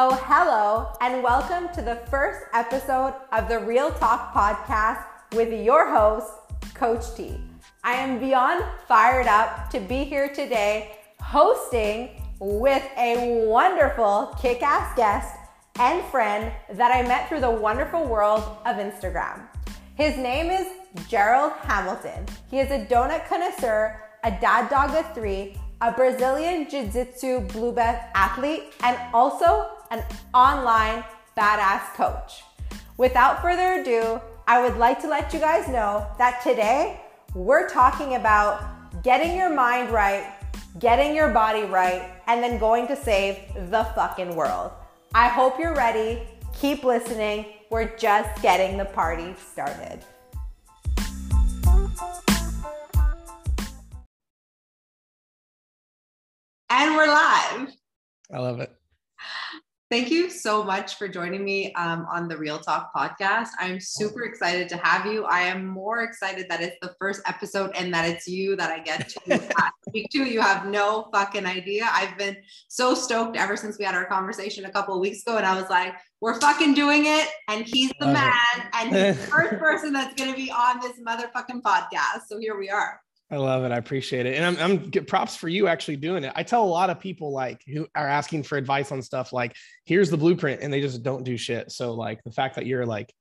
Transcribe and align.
Oh, 0.00 0.14
hello, 0.26 0.92
and 1.00 1.24
welcome 1.24 1.74
to 1.74 1.82
the 1.82 1.96
first 2.08 2.46
episode 2.54 3.16
of 3.32 3.48
the 3.48 3.58
Real 3.58 3.90
Talk 3.90 4.32
podcast 4.32 5.04
with 5.34 5.52
your 5.52 5.90
host, 5.90 6.30
Coach 6.72 7.16
T. 7.16 7.40
I 7.82 7.94
am 7.94 8.20
beyond 8.20 8.64
fired 8.86 9.26
up 9.26 9.68
to 9.70 9.80
be 9.80 10.04
here 10.04 10.32
today 10.32 11.00
hosting 11.20 12.10
with 12.38 12.84
a 12.96 13.44
wonderful 13.48 14.36
kick 14.40 14.62
ass 14.62 14.94
guest 14.94 15.36
and 15.80 16.04
friend 16.12 16.52
that 16.74 16.94
I 16.94 17.02
met 17.02 17.28
through 17.28 17.40
the 17.40 17.50
wonderful 17.50 18.06
world 18.06 18.44
of 18.66 18.76
Instagram. 18.76 19.48
His 19.96 20.16
name 20.16 20.52
is 20.52 20.68
Jared 21.08 21.54
Hamilton. 21.62 22.24
He 22.48 22.60
is 22.60 22.70
a 22.70 22.86
donut 22.86 23.26
connoisseur, 23.26 24.00
a 24.22 24.30
dad 24.30 24.70
dog 24.70 24.94
of 24.94 25.12
three, 25.12 25.56
a 25.80 25.90
Brazilian 25.90 26.70
Jiu 26.70 26.86
Jitsu 26.86 27.40
blue 27.40 27.72
belt 27.72 27.98
athlete, 28.14 28.74
and 28.84 28.96
also 29.12 29.70
an 29.90 30.04
online 30.34 31.04
badass 31.36 31.94
coach. 31.94 32.42
Without 32.96 33.40
further 33.40 33.80
ado, 33.80 34.20
I 34.46 34.62
would 34.62 34.76
like 34.76 35.00
to 35.02 35.08
let 35.08 35.32
you 35.32 35.40
guys 35.40 35.68
know 35.68 36.06
that 36.18 36.42
today 36.42 37.00
we're 37.34 37.68
talking 37.68 38.14
about 38.14 39.02
getting 39.02 39.36
your 39.36 39.54
mind 39.54 39.90
right, 39.90 40.34
getting 40.78 41.14
your 41.14 41.28
body 41.28 41.62
right, 41.62 42.10
and 42.26 42.42
then 42.42 42.58
going 42.58 42.86
to 42.88 42.96
save 42.96 43.36
the 43.70 43.84
fucking 43.94 44.34
world. 44.34 44.72
I 45.14 45.28
hope 45.28 45.58
you're 45.58 45.74
ready. 45.74 46.22
Keep 46.58 46.84
listening. 46.84 47.46
We're 47.70 47.96
just 47.96 48.42
getting 48.42 48.76
the 48.78 48.86
party 48.86 49.34
started. 49.52 50.00
And 56.70 56.94
we're 56.94 57.06
live. 57.06 57.72
I 58.32 58.38
love 58.38 58.60
it. 58.60 58.70
Thank 59.90 60.10
you 60.10 60.28
so 60.28 60.62
much 60.62 60.96
for 60.96 61.08
joining 61.08 61.42
me 61.42 61.72
um, 61.72 62.06
on 62.12 62.28
the 62.28 62.36
Real 62.36 62.58
Talk 62.58 62.92
podcast. 62.94 63.48
I'm 63.58 63.80
super 63.80 64.24
excited 64.24 64.68
to 64.68 64.76
have 64.76 65.06
you. 65.06 65.24
I 65.24 65.40
am 65.40 65.64
more 65.64 66.02
excited 66.02 66.44
that 66.50 66.60
it's 66.60 66.76
the 66.82 66.94
first 67.00 67.22
episode 67.24 67.70
and 67.74 67.94
that 67.94 68.06
it's 68.06 68.28
you 68.28 68.54
that 68.56 68.70
I 68.70 68.80
get 68.80 69.08
to 69.08 69.40
speak 69.88 70.10
to. 70.10 70.24
You 70.24 70.42
have 70.42 70.66
no 70.66 71.08
fucking 71.10 71.46
idea. 71.46 71.88
I've 71.90 72.18
been 72.18 72.36
so 72.68 72.94
stoked 72.94 73.38
ever 73.38 73.56
since 73.56 73.78
we 73.78 73.86
had 73.86 73.94
our 73.94 74.04
conversation 74.04 74.66
a 74.66 74.70
couple 74.70 74.94
of 74.94 75.00
weeks 75.00 75.22
ago, 75.22 75.38
and 75.38 75.46
I 75.46 75.58
was 75.58 75.70
like, 75.70 75.94
"We're 76.20 76.38
fucking 76.38 76.74
doing 76.74 77.06
it!" 77.06 77.26
And 77.48 77.64
he's 77.64 77.90
the 77.98 78.08
man, 78.08 78.68
and 78.74 78.94
he's 78.94 79.16
the 79.16 79.26
first 79.30 79.58
person 79.58 79.94
that's 79.94 80.14
going 80.22 80.30
to 80.30 80.36
be 80.36 80.50
on 80.50 80.80
this 80.80 81.00
motherfucking 81.00 81.62
podcast. 81.62 82.26
So 82.28 82.38
here 82.38 82.58
we 82.58 82.68
are. 82.68 83.00
I 83.30 83.36
love 83.36 83.64
it. 83.64 83.72
I 83.72 83.76
appreciate 83.76 84.24
it. 84.24 84.36
And 84.36 84.44
I'm, 84.44 84.56
I'm 84.58 84.88
get 84.88 85.06
props 85.06 85.36
for 85.36 85.48
you 85.48 85.68
actually 85.68 85.96
doing 85.96 86.24
it. 86.24 86.32
I 86.34 86.42
tell 86.42 86.64
a 86.64 86.66
lot 86.66 86.88
of 86.88 86.98
people 86.98 87.30
like 87.30 87.62
who 87.66 87.86
are 87.94 88.08
asking 88.08 88.44
for 88.44 88.56
advice 88.56 88.90
on 88.90 89.02
stuff 89.02 89.32
like, 89.34 89.54
here's 89.84 90.08
the 90.08 90.16
blueprint, 90.16 90.62
and 90.62 90.72
they 90.72 90.80
just 90.80 91.02
don't 91.02 91.24
do 91.24 91.36
shit. 91.36 91.70
So 91.70 91.92
like 91.92 92.24
the 92.24 92.30
fact 92.30 92.54
that 92.56 92.64
you're 92.64 92.86
like 92.86 93.12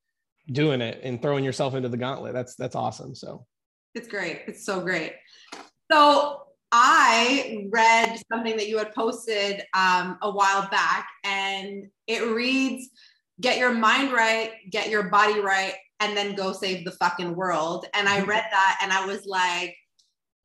doing 0.49 0.79
it 0.79 1.01
and 1.03 1.21
throwing 1.21 1.43
yourself 1.43 1.75
into 1.75 1.89
the 1.89 1.97
gauntlet, 1.97 2.33
that's 2.33 2.55
that's 2.55 2.75
awesome. 2.75 3.15
So 3.15 3.45
it's 3.95 4.07
great. 4.07 4.43
It's 4.47 4.65
so 4.65 4.79
great. 4.79 5.13
So 5.91 6.43
I 6.71 7.67
read 7.69 8.17
something 8.31 8.55
that 8.55 8.69
you 8.69 8.77
had 8.77 8.93
posted 8.93 9.63
um, 9.73 10.17
a 10.21 10.31
while 10.31 10.69
back, 10.69 11.09
and 11.25 11.87
it 12.07 12.33
reads, 12.33 12.89
"Get 13.41 13.57
your 13.57 13.73
mind 13.73 14.13
right, 14.13 14.51
get 14.71 14.89
your 14.89 15.03
body 15.03 15.41
right, 15.41 15.75
and 15.99 16.15
then 16.15 16.33
go 16.33 16.53
save 16.53 16.85
the 16.85 16.91
fucking 16.91 17.35
world." 17.35 17.87
And 17.93 18.07
I 18.07 18.21
read 18.21 18.45
that, 18.51 18.79
and 18.81 18.93
I 18.93 19.05
was 19.05 19.25
like 19.25 19.75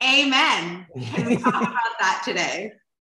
Amen. 0.03 0.87
Can 1.15 1.27
we 1.27 1.37
talk 1.37 1.55
about 1.63 1.99
that 2.01 2.23
today? 2.25 2.73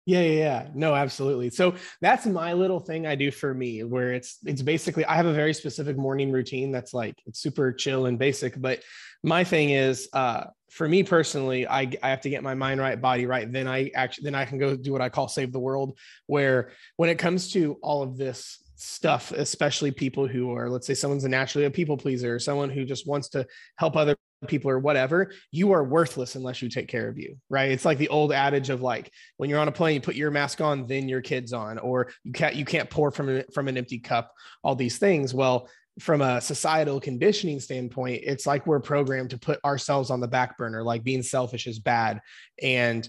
Yeah, 0.06 0.20
yeah, 0.20 0.38
yeah. 0.38 0.68
No, 0.72 0.94
absolutely. 0.94 1.50
So 1.50 1.74
that's 2.00 2.26
my 2.26 2.52
little 2.52 2.78
thing 2.78 3.08
I 3.08 3.16
do 3.16 3.32
for 3.32 3.52
me 3.52 3.82
where 3.82 4.12
it's 4.12 4.38
it's 4.44 4.62
basically 4.62 5.04
I 5.04 5.16
have 5.16 5.26
a 5.26 5.32
very 5.32 5.52
specific 5.52 5.96
morning 5.96 6.30
routine 6.30 6.70
that's 6.70 6.94
like 6.94 7.16
it's 7.26 7.40
super 7.40 7.72
chill 7.72 8.06
and 8.06 8.16
basic, 8.16 8.60
but 8.60 8.82
my 9.24 9.42
thing 9.42 9.70
is 9.70 10.08
uh 10.12 10.44
for 10.70 10.88
me 10.88 11.02
personally, 11.02 11.66
I 11.66 11.90
I 12.04 12.10
have 12.10 12.20
to 12.20 12.30
get 12.30 12.44
my 12.44 12.54
mind 12.54 12.80
right, 12.80 13.00
body 13.00 13.26
right, 13.26 13.50
then 13.50 13.66
I 13.66 13.90
actually 13.96 14.26
then 14.26 14.36
I 14.36 14.44
can 14.44 14.58
go 14.58 14.76
do 14.76 14.92
what 14.92 15.00
I 15.00 15.08
call 15.08 15.26
save 15.26 15.52
the 15.52 15.58
world 15.58 15.98
where 16.26 16.70
when 16.96 17.10
it 17.10 17.18
comes 17.18 17.52
to 17.54 17.76
all 17.82 18.04
of 18.04 18.16
this 18.16 18.62
stuff, 18.76 19.32
especially 19.32 19.90
people 19.90 20.28
who 20.28 20.54
are, 20.54 20.70
let's 20.70 20.86
say 20.86 20.94
someone's 20.94 21.24
a 21.24 21.28
naturally 21.28 21.64
a 21.64 21.70
people 21.70 21.96
pleaser, 21.96 22.38
someone 22.38 22.70
who 22.70 22.84
just 22.84 23.08
wants 23.08 23.30
to 23.30 23.44
help 23.76 23.96
other 23.96 24.14
people 24.46 24.70
or 24.70 24.78
whatever, 24.78 25.32
you 25.50 25.72
are 25.72 25.84
worthless 25.84 26.34
unless 26.34 26.62
you 26.62 26.68
take 26.68 26.88
care 26.88 27.08
of 27.08 27.18
you, 27.18 27.36
right? 27.50 27.70
It's 27.70 27.84
like 27.84 27.98
the 27.98 28.08
old 28.08 28.32
adage 28.32 28.70
of 28.70 28.82
like 28.82 29.10
when 29.36 29.50
you're 29.50 29.60
on 29.60 29.68
a 29.68 29.72
plane, 29.72 29.94
you 29.94 30.00
put 30.00 30.16
your 30.16 30.30
mask 30.30 30.60
on, 30.60 30.86
then 30.86 31.08
your 31.08 31.20
kids 31.20 31.52
on, 31.52 31.78
or 31.78 32.08
you 32.24 32.32
can't 32.32 32.54
you 32.54 32.64
can't 32.64 32.90
pour 32.90 33.10
from 33.10 33.42
from 33.52 33.68
an 33.68 33.76
empty 33.76 33.98
cup. 33.98 34.32
All 34.62 34.74
these 34.74 34.98
things. 34.98 35.34
Well, 35.34 35.68
from 35.98 36.20
a 36.20 36.40
societal 36.40 37.00
conditioning 37.00 37.58
standpoint, 37.58 38.22
it's 38.24 38.46
like 38.46 38.66
we're 38.66 38.80
programmed 38.80 39.30
to 39.30 39.38
put 39.38 39.58
ourselves 39.64 40.10
on 40.10 40.20
the 40.20 40.28
back 40.28 40.58
burner, 40.58 40.82
like 40.82 41.02
being 41.02 41.22
selfish 41.22 41.66
is 41.66 41.78
bad 41.78 42.20
and 42.62 43.08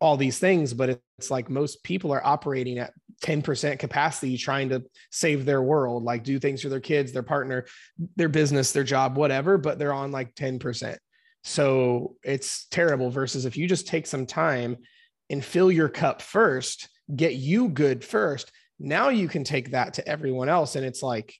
all 0.00 0.16
these 0.16 0.38
things. 0.38 0.74
But 0.74 1.00
it's 1.18 1.30
like 1.30 1.48
most 1.48 1.82
people 1.84 2.12
are 2.12 2.26
operating 2.26 2.78
at 2.78 2.92
10% 3.24 3.78
capacity 3.78 4.36
trying 4.36 4.68
to 4.68 4.84
save 5.10 5.44
their 5.44 5.62
world, 5.62 6.04
like 6.04 6.24
do 6.24 6.38
things 6.38 6.62
for 6.62 6.68
their 6.68 6.80
kids, 6.80 7.12
their 7.12 7.22
partner, 7.22 7.66
their 8.16 8.28
business, 8.28 8.72
their 8.72 8.84
job, 8.84 9.16
whatever, 9.16 9.58
but 9.58 9.78
they're 9.78 9.92
on 9.92 10.12
like 10.12 10.34
10%. 10.34 10.96
So 11.44 12.16
it's 12.22 12.66
terrible 12.68 13.10
versus 13.10 13.44
if 13.44 13.56
you 13.56 13.66
just 13.68 13.88
take 13.88 14.06
some 14.06 14.26
time 14.26 14.76
and 15.30 15.44
fill 15.44 15.70
your 15.70 15.88
cup 15.88 16.22
first, 16.22 16.88
get 17.14 17.34
you 17.34 17.68
good 17.68 18.04
first. 18.04 18.52
Now 18.78 19.08
you 19.08 19.28
can 19.28 19.44
take 19.44 19.72
that 19.72 19.94
to 19.94 20.08
everyone 20.08 20.48
else. 20.48 20.76
And 20.76 20.84
it's 20.84 21.02
like, 21.02 21.34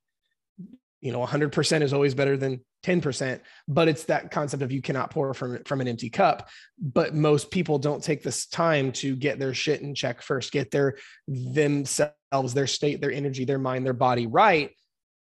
you 1.00 1.12
know 1.12 1.24
100% 1.24 1.82
is 1.82 1.92
always 1.92 2.14
better 2.14 2.36
than 2.36 2.60
10% 2.84 3.40
but 3.66 3.88
it's 3.88 4.04
that 4.04 4.30
concept 4.30 4.62
of 4.62 4.70
you 4.70 4.80
cannot 4.80 5.10
pour 5.10 5.34
from 5.34 5.62
from 5.64 5.80
an 5.80 5.88
empty 5.88 6.08
cup 6.08 6.48
but 6.80 7.14
most 7.14 7.50
people 7.50 7.78
don't 7.78 8.04
take 8.04 8.22
this 8.22 8.46
time 8.46 8.92
to 8.92 9.16
get 9.16 9.38
their 9.38 9.52
shit 9.52 9.80
in 9.80 9.94
check 9.94 10.22
first 10.22 10.52
get 10.52 10.70
their 10.70 10.96
themselves 11.26 12.54
their 12.54 12.66
state 12.66 13.00
their 13.00 13.12
energy 13.12 13.44
their 13.44 13.58
mind 13.58 13.84
their 13.84 13.92
body 13.92 14.26
right 14.26 14.70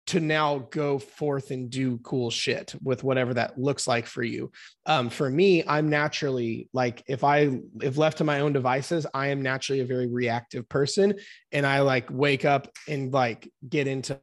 to 0.07 0.19
now 0.19 0.59
go 0.69 0.99
forth 0.99 1.49
and 1.51 1.69
do 1.69 1.97
cool 1.99 2.29
shit 2.29 2.75
with 2.83 3.03
whatever 3.03 3.33
that 3.33 3.57
looks 3.57 3.87
like 3.87 4.05
for 4.05 4.21
you. 4.21 4.51
Um, 4.85 5.09
for 5.09 5.29
me, 5.29 5.63
I'm 5.67 5.89
naturally 5.89 6.69
like 6.73 7.03
if 7.07 7.23
I 7.23 7.59
if 7.81 7.97
left 7.97 8.19
to 8.19 8.23
my 8.23 8.41
own 8.41 8.53
devices, 8.53 9.07
I 9.13 9.27
am 9.27 9.41
naturally 9.41 9.81
a 9.81 9.85
very 9.85 10.07
reactive 10.07 10.69
person, 10.69 11.15
and 11.51 11.65
I 11.65 11.81
like 11.81 12.07
wake 12.11 12.45
up 12.45 12.69
and 12.87 13.11
like 13.11 13.51
get 13.67 13.87
into 13.87 14.19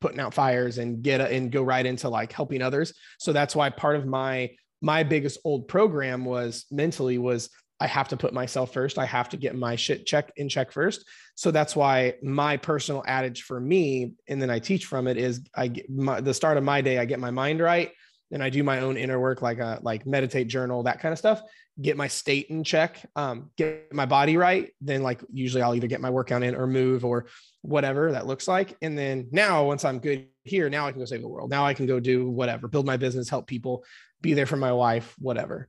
putting 0.00 0.20
out 0.20 0.34
fires 0.34 0.78
and 0.78 1.02
get 1.02 1.20
a, 1.20 1.28
and 1.32 1.52
go 1.52 1.62
right 1.62 1.84
into 1.84 2.08
like 2.08 2.32
helping 2.32 2.62
others. 2.62 2.92
So 3.18 3.32
that's 3.32 3.54
why 3.54 3.70
part 3.70 3.96
of 3.96 4.06
my 4.06 4.50
my 4.82 5.02
biggest 5.02 5.38
old 5.44 5.68
program 5.68 6.24
was 6.24 6.64
mentally 6.70 7.18
was 7.18 7.50
I 7.80 7.86
have 7.86 8.08
to 8.08 8.16
put 8.16 8.34
myself 8.34 8.72
first. 8.72 8.98
I 8.98 9.06
have 9.06 9.30
to 9.30 9.38
get 9.38 9.54
my 9.54 9.74
shit 9.76 10.06
check 10.06 10.32
in 10.36 10.48
check 10.48 10.70
first. 10.70 11.06
So 11.34 11.50
that's 11.50 11.74
why 11.74 12.14
my 12.22 12.58
personal 12.58 13.02
adage 13.06 13.42
for 13.42 13.58
me, 13.58 14.12
and 14.28 14.40
then 14.40 14.50
I 14.50 14.58
teach 14.58 14.84
from 14.84 15.06
it 15.06 15.16
is 15.16 15.40
I 15.54 15.68
get 15.68 15.88
my, 15.88 16.20
the 16.20 16.34
start 16.34 16.58
of 16.58 16.64
my 16.64 16.82
day, 16.82 16.98
I 16.98 17.06
get 17.06 17.18
my 17.18 17.30
mind 17.30 17.60
right. 17.60 17.90
Then 18.30 18.42
I 18.42 18.50
do 18.50 18.62
my 18.62 18.80
own 18.80 18.96
inner 18.96 19.18
work, 19.18 19.42
like 19.42 19.58
a, 19.58 19.64
uh, 19.64 19.78
like 19.82 20.06
meditate, 20.06 20.48
journal, 20.48 20.84
that 20.84 21.00
kind 21.00 21.12
of 21.12 21.18
stuff. 21.18 21.42
Get 21.80 21.96
my 21.96 22.08
state 22.08 22.46
in 22.48 22.62
check, 22.62 23.04
um, 23.16 23.50
get 23.56 23.92
my 23.92 24.06
body 24.06 24.36
right. 24.36 24.70
Then 24.80 25.02
like 25.02 25.22
usually 25.32 25.62
I'll 25.62 25.74
either 25.74 25.86
get 25.86 26.00
my 26.00 26.10
workout 26.10 26.42
in 26.42 26.54
or 26.54 26.66
move 26.66 27.04
or 27.04 27.26
whatever 27.62 28.12
that 28.12 28.26
looks 28.26 28.46
like. 28.46 28.76
And 28.82 28.96
then 28.96 29.28
now, 29.32 29.64
once 29.64 29.84
I'm 29.84 29.98
good 29.98 30.28
here, 30.44 30.70
now 30.70 30.86
I 30.86 30.92
can 30.92 31.00
go 31.00 31.04
save 31.04 31.22
the 31.22 31.28
world. 31.28 31.50
Now 31.50 31.64
I 31.64 31.74
can 31.74 31.86
go 31.86 31.98
do 31.98 32.28
whatever, 32.28 32.68
build 32.68 32.86
my 32.86 32.96
business, 32.96 33.28
help 33.28 33.46
people, 33.46 33.84
be 34.20 34.34
there 34.34 34.46
for 34.46 34.56
my 34.56 34.72
wife, 34.72 35.14
whatever. 35.18 35.68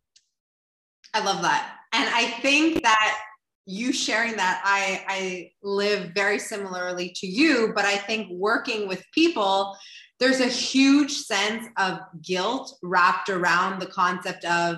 I 1.14 1.24
love 1.24 1.42
that. 1.42 1.76
And 1.94 2.10
I 2.10 2.32
think 2.42 2.84
that 2.84 3.18
you 3.66 3.94
sharing 3.94 4.36
that, 4.38 4.62
I, 4.64 5.04
I 5.08 5.52
live 5.62 6.12
very 6.16 6.40
similarly 6.40 7.14
to 7.18 7.28
you, 7.28 7.74
but 7.76 7.86
I 7.86 7.96
think 7.96 8.28
working 8.32 8.88
with 8.88 9.04
people, 9.14 9.76
there's 10.22 10.40
a 10.40 10.48
huge 10.48 11.12
sense 11.12 11.68
of 11.78 12.00
guilt 12.22 12.78
wrapped 12.82 13.30
around 13.30 13.82
the 13.82 13.88
concept 13.88 14.46
of 14.46 14.78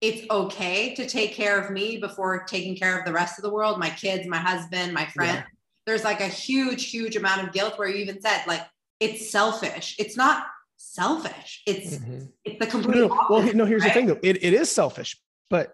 it's 0.00 0.28
okay 0.30 0.94
to 0.94 1.08
take 1.08 1.32
care 1.32 1.60
of 1.60 1.72
me 1.72 1.96
before 1.96 2.44
taking 2.44 2.76
care 2.76 2.96
of 2.96 3.04
the 3.04 3.12
rest 3.12 3.38
of 3.38 3.42
the 3.42 3.50
world, 3.50 3.78
my 3.78 3.90
kids, 3.90 4.28
my 4.28 4.38
husband, 4.38 4.92
my 4.92 5.06
friends. 5.06 5.38
Yeah 5.38 5.44
there's 5.86 6.04
like 6.04 6.20
a 6.20 6.28
huge, 6.28 6.90
huge 6.90 7.16
amount 7.16 7.46
of 7.46 7.52
guilt 7.52 7.78
where 7.78 7.88
you 7.88 7.96
even 7.96 8.20
said 8.20 8.42
like 8.46 8.62
it's 9.00 9.30
selfish. 9.30 9.96
It's 9.98 10.16
not 10.16 10.46
selfish. 10.76 11.62
It's 11.66 11.96
mm-hmm. 11.96 12.26
it's 12.44 12.58
the 12.58 12.66
complete. 12.66 12.96
No, 12.96 13.08
no. 13.08 13.26
Well, 13.28 13.54
no. 13.54 13.64
Here's 13.64 13.82
right? 13.82 13.88
the 13.88 13.94
thing 13.94 14.06
though. 14.06 14.20
It, 14.22 14.42
it 14.42 14.54
is 14.54 14.70
selfish, 14.70 15.18
but 15.50 15.72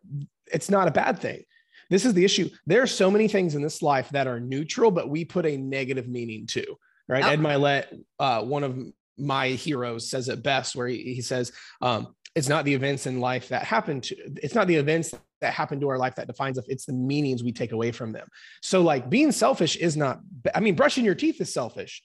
it's 0.52 0.70
not 0.70 0.88
a 0.88 0.90
bad 0.90 1.18
thing. 1.18 1.42
This 1.90 2.04
is 2.04 2.14
the 2.14 2.24
issue. 2.24 2.50
There 2.66 2.82
are 2.82 2.86
so 2.86 3.10
many 3.10 3.28
things 3.28 3.54
in 3.54 3.62
this 3.62 3.82
life 3.82 4.10
that 4.10 4.26
are 4.26 4.40
neutral, 4.40 4.90
but 4.90 5.08
we 5.08 5.24
put 5.24 5.46
a 5.46 5.56
negative 5.56 6.08
meaning 6.08 6.46
to. 6.48 6.64
Right. 7.08 7.24
Ed 7.24 7.40
Mylett, 7.40 7.86
uh, 8.18 8.42
one 8.42 8.64
of 8.64 8.78
my 9.18 9.48
heroes, 9.48 10.10
says 10.10 10.28
it 10.28 10.42
best, 10.42 10.76
where 10.76 10.86
he, 10.88 11.14
he 11.14 11.22
says, 11.22 11.52
um, 11.80 12.14
it's 12.34 12.48
not 12.48 12.64
the 12.64 12.74
events 12.74 13.06
in 13.06 13.20
life 13.20 13.48
that 13.48 13.64
happen 13.64 14.00
to 14.00 14.14
it's 14.42 14.54
not 14.54 14.66
the 14.66 14.76
events 14.76 15.12
that 15.40 15.52
happen 15.52 15.80
to 15.80 15.88
our 15.88 15.98
life 15.98 16.14
that 16.16 16.26
defines 16.26 16.58
us 16.58 16.64
it's 16.68 16.84
the 16.84 16.92
meanings 16.92 17.42
we 17.42 17.52
take 17.52 17.72
away 17.72 17.90
from 17.90 18.12
them. 18.12 18.28
So 18.62 18.82
like 18.82 19.10
being 19.10 19.32
selfish 19.32 19.76
is 19.76 19.96
not 19.96 20.20
i 20.54 20.60
mean 20.60 20.74
brushing 20.74 21.04
your 21.04 21.14
teeth 21.14 21.40
is 21.40 21.52
selfish 21.52 22.02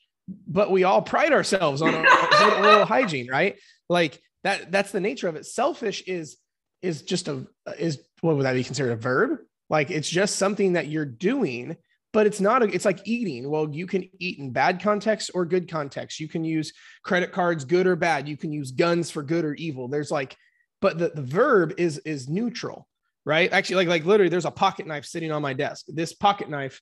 but 0.47 0.71
we 0.71 0.85
all 0.85 1.01
pride 1.01 1.33
ourselves 1.33 1.81
on 1.81 1.93
our 1.93 2.65
oral 2.65 2.85
hygiene 2.95 3.29
right? 3.29 3.57
Like 3.89 4.19
that 4.43 4.71
that's 4.71 4.91
the 4.91 5.01
nature 5.01 5.27
of 5.27 5.35
it. 5.35 5.45
Selfish 5.45 6.03
is 6.07 6.37
is 6.81 7.01
just 7.01 7.27
a 7.27 7.45
is 7.77 7.99
what 8.21 8.35
would 8.35 8.45
that 8.45 8.53
be 8.53 8.63
considered 8.63 8.93
a 8.93 8.97
verb? 8.97 9.39
Like 9.69 9.91
it's 9.91 10.09
just 10.09 10.37
something 10.37 10.73
that 10.73 10.87
you're 10.87 11.05
doing 11.05 11.77
but 12.13 12.25
it's 12.25 12.39
not 12.39 12.63
a, 12.63 12.65
it's 12.67 12.85
like 12.85 12.99
eating. 13.05 13.49
Well 13.49 13.69
you 13.69 13.85
can 13.87 14.09
eat 14.19 14.39
in 14.39 14.51
bad 14.51 14.81
context 14.81 15.31
or 15.33 15.45
good 15.45 15.69
context. 15.69 16.19
You 16.19 16.29
can 16.29 16.45
use 16.45 16.71
credit 17.03 17.31
cards 17.31 17.65
good 17.65 17.87
or 17.87 17.95
bad. 17.95 18.29
You 18.29 18.37
can 18.37 18.53
use 18.53 18.71
guns 18.71 19.11
for 19.11 19.23
good 19.23 19.43
or 19.43 19.53
evil. 19.55 19.87
There's 19.87 20.11
like 20.11 20.37
but 20.81 20.97
the, 20.97 21.09
the 21.09 21.21
verb 21.21 21.73
is 21.77 21.97
is 21.99 22.29
neutral 22.29 22.87
right? 23.25 23.53
Actually 23.53 23.77
like 23.77 23.87
like 23.87 24.05
literally 24.05 24.29
there's 24.29 24.45
a 24.45 24.51
pocket 24.51 24.85
knife 24.85 25.05
sitting 25.05 25.31
on 25.31 25.41
my 25.41 25.53
desk. 25.53 25.85
This 25.87 26.13
pocket 26.13 26.49
knife 26.49 26.81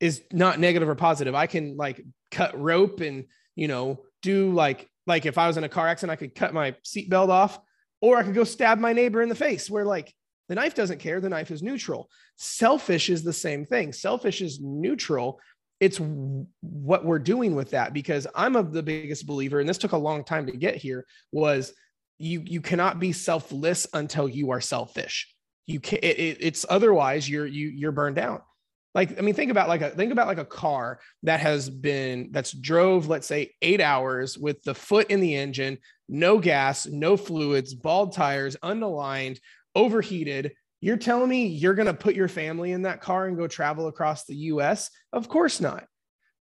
is 0.00 0.22
not 0.32 0.58
negative 0.58 0.88
or 0.88 0.94
positive. 0.94 1.34
I 1.34 1.46
can 1.46 1.76
like 1.76 2.02
cut 2.30 2.58
rope 2.58 3.00
and 3.00 3.26
you 3.54 3.68
know 3.68 4.00
do 4.22 4.52
like 4.52 4.88
like 5.06 5.26
if 5.26 5.38
i 5.38 5.46
was 5.46 5.56
in 5.56 5.64
a 5.64 5.68
car 5.68 5.86
accident 5.86 6.12
i 6.12 6.16
could 6.16 6.34
cut 6.34 6.54
my 6.54 6.72
seatbelt 6.84 7.28
off 7.28 7.58
or 8.00 8.16
i 8.16 8.22
could 8.22 8.34
go 8.34 8.44
stab 8.44 8.78
my 8.78 8.92
neighbor 8.92 9.22
in 9.22 9.28
the 9.28 9.34
face 9.34 9.70
where 9.70 9.84
like 9.84 10.12
the 10.52 10.56
knife 10.56 10.74
doesn't 10.74 10.98
care. 10.98 11.18
The 11.18 11.30
knife 11.30 11.50
is 11.50 11.62
neutral. 11.62 12.10
Selfish 12.36 13.08
is 13.08 13.22
the 13.22 13.32
same 13.32 13.64
thing. 13.64 13.90
Selfish 13.90 14.42
is 14.42 14.60
neutral. 14.60 15.40
It's 15.80 15.98
what 16.60 17.06
we're 17.06 17.18
doing 17.18 17.54
with 17.54 17.70
that 17.70 17.94
because 17.94 18.26
I'm 18.34 18.54
of 18.54 18.70
the 18.70 18.82
biggest 18.82 19.26
believer, 19.26 19.60
and 19.60 19.66
this 19.66 19.78
took 19.78 19.92
a 19.92 19.96
long 19.96 20.24
time 20.24 20.44
to 20.44 20.52
get 20.52 20.74
here, 20.74 21.06
was 21.32 21.72
you 22.18 22.42
you 22.44 22.60
cannot 22.60 23.00
be 23.00 23.12
selfless 23.12 23.86
until 23.94 24.28
you 24.28 24.50
are 24.50 24.60
selfish. 24.60 25.34
You 25.66 25.80
can 25.80 26.00
it, 26.02 26.18
it, 26.18 26.36
it's 26.40 26.66
otherwise 26.68 27.26
you're 27.26 27.46
you 27.46 27.68
you're 27.68 27.90
burned 27.90 28.18
out. 28.18 28.44
Like 28.94 29.18
I 29.18 29.22
mean, 29.22 29.34
think 29.34 29.50
about 29.50 29.70
like 29.70 29.80
a 29.80 29.88
think 29.88 30.12
about 30.12 30.26
like 30.26 30.36
a 30.36 30.44
car 30.44 31.00
that 31.22 31.40
has 31.40 31.70
been 31.70 32.28
that's 32.30 32.52
drove 32.52 33.08
let's 33.08 33.26
say 33.26 33.52
eight 33.62 33.80
hours 33.80 34.36
with 34.36 34.62
the 34.64 34.74
foot 34.74 35.10
in 35.10 35.20
the 35.20 35.34
engine, 35.34 35.78
no 36.10 36.36
gas, 36.36 36.86
no 36.86 37.16
fluids, 37.16 37.72
bald 37.72 38.12
tires, 38.12 38.54
unaligned, 38.62 39.38
overheated. 39.74 40.52
You're 40.80 40.96
telling 40.96 41.28
me 41.28 41.46
you're 41.46 41.74
going 41.74 41.86
to 41.86 41.94
put 41.94 42.14
your 42.14 42.28
family 42.28 42.72
in 42.72 42.82
that 42.82 43.00
car 43.00 43.26
and 43.26 43.36
go 43.36 43.46
travel 43.46 43.86
across 43.86 44.24
the 44.24 44.34
US? 44.34 44.90
Of 45.12 45.28
course 45.28 45.60
not. 45.60 45.84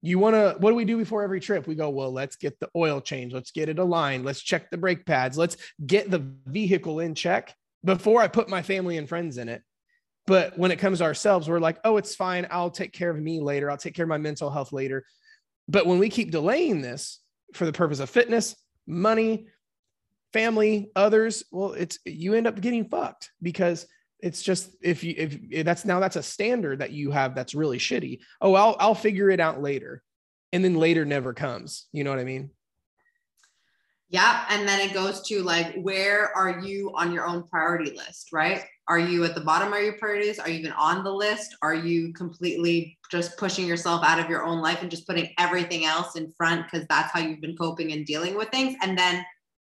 You 0.00 0.18
want 0.18 0.34
to, 0.34 0.56
what 0.58 0.70
do 0.70 0.74
we 0.74 0.84
do 0.84 0.96
before 0.96 1.22
every 1.22 1.38
trip? 1.38 1.66
We 1.66 1.76
go, 1.76 1.90
well, 1.90 2.12
let's 2.12 2.36
get 2.36 2.58
the 2.58 2.68
oil 2.74 3.00
change. 3.00 3.32
Let's 3.32 3.52
get 3.52 3.68
it 3.68 3.78
aligned. 3.78 4.24
Let's 4.24 4.42
check 4.42 4.70
the 4.70 4.78
brake 4.78 5.06
pads. 5.06 5.38
Let's 5.38 5.56
get 5.86 6.10
the 6.10 6.26
vehicle 6.46 7.00
in 7.00 7.14
check 7.14 7.54
before 7.84 8.20
I 8.20 8.28
put 8.28 8.48
my 8.48 8.62
family 8.62 8.96
and 8.96 9.08
friends 9.08 9.38
in 9.38 9.48
it. 9.48 9.62
But 10.26 10.58
when 10.58 10.70
it 10.70 10.78
comes 10.78 10.98
to 10.98 11.04
ourselves, 11.04 11.48
we're 11.48 11.60
like, 11.60 11.78
oh, 11.84 11.96
it's 11.96 12.14
fine. 12.14 12.46
I'll 12.50 12.70
take 12.70 12.92
care 12.92 13.10
of 13.10 13.20
me 13.20 13.40
later. 13.40 13.70
I'll 13.70 13.76
take 13.76 13.94
care 13.94 14.04
of 14.04 14.08
my 14.08 14.18
mental 14.18 14.50
health 14.50 14.72
later. 14.72 15.04
But 15.68 15.86
when 15.86 15.98
we 15.98 16.08
keep 16.08 16.30
delaying 16.30 16.80
this 16.80 17.20
for 17.54 17.64
the 17.64 17.72
purpose 17.72 18.00
of 18.00 18.10
fitness, 18.10 18.56
money, 18.86 19.46
family, 20.32 20.90
others, 20.96 21.44
well, 21.50 21.72
it's 21.72 21.98
you 22.04 22.34
end 22.34 22.46
up 22.46 22.60
getting 22.60 22.88
fucked 22.88 23.30
because 23.40 23.86
it's 24.20 24.42
just 24.42 24.70
if 24.80 25.02
you 25.02 25.14
if, 25.16 25.64
that's 25.64 25.84
now 25.84 26.00
that's 26.00 26.16
a 26.16 26.22
standard 26.22 26.78
that 26.78 26.92
you 26.92 27.10
have 27.10 27.34
that's 27.34 27.54
really 27.54 27.78
shitty. 27.78 28.20
Oh, 28.40 28.54
I'll 28.54 28.76
I'll 28.78 28.94
figure 28.94 29.30
it 29.30 29.40
out 29.40 29.60
later. 29.60 30.02
And 30.52 30.64
then 30.64 30.76
later 30.76 31.04
never 31.04 31.32
comes. 31.32 31.86
You 31.92 32.04
know 32.04 32.10
what 32.10 32.18
I 32.18 32.24
mean? 32.24 32.50
Yeah. 34.12 34.44
And 34.50 34.68
then 34.68 34.78
it 34.80 34.92
goes 34.92 35.22
to 35.28 35.42
like, 35.42 35.74
where 35.76 36.36
are 36.36 36.60
you 36.60 36.92
on 36.94 37.12
your 37.12 37.26
own 37.26 37.44
priority 37.44 37.92
list, 37.92 38.28
right? 38.30 38.62
Are 38.86 38.98
you 38.98 39.24
at 39.24 39.34
the 39.34 39.40
bottom 39.40 39.72
of 39.72 39.80
your 39.80 39.94
priorities? 39.94 40.38
Are 40.38 40.50
you 40.50 40.58
even 40.58 40.72
on 40.72 41.02
the 41.02 41.10
list? 41.10 41.56
Are 41.62 41.74
you 41.74 42.12
completely 42.12 42.98
just 43.10 43.38
pushing 43.38 43.66
yourself 43.66 44.04
out 44.04 44.20
of 44.20 44.28
your 44.28 44.44
own 44.44 44.60
life 44.60 44.82
and 44.82 44.90
just 44.90 45.06
putting 45.06 45.30
everything 45.38 45.86
else 45.86 46.14
in 46.14 46.30
front 46.32 46.66
because 46.70 46.86
that's 46.88 47.10
how 47.10 47.20
you've 47.20 47.40
been 47.40 47.56
coping 47.56 47.92
and 47.92 48.04
dealing 48.04 48.36
with 48.36 48.50
things? 48.50 48.76
And 48.82 48.98
then 48.98 49.24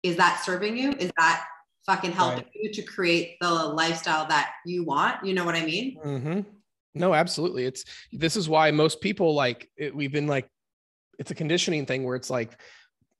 is 0.04 0.18
that 0.18 0.42
serving 0.44 0.78
you? 0.78 0.92
Is 0.94 1.12
that 1.18 1.46
fucking 1.86 2.12
helping 2.12 2.44
right. 2.44 2.52
you 2.54 2.72
to 2.74 2.82
create 2.82 3.38
the 3.42 3.50
lifestyle 3.50 4.28
that 4.28 4.52
you 4.66 4.84
want? 4.84 5.26
You 5.26 5.34
know 5.34 5.46
what 5.46 5.56
I 5.56 5.66
mean? 5.66 5.98
Mm-hmm. 6.04 6.40
No, 6.96 7.14
absolutely. 7.14 7.66
It's 7.66 7.86
this 8.12 8.36
is 8.36 8.50
why 8.50 8.72
most 8.72 9.02
people 9.02 9.34
like 9.34 9.70
it, 9.78 9.96
we've 9.96 10.12
been 10.12 10.28
like, 10.28 10.48
it's 11.18 11.32
a 11.32 11.36
conditioning 11.36 11.86
thing 11.86 12.04
where 12.04 12.16
it's 12.16 12.30
like, 12.30 12.60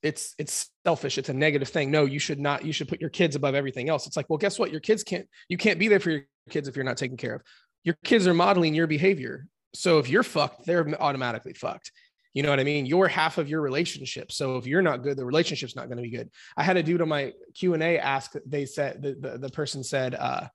it's 0.02 0.34
it's 0.38 0.70
selfish 0.86 1.18
it's 1.18 1.30
a 1.30 1.34
negative 1.34 1.68
thing 1.68 1.92
no 1.92 2.06
you 2.06 2.20
should 2.20 2.40
not 2.40 2.64
you 2.64 2.72
should 2.72 2.88
put 2.88 3.02
your 3.02 3.10
kids 3.10 3.36
above 3.36 3.54
everything 3.54 3.90
else 3.90 4.08
it's 4.08 4.16
like 4.16 4.30
well 4.30 4.38
guess 4.38 4.58
what 4.58 4.72
your 4.72 4.80
kids 4.80 5.04
can't 5.04 5.28
you 5.50 5.58
can't 5.58 5.78
be 5.78 5.88
there 5.88 6.00
for 6.00 6.12
your 6.12 6.22
kids 6.50 6.68
if 6.68 6.76
you're 6.76 6.86
not 6.86 6.98
taken 6.98 7.18
care 7.18 7.36
of 7.36 7.42
your 7.84 7.98
kids 8.04 8.26
are 8.26 8.34
modeling 8.34 8.74
your 8.74 8.88
behavior 8.88 9.46
so 9.74 10.00
if 10.00 10.08
you're 10.08 10.24
fucked 10.24 10.66
they're 10.66 10.88
automatically 11.02 11.54
fucked 11.54 11.92
you 12.34 12.44
know 12.44 12.50
what 12.50 12.60
I 12.60 12.64
mean? 12.64 12.86
You're 12.86 13.08
half 13.08 13.38
of 13.38 13.50
your 13.50 13.62
relationship. 13.62 14.32
So 14.32 14.58
if 14.58 14.68
you're 14.68 14.82
not 14.82 15.02
good, 15.02 15.18
the 15.18 15.26
relationship's 15.26 15.76
not 15.76 15.88
going 15.88 15.98
to 15.98 16.04
be 16.04 16.16
good. 16.16 16.30
I 16.56 16.64
had 16.64 16.78
a 16.78 16.84
dude 16.84 17.02
on 17.02 17.10
my 17.10 17.34
Q 17.56 17.74
and 17.74 17.82
A 17.82 17.98
ask. 17.98 18.34
They 18.46 18.66
said 18.66 19.02
the, 19.02 19.16
the, 19.20 19.38
the 19.40 19.50
person 19.50 19.84
said 19.84 20.14
uh, 20.14 20.48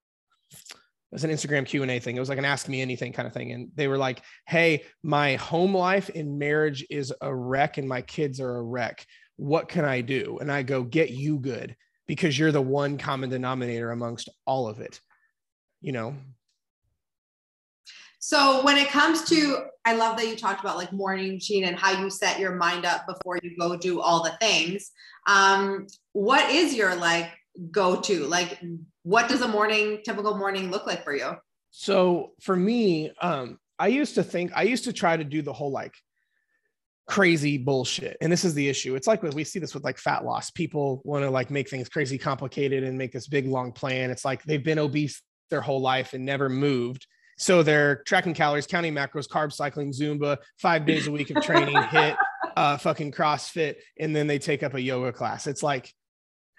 it 0.52 0.76
was 1.10 1.24
an 1.24 1.30
Instagram 1.30 1.66
Q 1.66 1.82
and 1.82 1.90
A 1.90 1.98
thing. 1.98 2.16
It 2.16 2.20
was 2.20 2.28
like 2.28 2.38
an 2.38 2.44
ask 2.44 2.68
me 2.68 2.80
anything 2.80 3.12
kind 3.12 3.26
of 3.26 3.34
thing, 3.34 3.52
and 3.52 3.70
they 3.74 3.88
were 3.88 3.98
like, 3.98 4.22
"Hey, 4.46 4.84
my 5.02 5.34
home 5.36 5.76
life 5.76 6.10
in 6.10 6.38
marriage 6.38 6.86
is 6.90 7.12
a 7.20 7.34
wreck, 7.34 7.78
and 7.78 7.88
my 7.88 8.02
kids 8.02 8.40
are 8.40 8.56
a 8.56 8.62
wreck. 8.62 9.04
What 9.36 9.68
can 9.68 9.84
I 9.84 10.00
do?" 10.00 10.38
And 10.40 10.50
I 10.50 10.62
go, 10.62 10.82
"Get 10.82 11.10
you 11.10 11.38
good." 11.38 11.76
Because 12.06 12.38
you're 12.38 12.52
the 12.52 12.60
one 12.60 12.98
common 12.98 13.30
denominator 13.30 13.90
amongst 13.90 14.28
all 14.46 14.68
of 14.68 14.80
it, 14.80 15.00
you 15.80 15.92
know. 15.92 16.14
So 18.26 18.64
when 18.64 18.78
it 18.78 18.88
comes 18.88 19.22
to, 19.24 19.66
I 19.84 19.96
love 19.96 20.16
that 20.16 20.26
you 20.26 20.34
talked 20.34 20.60
about 20.60 20.78
like 20.78 20.90
morning 20.94 21.28
routine 21.28 21.64
and 21.64 21.76
how 21.76 21.90
you 21.90 22.08
set 22.08 22.38
your 22.38 22.54
mind 22.54 22.86
up 22.86 23.06
before 23.06 23.38
you 23.42 23.54
go 23.54 23.76
do 23.76 24.00
all 24.00 24.22
the 24.22 24.32
things. 24.40 24.92
Um, 25.26 25.86
what 26.12 26.50
is 26.50 26.74
your 26.74 26.94
like 26.94 27.28
go 27.70 28.00
to? 28.00 28.24
Like, 28.24 28.58
what 29.02 29.28
does 29.28 29.42
a 29.42 29.46
morning, 29.48 30.00
typical 30.06 30.38
morning 30.38 30.70
look 30.70 30.86
like 30.86 31.04
for 31.04 31.14
you? 31.14 31.32
So 31.68 32.32
for 32.40 32.56
me, 32.56 33.12
um, 33.20 33.58
I 33.78 33.88
used 33.88 34.14
to 34.14 34.22
think, 34.22 34.52
I 34.56 34.62
used 34.62 34.84
to 34.84 34.94
try 34.94 35.18
to 35.18 35.24
do 35.24 35.42
the 35.42 35.52
whole 35.52 35.70
like 35.70 35.92
crazy 37.06 37.58
bullshit. 37.58 38.16
And 38.22 38.32
this 38.32 38.46
is 38.46 38.54
the 38.54 38.70
issue. 38.70 38.94
It's 38.94 39.06
like 39.06 39.22
we 39.22 39.44
see 39.44 39.58
this 39.58 39.74
with 39.74 39.84
like 39.84 39.98
fat 39.98 40.24
loss. 40.24 40.50
People 40.50 41.02
want 41.04 41.24
to 41.24 41.30
like 41.30 41.50
make 41.50 41.68
things 41.68 41.90
crazy 41.90 42.16
complicated 42.16 42.84
and 42.84 42.96
make 42.96 43.12
this 43.12 43.28
big 43.28 43.46
long 43.46 43.70
plan. 43.70 44.10
It's 44.10 44.24
like 44.24 44.42
they've 44.44 44.64
been 44.64 44.78
obese 44.78 45.20
their 45.50 45.60
whole 45.60 45.82
life 45.82 46.14
and 46.14 46.24
never 46.24 46.48
moved 46.48 47.06
so 47.36 47.62
they're 47.62 47.96
tracking 48.04 48.34
calories, 48.34 48.66
counting 48.66 48.94
macros, 48.94 49.28
carb 49.28 49.52
cycling, 49.52 49.92
Zumba, 49.92 50.38
five 50.58 50.86
days 50.86 51.06
a 51.06 51.10
week 51.10 51.30
of 51.30 51.42
training, 51.42 51.80
hit, 51.90 52.16
uh, 52.56 52.76
fucking 52.76 53.12
CrossFit, 53.12 53.76
and 53.98 54.14
then 54.14 54.26
they 54.26 54.38
take 54.38 54.62
up 54.62 54.74
a 54.74 54.80
yoga 54.80 55.12
class. 55.12 55.46
It's 55.46 55.62
like, 55.62 55.92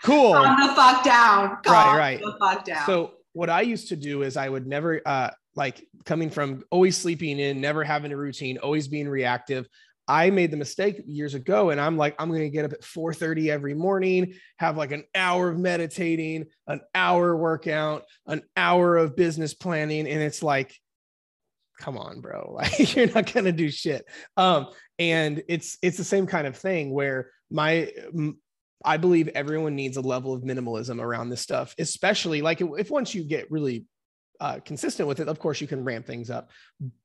cool. 0.03 0.33
Calm 0.33 0.59
the 0.59 0.73
fuck 0.73 1.03
down. 1.03 1.57
Calm 1.63 1.95
right, 1.95 1.97
right. 1.97 2.19
The 2.19 2.35
fuck 2.39 2.65
down. 2.65 2.85
So 2.85 3.13
what 3.33 3.49
I 3.49 3.61
used 3.61 3.89
to 3.89 3.95
do 3.95 4.23
is 4.23 4.37
I 4.37 4.49
would 4.49 4.67
never, 4.67 5.01
uh, 5.05 5.31
like 5.55 5.87
coming 6.05 6.29
from 6.29 6.63
always 6.69 6.97
sleeping 6.97 7.39
in, 7.39 7.61
never 7.61 7.83
having 7.83 8.11
a 8.11 8.17
routine, 8.17 8.57
always 8.57 8.87
being 8.87 9.07
reactive. 9.07 9.67
I 10.07 10.29
made 10.29 10.51
the 10.51 10.57
mistake 10.57 11.01
years 11.05 11.33
ago 11.33 11.71
and 11.71 11.81
I'm 11.81 11.97
like, 11.97 12.15
I'm 12.19 12.29
going 12.29 12.41
to 12.41 12.49
get 12.49 12.65
up 12.65 12.73
at 12.73 12.81
4:30 12.81 13.47
every 13.47 13.73
morning, 13.73 14.35
have 14.57 14.77
like 14.77 14.91
an 14.91 15.03
hour 15.15 15.49
of 15.49 15.57
meditating, 15.57 16.45
an 16.67 16.81
hour 16.93 17.35
workout, 17.35 18.03
an 18.27 18.43
hour 18.55 18.97
of 18.97 19.15
business 19.15 19.53
planning. 19.53 20.07
And 20.07 20.21
it's 20.21 20.43
like, 20.43 20.75
come 21.79 21.97
on, 21.97 22.21
bro. 22.21 22.57
Like 22.61 22.95
you're 22.95 23.07
not 23.07 23.31
going 23.31 23.45
to 23.45 23.51
do 23.51 23.69
shit. 23.69 24.05
Um, 24.37 24.67
and 24.99 25.43
it's, 25.47 25.77
it's 25.81 25.97
the 25.97 26.03
same 26.03 26.27
kind 26.27 26.47
of 26.47 26.55
thing 26.55 26.91
where 26.91 27.31
my, 27.49 27.91
I 28.83 28.97
believe 28.97 29.29
everyone 29.29 29.75
needs 29.75 29.97
a 29.97 30.01
level 30.01 30.33
of 30.33 30.43
minimalism 30.43 31.01
around 31.01 31.29
this 31.29 31.41
stuff, 31.41 31.73
especially 31.79 32.41
like 32.41 32.61
if 32.61 32.91
once 32.91 33.15
you 33.15 33.23
get 33.23 33.49
really 33.51 33.85
uh, 34.39 34.59
consistent 34.63 35.07
with 35.07 35.19
it, 35.19 35.27
of 35.27 35.39
course 35.39 35.61
you 35.61 35.67
can 35.67 35.83
ramp 35.83 36.05
things 36.05 36.29
up. 36.29 36.49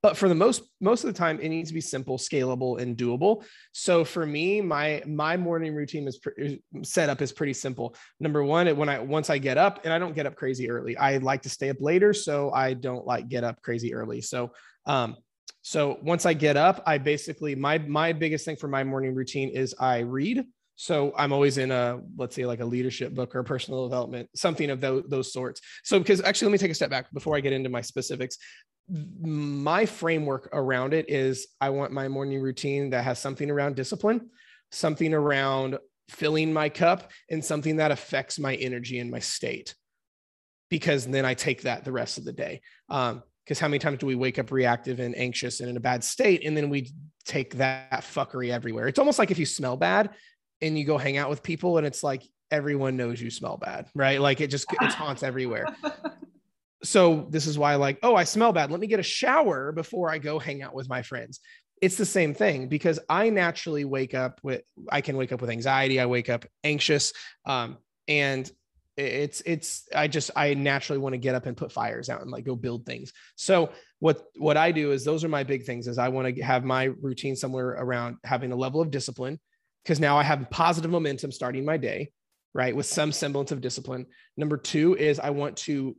But 0.03 0.17
for 0.17 0.29
the 0.29 0.35
most 0.35 0.63
most 0.81 1.05
of 1.05 1.13
the 1.13 1.19
time, 1.19 1.41
it 1.41 1.49
needs 1.49 1.71
to 1.71 1.75
be 1.75 1.81
simple, 1.81 2.19
scalable, 2.19 2.81
and 2.81 2.97
doable. 2.97 3.45
So 3.73 4.05
for 4.05 4.27
me, 4.27 4.61
my 4.61 5.03
my 5.07 5.37
morning 5.37 5.75
routine 5.75 6.07
is 6.09 6.19
pre- 6.19 6.63
set 6.83 7.09
up 7.09 7.21
is 7.23 7.33
pretty 7.33 7.55
simple. 7.55 7.95
Number 8.19 8.43
one, 8.43 8.75
when 8.77 8.89
I 8.89 8.99
once 8.99 9.31
I 9.31 9.39
get 9.39 9.59
up, 9.59 9.85
and 9.85 9.93
I 9.93 9.99
don't 9.99 10.15
get 10.15 10.27
up 10.27 10.37
crazy 10.37 10.71
early. 10.71 10.97
I 10.97 11.19
like 11.19 11.43
to 11.43 11.51
stay 11.51 11.71
up 11.71 11.81
later, 11.81 12.13
so 12.13 12.53
I 12.53 12.75
don't 12.75 13.07
like 13.07 13.29
get 13.29 13.45
up 13.45 13.61
crazy 13.63 13.95
early. 13.95 14.21
So 14.21 14.53
um, 14.87 15.17
so 15.63 15.99
once 16.03 16.25
I 16.27 16.33
get 16.33 16.57
up, 16.57 16.83
I 16.87 16.99
basically 16.99 17.55
my 17.55 17.79
my 17.79 18.13
biggest 18.13 18.45
thing 18.45 18.57
for 18.57 18.69
my 18.69 18.85
morning 18.85 19.15
routine 19.15 19.51
is 19.51 19.75
I 19.79 20.01
read. 20.01 20.45
So 20.81 21.13
I'm 21.15 21.31
always 21.31 21.59
in 21.59 21.71
a, 21.71 22.01
let's 22.17 22.35
say 22.35 22.47
like 22.47 22.61
a 22.61 22.65
leadership 22.65 23.15
book 23.15 23.37
or 23.37 23.43
personal 23.43 23.87
development, 23.87 24.31
something 24.35 24.71
of 24.71 24.81
those, 24.81 25.05
those 25.09 25.31
sorts. 25.31 25.61
So, 25.85 25.99
because 25.99 26.23
actually, 26.23 26.47
let 26.47 26.53
me 26.53 26.59
take 26.59 26.71
a 26.71 26.75
step 26.75 26.89
back 26.89 27.13
before 27.13 27.37
I 27.37 27.41
get 27.41 27.53
into 27.53 27.69
my 27.69 27.83
specifics. 27.83 28.39
My 28.89 29.85
framework 29.85 30.49
around 30.55 30.95
it 30.95 31.11
is 31.11 31.49
I 31.61 31.69
want 31.69 31.93
my 31.93 32.09
morning 32.09 32.41
routine 32.41 32.89
that 32.91 33.05
has 33.05 33.19
something 33.19 33.51
around 33.51 33.77
discipline, 33.77 34.31
something 34.71 35.13
around 35.13 35.77
filling 36.09 36.51
my 36.51 36.71
cup 36.71 37.11
and 37.29 37.45
something 37.45 37.77
that 37.77 37.91
affects 37.91 38.39
my 38.39 38.55
energy 38.55 39.01
and 39.01 39.11
my 39.11 39.19
state 39.19 39.75
because 40.71 41.07
then 41.07 41.27
I 41.27 41.35
take 41.35 41.61
that 41.63 41.85
the 41.85 41.93
rest 41.93 42.17
of 42.17 42.25
the 42.25 42.33
day. 42.33 42.63
Um, 42.89 43.23
because 43.45 43.59
how 43.59 43.69
many 43.69 43.81
times 43.81 43.99
do 43.99 44.07
we 44.07 44.15
wake 44.15 44.39
up 44.39 44.53
reactive 44.53 45.01
and 45.01 45.17
anxious 45.17 45.61
and 45.61 45.69
in 45.69 45.77
a 45.77 45.81
bad 45.81 46.05
state 46.05 46.47
and 46.47 46.57
then 46.57 46.71
we 46.71 46.91
take 47.25 47.57
that 47.57 48.03
fuckery 48.03 48.51
everywhere 48.51 48.87
it's 48.87 48.99
almost 48.99 49.19
like 49.19 49.33
if 49.33 49.41
you 49.41 49.47
smell 49.47 49.77
bad 49.77 50.11
and 50.63 50.79
you 50.79 50.85
go 50.85 50.99
hang 50.99 51.17
out 51.17 51.31
with 51.31 51.43
people 51.43 51.79
and 51.79 51.87
it's 51.87 52.03
like 52.03 52.23
everyone 52.51 52.97
knows 52.97 53.21
you 53.21 53.31
smell 53.31 53.57
bad 53.57 53.87
right? 53.95 54.21
Like 54.21 54.41
it 54.41 54.49
just 54.49 54.67
it 54.73 54.93
haunts 54.93 55.23
everywhere. 55.23 55.67
So 56.83 57.27
this 57.29 57.47
is 57.47 57.59
why 57.59 57.75
like 57.75 57.99
oh 58.03 58.17
i 58.17 58.25
smell 58.25 58.53
bad. 58.53 58.71
Let 58.71 58.81
me 58.81 58.87
get 58.87 59.01
a 59.01 59.03
shower 59.05 59.73
before 59.73 60.11
i 60.11 60.19
go 60.19 60.39
hang 60.39 60.63
out 60.63 60.75
with 60.75 60.89
my 60.89 61.03
friends. 61.03 61.41
It's 61.83 61.97
the 61.97 62.07
same 62.07 62.33
thing 62.35 62.69
because 62.69 62.99
i 63.09 63.29
naturally 63.29 63.85
wake 63.85 64.15
up 64.15 64.41
with 64.43 64.63
i 64.91 65.01
can 65.01 65.17
wake 65.17 65.33
up 65.33 65.41
with 65.41 65.51
anxiety. 65.51 66.01
I 66.01 66.07
wake 66.07 66.31
up 66.31 66.47
anxious. 66.65 67.13
Um, 67.45 67.79
and 68.09 68.51
it's 68.97 69.43
it's 69.47 69.89
i 69.95 70.09
just 70.09 70.31
i 70.37 70.55
naturally 70.55 70.99
want 70.99 71.13
to 71.13 71.19
get 71.19 71.35
up 71.35 71.47
and 71.47 71.57
put 71.57 71.73
fires 71.73 72.09
out 72.09 72.23
and 72.23 72.31
like 72.31 72.45
go 72.45 72.57
build 72.57 72.87
things. 72.87 73.13
So 73.37 73.73
what 73.99 74.25
what 74.37 74.57
i 74.57 74.73
do 74.73 74.93
is 74.93 75.05
those 75.05 75.23
are 75.23 75.29
my 75.29 75.45
big 75.45 75.65
things 75.65 75.87
is 75.87 75.99
i 75.99 76.09
want 76.09 76.35
to 76.35 76.43
have 76.43 76.65
my 76.65 76.85
routine 76.85 77.37
somewhere 77.37 77.69
around 77.69 78.17
having 78.25 78.53
a 78.53 78.57
level 78.57 78.81
of 78.81 78.91
discipline 78.91 79.39
because 79.85 80.01
now 80.01 80.17
i 80.19 80.23
have 80.23 80.49
positive 80.51 80.91
momentum 80.91 81.33
starting 81.33 81.65
my 81.65 81.77
day 81.77 82.11
right 82.55 82.75
with 82.75 82.87
some 82.87 83.13
semblance 83.13 83.53
of 83.53 83.61
discipline 83.61 84.07
number 84.37 84.57
two 84.57 84.97
is 84.97 85.21
i 85.21 85.31
want 85.31 85.57
to 85.57 85.97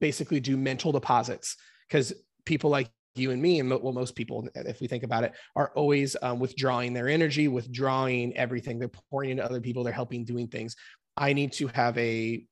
basically 0.00 0.40
do 0.40 0.56
mental 0.56 0.92
deposits 0.92 1.56
because 1.88 2.12
people 2.44 2.70
like 2.70 2.88
you 3.14 3.30
and 3.30 3.40
me 3.40 3.60
and 3.60 3.70
well 3.70 3.92
most 3.92 4.14
people 4.14 4.46
if 4.54 4.80
we 4.80 4.86
think 4.86 5.02
about 5.02 5.24
it 5.24 5.32
are 5.54 5.72
always 5.74 6.16
um, 6.20 6.38
withdrawing 6.38 6.92
their 6.92 7.08
energy 7.08 7.48
withdrawing 7.48 8.36
everything 8.36 8.78
they're 8.78 8.90
pouring 9.10 9.30
into 9.30 9.44
other 9.44 9.60
people 9.60 9.82
they're 9.82 9.92
helping 9.92 10.24
doing 10.24 10.48
things 10.48 10.76
I 11.16 11.32
need 11.32 11.52
to 11.54 11.68
have 11.68 11.96
a 11.98 12.46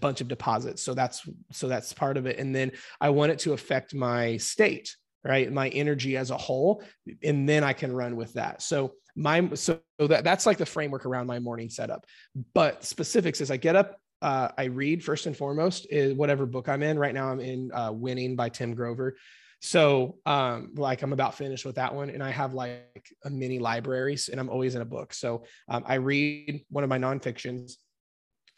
bunch 0.00 0.20
of 0.20 0.28
deposits. 0.28 0.82
So 0.82 0.94
that's 0.94 1.28
so 1.52 1.68
that's 1.68 1.92
part 1.92 2.16
of 2.16 2.26
it. 2.26 2.38
And 2.38 2.54
then 2.54 2.72
I 3.00 3.10
want 3.10 3.32
it 3.32 3.38
to 3.40 3.52
affect 3.52 3.94
my 3.94 4.36
state, 4.38 4.94
right? 5.24 5.52
My 5.52 5.68
energy 5.68 6.16
as 6.16 6.30
a 6.30 6.36
whole. 6.36 6.82
And 7.22 7.48
then 7.48 7.64
I 7.64 7.72
can 7.72 7.92
run 7.92 8.16
with 8.16 8.32
that. 8.34 8.62
So 8.62 8.94
my 9.18 9.48
so 9.54 9.80
that 9.98 10.24
that's 10.24 10.46
like 10.46 10.58
the 10.58 10.66
framework 10.66 11.06
around 11.06 11.26
my 11.26 11.38
morning 11.38 11.68
setup. 11.70 12.06
But 12.54 12.84
specifics 12.84 13.40
is 13.40 13.50
I 13.50 13.56
get 13.56 13.76
up, 13.76 14.00
uh, 14.22 14.48
I 14.56 14.64
read 14.64 15.04
first 15.04 15.26
and 15.26 15.36
foremost 15.36 15.86
is 15.90 16.14
whatever 16.14 16.46
book 16.46 16.68
I'm 16.68 16.82
in. 16.82 16.98
Right 16.98 17.14
now 17.14 17.28
I'm 17.28 17.40
in 17.40 17.70
uh, 17.72 17.92
Winning 17.92 18.36
by 18.36 18.48
Tim 18.48 18.74
Grover. 18.74 19.16
So 19.60 20.18
um, 20.24 20.72
like 20.76 21.02
I'm 21.02 21.12
about 21.12 21.34
finished 21.34 21.64
with 21.64 21.74
that 21.76 21.94
one. 21.94 22.10
And 22.10 22.22
I 22.22 22.30
have 22.30 22.54
like 22.54 23.04
a 23.24 23.30
mini 23.30 23.58
libraries 23.58 24.28
and 24.28 24.38
I'm 24.38 24.48
always 24.48 24.76
in 24.76 24.82
a 24.82 24.84
book. 24.86 25.12
So 25.12 25.44
um, 25.68 25.82
I 25.84 25.94
read 25.94 26.64
one 26.70 26.84
of 26.84 26.90
my 26.90 26.98
nonfictions 26.98 27.74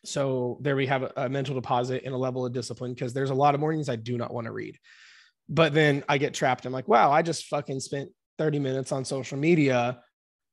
so 0.04 0.58
there 0.60 0.76
we 0.76 0.86
have 0.86 1.02
a, 1.02 1.12
a 1.16 1.28
mental 1.28 1.54
deposit 1.54 2.02
and 2.04 2.14
a 2.14 2.18
level 2.18 2.46
of 2.46 2.52
discipline 2.52 2.94
because 2.94 3.12
there's 3.12 3.30
a 3.30 3.34
lot 3.34 3.54
of 3.54 3.60
mornings 3.60 3.88
I 3.88 3.96
do 3.96 4.16
not 4.16 4.32
want 4.32 4.46
to 4.46 4.52
read. 4.52 4.78
But 5.48 5.74
then 5.74 6.04
I 6.08 6.18
get 6.18 6.32
trapped. 6.32 6.64
I'm 6.64 6.72
like, 6.72 6.88
wow, 6.88 7.10
I 7.10 7.22
just 7.22 7.46
fucking 7.46 7.80
spent 7.80 8.10
30 8.38 8.60
minutes 8.60 8.92
on 8.92 9.04
social 9.04 9.36
media. 9.36 10.00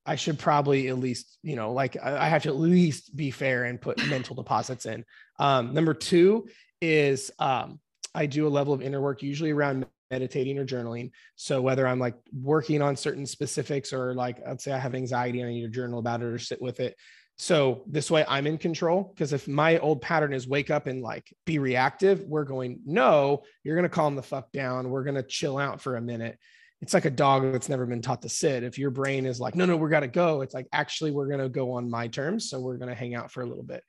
I 0.07 0.15
should 0.15 0.39
probably 0.39 0.87
at 0.87 0.97
least, 0.97 1.37
you 1.43 1.55
know, 1.55 1.73
like 1.73 1.97
I 2.01 2.27
have 2.27 2.43
to 2.43 2.49
at 2.49 2.55
least 2.55 3.15
be 3.15 3.31
fair 3.31 3.65
and 3.65 3.79
put 3.79 4.05
mental 4.09 4.35
deposits 4.35 4.85
in. 4.85 5.05
Um, 5.39 5.73
number 5.73 5.93
two 5.93 6.47
is 6.81 7.31
um, 7.39 7.79
I 8.15 8.25
do 8.25 8.47
a 8.47 8.49
level 8.49 8.73
of 8.73 8.81
inner 8.81 9.01
work, 9.01 9.21
usually 9.21 9.51
around 9.51 9.85
meditating 10.09 10.57
or 10.57 10.65
journaling. 10.65 11.11
So 11.35 11.61
whether 11.61 11.85
I'm 11.85 11.99
like 11.99 12.15
working 12.33 12.81
on 12.81 12.95
certain 12.95 13.25
specifics 13.25 13.91
or 13.91 14.13
like, 14.13 14.39
let's 14.47 14.63
say 14.63 14.71
I 14.71 14.79
have 14.79 14.95
anxiety 14.95 15.41
and 15.41 15.49
I 15.49 15.53
need 15.53 15.63
to 15.63 15.69
journal 15.69 15.99
about 15.99 16.21
it 16.21 16.25
or 16.25 16.39
sit 16.39 16.61
with 16.61 16.79
it, 16.79 16.95
so 17.37 17.83
this 17.87 18.09
way 18.09 18.25
I'm 18.27 18.47
in 18.47 18.57
control. 18.57 19.11
Because 19.13 19.31
if 19.31 19.47
my 19.47 19.77
old 19.79 20.01
pattern 20.01 20.33
is 20.33 20.47
wake 20.47 20.71
up 20.71 20.87
and 20.87 21.01
like 21.01 21.31
be 21.45 21.59
reactive, 21.59 22.21
we're 22.21 22.43
going, 22.43 22.79
no, 22.85 23.43
you're 23.63 23.75
going 23.75 23.83
to 23.83 23.89
calm 23.89 24.15
the 24.15 24.23
fuck 24.23 24.51
down. 24.51 24.89
We're 24.89 25.03
going 25.03 25.15
to 25.15 25.23
chill 25.23 25.57
out 25.57 25.81
for 25.81 25.95
a 25.95 26.01
minute. 26.01 26.39
It's 26.81 26.93
like 26.93 27.05
a 27.05 27.09
dog 27.09 27.51
that's 27.51 27.69
never 27.69 27.85
been 27.85 28.01
taught 28.01 28.21
to 28.21 28.29
sit. 28.29 28.63
If 28.63 28.77
your 28.77 28.91
brain 28.91 29.25
is 29.25 29.39
like, 29.39 29.55
no, 29.55 29.65
no, 29.65 29.75
we're 29.77 29.89
got 29.89 30.01
to 30.01 30.07
go, 30.07 30.41
it's 30.41 30.53
like, 30.53 30.67
actually, 30.71 31.11
we're 31.11 31.27
to 31.39 31.49
go 31.49 31.71
on 31.71 31.89
my 31.89 32.07
terms. 32.07 32.49
So 32.49 32.59
we're 32.59 32.77
to 32.77 32.93
hang 32.93 33.15
out 33.15 33.31
for 33.31 33.41
a 33.41 33.45
little 33.47 33.63
bit. 33.63 33.83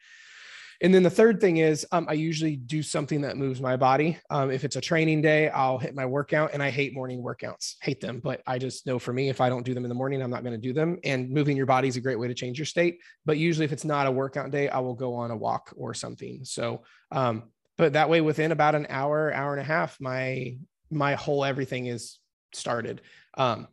And 0.81 0.95
then 0.95 1.03
the 1.03 1.11
third 1.11 1.41
thing 1.41 1.57
is 1.57 1.85
um, 1.91 2.07
I 2.09 2.13
usually 2.13 2.55
do 2.55 2.85
something 2.85 3.23
that 3.23 3.37
moves 3.37 3.61
my 3.61 3.77
body. 3.77 4.17
Um, 4.31 4.51
if 4.51 4.65
it's 4.65 4.77
a 4.77 4.81
training 4.81 5.23
day, 5.23 5.49
I'll 5.49 5.79
hit 5.79 5.95
my 5.95 6.07
workout 6.07 6.51
and 6.55 6.63
I 6.63 6.71
hate 6.71 6.95
morning 6.95 7.21
workouts, 7.21 7.75
hate 7.83 8.01
them. 8.01 8.21
But 8.23 8.43
I 8.47 8.59
just 8.59 8.87
know 8.87 8.99
for 8.99 9.13
me, 9.13 9.29
if 9.29 9.41
I 9.41 9.49
don't 9.49 9.65
do 9.65 9.75
them 9.75 9.85
in 9.85 9.89
the 9.89 9.95
morning, 9.97 10.23
I'm 10.23 10.31
not 10.31 10.45
going 10.45 10.53
to 10.53 10.59
do 10.59 10.73
them. 10.73 10.99
And 11.03 11.31
moving 11.31 11.57
your 11.57 11.67
body 11.67 11.89
is 11.89 11.97
a 11.97 12.01
great 12.01 12.19
way 12.19 12.29
to 12.29 12.35
change 12.35 12.59
your 12.59 12.67
state. 12.67 13.01
But 13.27 13.39
usually, 13.39 13.65
if 13.65 13.73
it's 13.73 13.85
not 13.85 14.07
a 14.07 14.13
workout 14.13 14.53
day, 14.53 14.69
I 14.69 14.79
will 14.79 14.95
go 14.95 15.15
on 15.15 15.33
a 15.33 15.37
walk 15.37 15.73
or 15.77 15.95
something. 15.95 16.45
So, 16.45 16.85
um, 17.11 17.51
but 17.77 17.95
that 17.95 18.09
way, 18.09 18.21
within 18.21 18.53
about 18.53 18.77
an 18.77 18.87
hour, 18.89 19.33
hour 19.33 19.53
and 19.53 19.61
a 19.61 19.65
half, 19.65 20.01
my 20.01 20.59
my 20.91 21.15
whole 21.15 21.45
everything 21.45 21.87
is 21.87 22.19
started 22.53 23.03
um, 23.37 23.69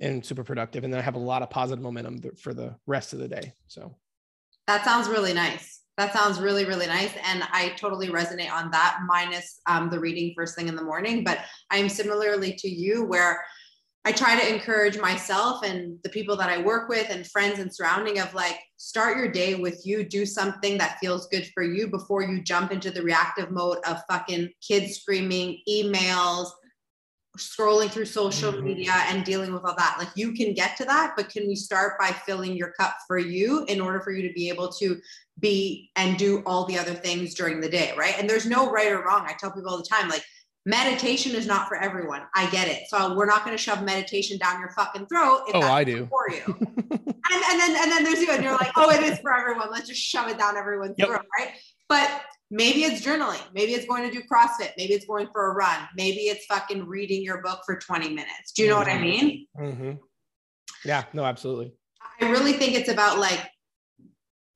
and 0.00 0.24
super 0.24 0.44
productive. 0.44 0.84
And 0.84 0.92
then 0.92 1.00
I 1.00 1.04
have 1.04 1.14
a 1.14 1.18
lot 1.18 1.42
of 1.42 1.50
positive 1.50 1.82
momentum 1.82 2.20
for 2.38 2.54
the 2.54 2.76
rest 2.86 3.12
of 3.12 3.18
the 3.18 3.28
day. 3.28 3.54
So 3.66 3.94
that 4.66 4.84
sounds 4.84 5.08
really 5.08 5.32
nice. 5.32 5.80
That 5.96 6.12
sounds 6.12 6.40
really, 6.40 6.66
really 6.66 6.86
nice. 6.86 7.12
And 7.24 7.42
I 7.52 7.70
totally 7.78 8.08
resonate 8.08 8.52
on 8.52 8.70
that, 8.72 8.98
minus 9.06 9.60
um, 9.66 9.88
the 9.88 9.98
reading 9.98 10.34
first 10.36 10.54
thing 10.54 10.68
in 10.68 10.76
the 10.76 10.82
morning. 10.82 11.24
But 11.24 11.38
I'm 11.70 11.88
similarly 11.88 12.52
to 12.58 12.68
you, 12.68 13.04
where 13.04 13.42
I 14.04 14.12
try 14.12 14.38
to 14.38 14.54
encourage 14.54 14.98
myself 14.98 15.64
and 15.64 15.98
the 16.04 16.10
people 16.10 16.36
that 16.36 16.48
I 16.48 16.62
work 16.62 16.88
with 16.88 17.10
and 17.10 17.26
friends 17.26 17.58
and 17.58 17.74
surrounding 17.74 18.20
of 18.20 18.32
like, 18.34 18.56
start 18.76 19.16
your 19.16 19.32
day 19.32 19.56
with 19.56 19.84
you, 19.84 20.04
do 20.04 20.24
something 20.24 20.78
that 20.78 20.98
feels 21.00 21.26
good 21.26 21.50
for 21.52 21.64
you 21.64 21.88
before 21.88 22.22
you 22.22 22.40
jump 22.40 22.70
into 22.70 22.92
the 22.92 23.02
reactive 23.02 23.50
mode 23.50 23.78
of 23.84 24.02
fucking 24.08 24.50
kids 24.60 24.98
screaming, 24.98 25.60
emails, 25.68 26.50
scrolling 27.36 27.90
through 27.90 28.06
social 28.06 28.52
mm-hmm. 28.52 28.64
media 28.64 28.92
and 29.08 29.24
dealing 29.24 29.52
with 29.52 29.64
all 29.64 29.74
that. 29.76 29.96
Like 29.98 30.08
you 30.14 30.32
can 30.32 30.54
get 30.54 30.76
to 30.78 30.84
that, 30.84 31.14
but 31.16 31.28
can 31.28 31.46
we 31.46 31.54
start 31.54 31.98
by 31.98 32.08
filling 32.08 32.56
your 32.56 32.72
cup 32.72 32.96
for 33.06 33.18
you 33.18 33.64
in 33.66 33.80
order 33.80 34.00
for 34.00 34.10
you 34.10 34.26
to 34.26 34.32
be 34.34 34.48
able 34.48 34.70
to 34.72 35.00
be 35.38 35.90
and 35.96 36.16
do 36.18 36.42
all 36.46 36.64
the 36.64 36.78
other 36.78 36.94
things 36.94 37.34
during 37.34 37.60
the 37.60 37.68
day, 37.68 37.92
right? 37.96 38.14
And 38.18 38.28
there's 38.28 38.46
no 38.46 38.70
right 38.70 38.90
or 38.90 39.02
wrong. 39.02 39.24
I 39.26 39.34
tell 39.38 39.50
people 39.50 39.70
all 39.70 39.78
the 39.78 39.88
time, 39.88 40.08
like 40.08 40.24
meditation 40.64 41.34
is 41.34 41.46
not 41.46 41.68
for 41.68 41.76
everyone. 41.76 42.22
I 42.34 42.50
get 42.50 42.68
it. 42.68 42.88
So 42.88 43.14
we're 43.14 43.26
not 43.26 43.44
going 43.44 43.56
to 43.56 43.62
shove 43.62 43.82
meditation 43.84 44.38
down 44.38 44.60
your 44.60 44.70
fucking 44.70 45.06
throat. 45.06 45.42
oh, 45.54 45.60
I 45.60 45.84
do 45.84 46.06
for 46.06 46.28
you. 46.30 46.42
and, 46.90 46.90
and 46.90 47.60
then 47.60 47.76
and 47.76 47.92
then 47.92 48.04
there's 48.04 48.20
you, 48.20 48.30
and 48.30 48.42
you're 48.42 48.52
like, 48.52 48.72
oh, 48.76 48.90
it 48.90 49.02
is 49.02 49.18
for 49.20 49.32
everyone. 49.32 49.68
Let's 49.70 49.88
just 49.88 50.00
shove 50.00 50.28
it 50.28 50.38
down 50.38 50.56
everyone's 50.56 50.96
yep. 50.98 51.08
throat, 51.08 51.22
right? 51.38 51.52
But 51.88 52.10
maybe 52.50 52.84
it's 52.84 53.04
journaling. 53.04 53.42
Maybe 53.52 53.72
it's 53.72 53.86
going 53.86 54.08
to 54.08 54.10
do 54.10 54.22
CrossFit. 54.30 54.72
Maybe 54.76 54.94
it's 54.94 55.06
going 55.06 55.28
for 55.32 55.50
a 55.50 55.54
run. 55.54 55.88
Maybe 55.96 56.20
it's 56.22 56.46
fucking 56.46 56.86
reading 56.86 57.22
your 57.22 57.42
book 57.42 57.60
for 57.66 57.76
20 57.78 58.10
minutes. 58.10 58.52
Do 58.54 58.62
you 58.62 58.68
know 58.68 58.76
mm-hmm. 58.76 58.80
what 58.80 58.88
I 58.88 58.94
mm-hmm. 58.94 59.26
mean? 59.26 59.46
Mm-hmm. 59.58 59.92
Yeah, 60.84 61.04
no, 61.12 61.24
absolutely. 61.24 61.72
I 62.20 62.30
really 62.30 62.52
think 62.52 62.74
it's 62.74 62.88
about 62.88 63.18
like, 63.18 63.40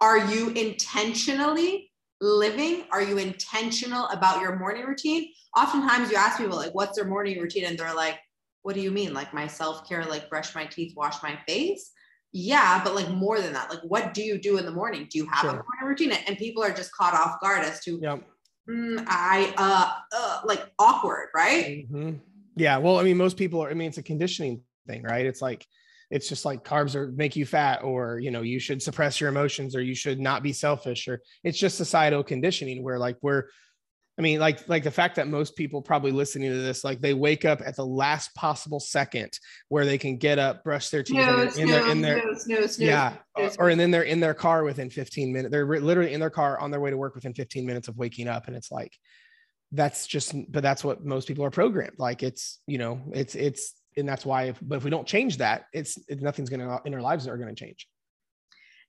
are 0.01 0.19
you 0.33 0.51
intentionally 0.51 1.91
living? 2.21 2.85
Are 2.91 3.03
you 3.03 3.19
intentional 3.19 4.07
about 4.09 4.41
your 4.41 4.59
morning 4.59 4.87
routine? 4.87 5.29
Oftentimes 5.57 6.11
you 6.11 6.17
ask 6.17 6.39
people, 6.39 6.57
like, 6.57 6.75
what's 6.75 6.97
their 6.97 7.07
morning 7.07 7.39
routine? 7.39 7.65
And 7.65 7.77
they're 7.77 7.95
like, 7.95 8.19
what 8.63 8.75
do 8.75 8.81
you 8.81 8.91
mean? 8.91 9.15
Like 9.15 9.35
my 9.35 9.47
self 9.47 9.89
care, 9.89 10.05
like 10.05 10.29
brush 10.29 10.55
my 10.55 10.67
teeth, 10.67 10.95
wash 10.97 11.23
my 11.23 11.39
face? 11.47 11.91
Yeah 12.33 12.83
but 12.83 12.95
like 12.95 13.09
more 13.11 13.41
than 13.41 13.53
that 13.53 13.69
like 13.71 13.81
what 13.81 14.15
do 14.15 14.23
you 14.23 14.39
do 14.39 14.57
in 14.57 14.65
the 14.65 14.71
morning 14.71 15.07
do 15.11 15.19
you 15.19 15.27
have 15.27 15.41
sure. 15.41 15.51
a 15.51 15.53
morning 15.53 15.85
routine 15.85 16.13
and 16.27 16.39
people 16.39 16.63
are 16.63 16.73
just 16.73 16.93
caught 16.93 17.15
off 17.15 17.41
guard 17.41 17.65
as 17.65 17.81
to 17.81 17.99
yep. 18.01 18.23
mm, 18.69 19.05
i 19.09 19.53
uh, 19.57 19.93
uh 20.17 20.41
like 20.45 20.71
awkward 20.79 21.29
right 21.35 21.89
mm-hmm. 21.91 22.13
yeah 22.57 22.77
well 22.77 22.99
i 22.99 23.03
mean 23.03 23.17
most 23.17 23.37
people 23.37 23.61
are 23.63 23.71
i 23.71 23.75
mean 23.75 23.89
it's 23.89 23.99
a 23.99 24.03
conditioning 24.03 24.61
thing 24.87 25.03
right 25.03 25.27
it's 25.27 25.43
like 25.43 25.67
it's 26.11 26.29
just 26.29 26.45
like 26.45 26.65
carbs 26.65 26.95
are 26.95 27.13
make 27.13 27.37
you 27.37 27.47
fat 27.47 27.83
or 27.83 28.19
you 28.21 28.31
know 28.31 28.43
you 28.43 28.61
should 28.61 28.83
suppress 28.83 29.21
your 29.21 29.29
emotions 29.29 29.75
or 29.75 29.83
you 29.83 29.95
should 29.95 30.21
not 30.21 30.43
be 30.43 30.53
selfish 30.53 31.09
or 31.09 31.21
it's 31.43 31.59
just 31.59 31.77
societal 31.77 32.23
conditioning 32.23 32.83
where 32.83 32.99
like 32.99 33.17
we're 33.23 33.45
I 34.19 34.23
mean, 34.23 34.38
like 34.38 34.69
like 34.69 34.83
the 34.85 34.90
fact 34.90 35.17
that 35.17 35.29
most 35.29 35.57
people 35.57 35.81
probably 35.81 36.12
listening 36.12 36.50
to 36.50 36.59
this, 36.59 36.85
like 36.85 37.00
they 37.00 37.14
wake 37.14 37.45
up 37.45 37.62
at 37.64 37.76
the 37.76 37.87
last 37.87 38.35
possible 38.35 38.81
second 38.81 39.31
where 39.69 39.87
they 39.87 39.97
can 39.97 40.19
get 40.19 40.38
up, 40.38 40.62
brush 40.62 40.90
their 40.90 41.02
teeth, 41.02 41.23
snooze, 41.23 41.57
in, 41.57 41.69
their, 41.69 41.88
in 41.88 42.02
their, 42.02 42.37
snooze, 42.37 42.79
yeah, 42.79 43.14
or 43.59 43.71
and 43.71 43.81
then 43.81 43.90
they're 43.90 44.02
in 44.02 44.21
their 44.21 44.35
car 44.35 44.64
within 44.64 44.90
15 44.90 45.33
minutes. 45.33 45.50
They're 45.50 45.67
literally 45.67 46.12
in 46.12 46.21
their 46.21 46.31
car 46.31 46.61
on 46.61 46.71
their 46.71 46.81
way 46.81 46.90
to 46.90 46.99
work 46.99 47.14
within 47.14 47.33
15 47.33 47.64
minutes 47.64 47.88
of 47.88 47.97
waking 47.97 48.29
up, 48.29 48.47
and 48.47 48.57
it's 48.57 48.71
like 48.71 48.93
that's 49.73 50.07
just, 50.07 50.35
but 50.50 50.62
that's 50.62 50.83
what 50.83 51.05
most 51.05 51.29
people 51.29 51.45
are 51.45 51.50
programmed. 51.50 51.99
Like 51.99 52.23
it's, 52.23 52.59
you 52.67 52.79
know, 52.79 53.00
it's 53.12 53.35
it's, 53.35 53.75
and 53.97 54.09
that's 54.09 54.26
why. 54.26 54.45
If, 54.45 54.59
but 54.61 54.76
if 54.76 54.85
we 54.85 54.90
don't 54.90 55.07
change 55.07 55.38
that, 55.38 55.64
it's 55.73 55.99
it, 56.09 56.21
nothing's 56.21 56.50
going 56.50 56.61
to 56.61 56.81
in 56.85 56.95
our 56.95 57.00
lives 57.00 57.26
are 57.26 57.37
going 57.37 57.55
to 57.55 57.64
change. 57.64 57.87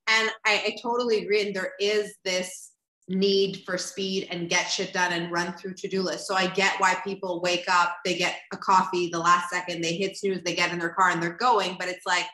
And 0.08 0.30
I, 0.46 0.54
I 0.66 0.76
totally 0.82 1.24
agree. 1.24 1.46
And 1.46 1.56
there 1.56 1.74
is 1.80 2.16
this 2.26 2.71
need 3.12 3.64
for 3.66 3.78
speed 3.78 4.28
and 4.32 4.50
get 4.50 4.64
shit 4.64 4.94
done 4.94 5.12
and 5.14 5.32
run 5.32 5.54
through 5.54 5.74
to-do 5.76 6.02
lists. 6.02 6.28
So 6.28 6.36
I 6.36 6.48
get 6.48 6.80
why 6.80 6.96
people 7.04 7.42
wake 7.42 7.66
up, 7.70 7.98
they 8.06 8.18
get 8.18 8.38
a 8.54 8.58
coffee 8.58 9.10
the 9.10 9.20
last 9.20 9.50
second, 9.50 9.82
they 9.82 9.96
hit 9.96 10.18
snooze, 10.18 10.42
they 10.44 10.56
get 10.56 10.72
in 10.72 10.80
their 10.80 10.90
car 10.94 11.10
and 11.10 11.22
they're 11.22 11.34
going, 11.34 11.76
but 11.78 11.88
it's 11.88 12.06
like 12.06 12.26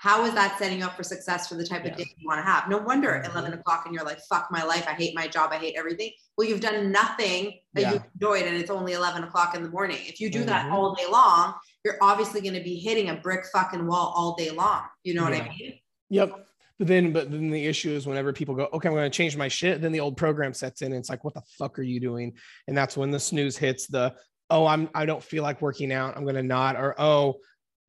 how 0.00 0.24
is 0.24 0.32
that 0.34 0.56
setting 0.60 0.78
you 0.78 0.84
up 0.84 0.96
for 0.96 1.02
success 1.02 1.48
for 1.48 1.56
the 1.56 1.66
type 1.66 1.84
Yeah. 1.84 1.90
of 1.90 1.96
day 1.96 2.06
you 2.16 2.28
want 2.28 2.38
to 2.38 2.48
have? 2.48 2.68
No 2.68 2.78
wonder 2.78 3.20
Mhm. 3.20 3.30
11 3.32 3.52
o'clock 3.52 3.84
and 3.84 3.92
you're 3.92 4.04
like, 4.04 4.20
fuck 4.30 4.46
my 4.48 4.62
life. 4.62 4.86
I 4.86 4.92
hate 4.92 5.12
my 5.12 5.26
job. 5.26 5.50
I 5.52 5.58
hate 5.58 5.74
everything. 5.76 6.12
Well, 6.36 6.46
you've 6.46 6.60
done 6.60 6.92
nothing 6.92 7.58
that 7.74 7.80
Yeah. 7.80 7.92
you 7.94 8.04
enjoyed 8.14 8.46
and 8.46 8.56
it's 8.56 8.70
only 8.70 8.92
11 8.92 9.24
o'clock 9.24 9.56
in 9.56 9.64
the 9.64 9.68
morning. 9.70 9.98
If 10.06 10.20
you 10.20 10.30
do 10.30 10.44
that 10.44 10.66
Mhm. 10.66 10.72
all 10.72 10.94
day 10.94 11.06
long, 11.06 11.54
you're 11.84 11.98
obviously 12.00 12.40
going 12.40 12.54
to 12.54 12.62
be 12.62 12.76
hitting 12.78 13.10
a 13.10 13.16
brick 13.16 13.44
fucking 13.52 13.88
wall 13.88 14.12
all 14.14 14.36
day 14.36 14.50
long. 14.50 14.84
You 15.02 15.14
know 15.14 15.24
what 15.24 15.34
I 15.34 15.48
mean? 15.48 15.80
Yep. 16.10 16.47
But 16.78 16.86
then, 16.86 17.12
but 17.12 17.30
then 17.30 17.50
the 17.50 17.66
issue 17.66 17.90
is 17.90 18.06
whenever 18.06 18.32
people 18.32 18.54
go, 18.54 18.68
okay, 18.72 18.88
I'm 18.88 18.94
going 18.94 19.10
to 19.10 19.16
change 19.16 19.36
my 19.36 19.48
shit, 19.48 19.80
then 19.80 19.92
the 19.92 20.00
old 20.00 20.16
program 20.16 20.54
sets 20.54 20.82
in. 20.82 20.92
And 20.92 21.00
it's 21.00 21.10
like, 21.10 21.24
what 21.24 21.34
the 21.34 21.42
fuck 21.58 21.78
are 21.78 21.82
you 21.82 21.98
doing? 21.98 22.34
And 22.68 22.76
that's 22.76 22.96
when 22.96 23.10
the 23.10 23.18
snooze 23.18 23.56
hits. 23.56 23.88
The 23.88 24.14
oh, 24.50 24.66
I'm 24.66 24.88
I 24.94 25.06
don't 25.06 25.22
feel 25.22 25.42
like 25.42 25.60
working 25.60 25.92
out. 25.92 26.16
I'm 26.16 26.22
going 26.22 26.36
to 26.36 26.42
not. 26.42 26.76
Or 26.76 26.94
oh, 26.98 27.38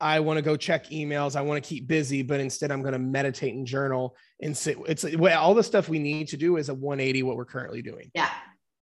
I 0.01 0.21
want 0.21 0.37
to 0.37 0.41
go 0.41 0.55
check 0.55 0.89
emails. 0.89 1.35
I 1.35 1.41
want 1.41 1.63
to 1.63 1.67
keep 1.67 1.87
busy, 1.87 2.21
but 2.21 2.39
instead 2.39 2.71
I'm 2.71 2.81
going 2.81 2.93
to 2.93 2.99
meditate 2.99 3.53
and 3.53 3.65
journal 3.65 4.15
and 4.41 4.55
sit. 4.55 4.77
It's 4.87 5.05
well, 5.15 5.39
all 5.39 5.53
the 5.53 5.63
stuff 5.63 5.89
we 5.89 5.99
need 5.99 6.29
to 6.29 6.37
do 6.37 6.57
is 6.57 6.69
a 6.69 6.73
180 6.73 7.23
what 7.23 7.35
we're 7.35 7.45
currently 7.45 7.81
doing. 7.81 8.09
Yeah. 8.13 8.29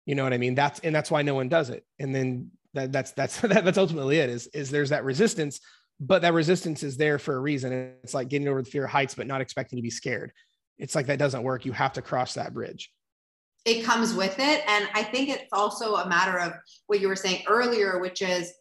You 0.07 0.15
know 0.15 0.25
what 0.25 0.33
I 0.33 0.39
mean? 0.39 0.55
That's 0.55 0.81
and 0.81 0.95
that's 0.95 1.11
why 1.11 1.23
no 1.23 1.35
one 1.35 1.49
does 1.49 1.71
it. 1.71 1.85
And 1.99 2.15
then 2.15 2.51
that, 2.75 2.93
that's 2.93 3.13
that's 3.13 3.41
that, 3.43 3.65
that's 3.65 3.79
ultimately 3.79 4.19
it. 4.19 4.31
Is 4.31 4.47
is 4.49 4.71
there's 4.71 4.91
that 4.91 5.05
resistance, 5.05 5.61
but 6.05 6.23
that 6.23 6.35
resistance 6.35 6.83
is 6.83 6.97
there 6.97 7.17
for 7.17 7.37
a 7.37 7.41
reason. 7.41 7.95
It's 8.03 8.13
like 8.13 8.29
getting 8.29 8.49
over 8.49 8.61
the 8.61 8.69
fear 8.69 8.85
of 8.87 8.91
heights, 8.91 9.15
but 9.15 9.29
not 9.29 9.41
expecting 9.41 9.77
to 9.77 9.83
be 9.83 9.91
scared. 9.91 10.33
It's 10.77 10.97
like 10.97 11.07
that 11.07 11.19
doesn't 11.21 11.45
work. 11.45 11.65
You 11.65 11.71
have 11.71 11.93
to 11.93 12.03
cross 12.03 12.35
that 12.35 12.53
bridge. 12.53 12.91
it 13.65 13.85
comes 13.85 14.13
with 14.13 14.37
it. 14.41 14.65
And 14.67 14.89
I 14.93 15.05
think 15.05 15.29
it's 15.29 15.45
also 15.53 15.95
a 15.95 16.09
matter 16.09 16.41
of 16.41 16.55
what 16.89 17.01
you 17.01 17.07
were 17.07 17.15
saying 17.17 17.45
earlier, 17.47 18.01
which 18.01 18.21
is 18.21 18.53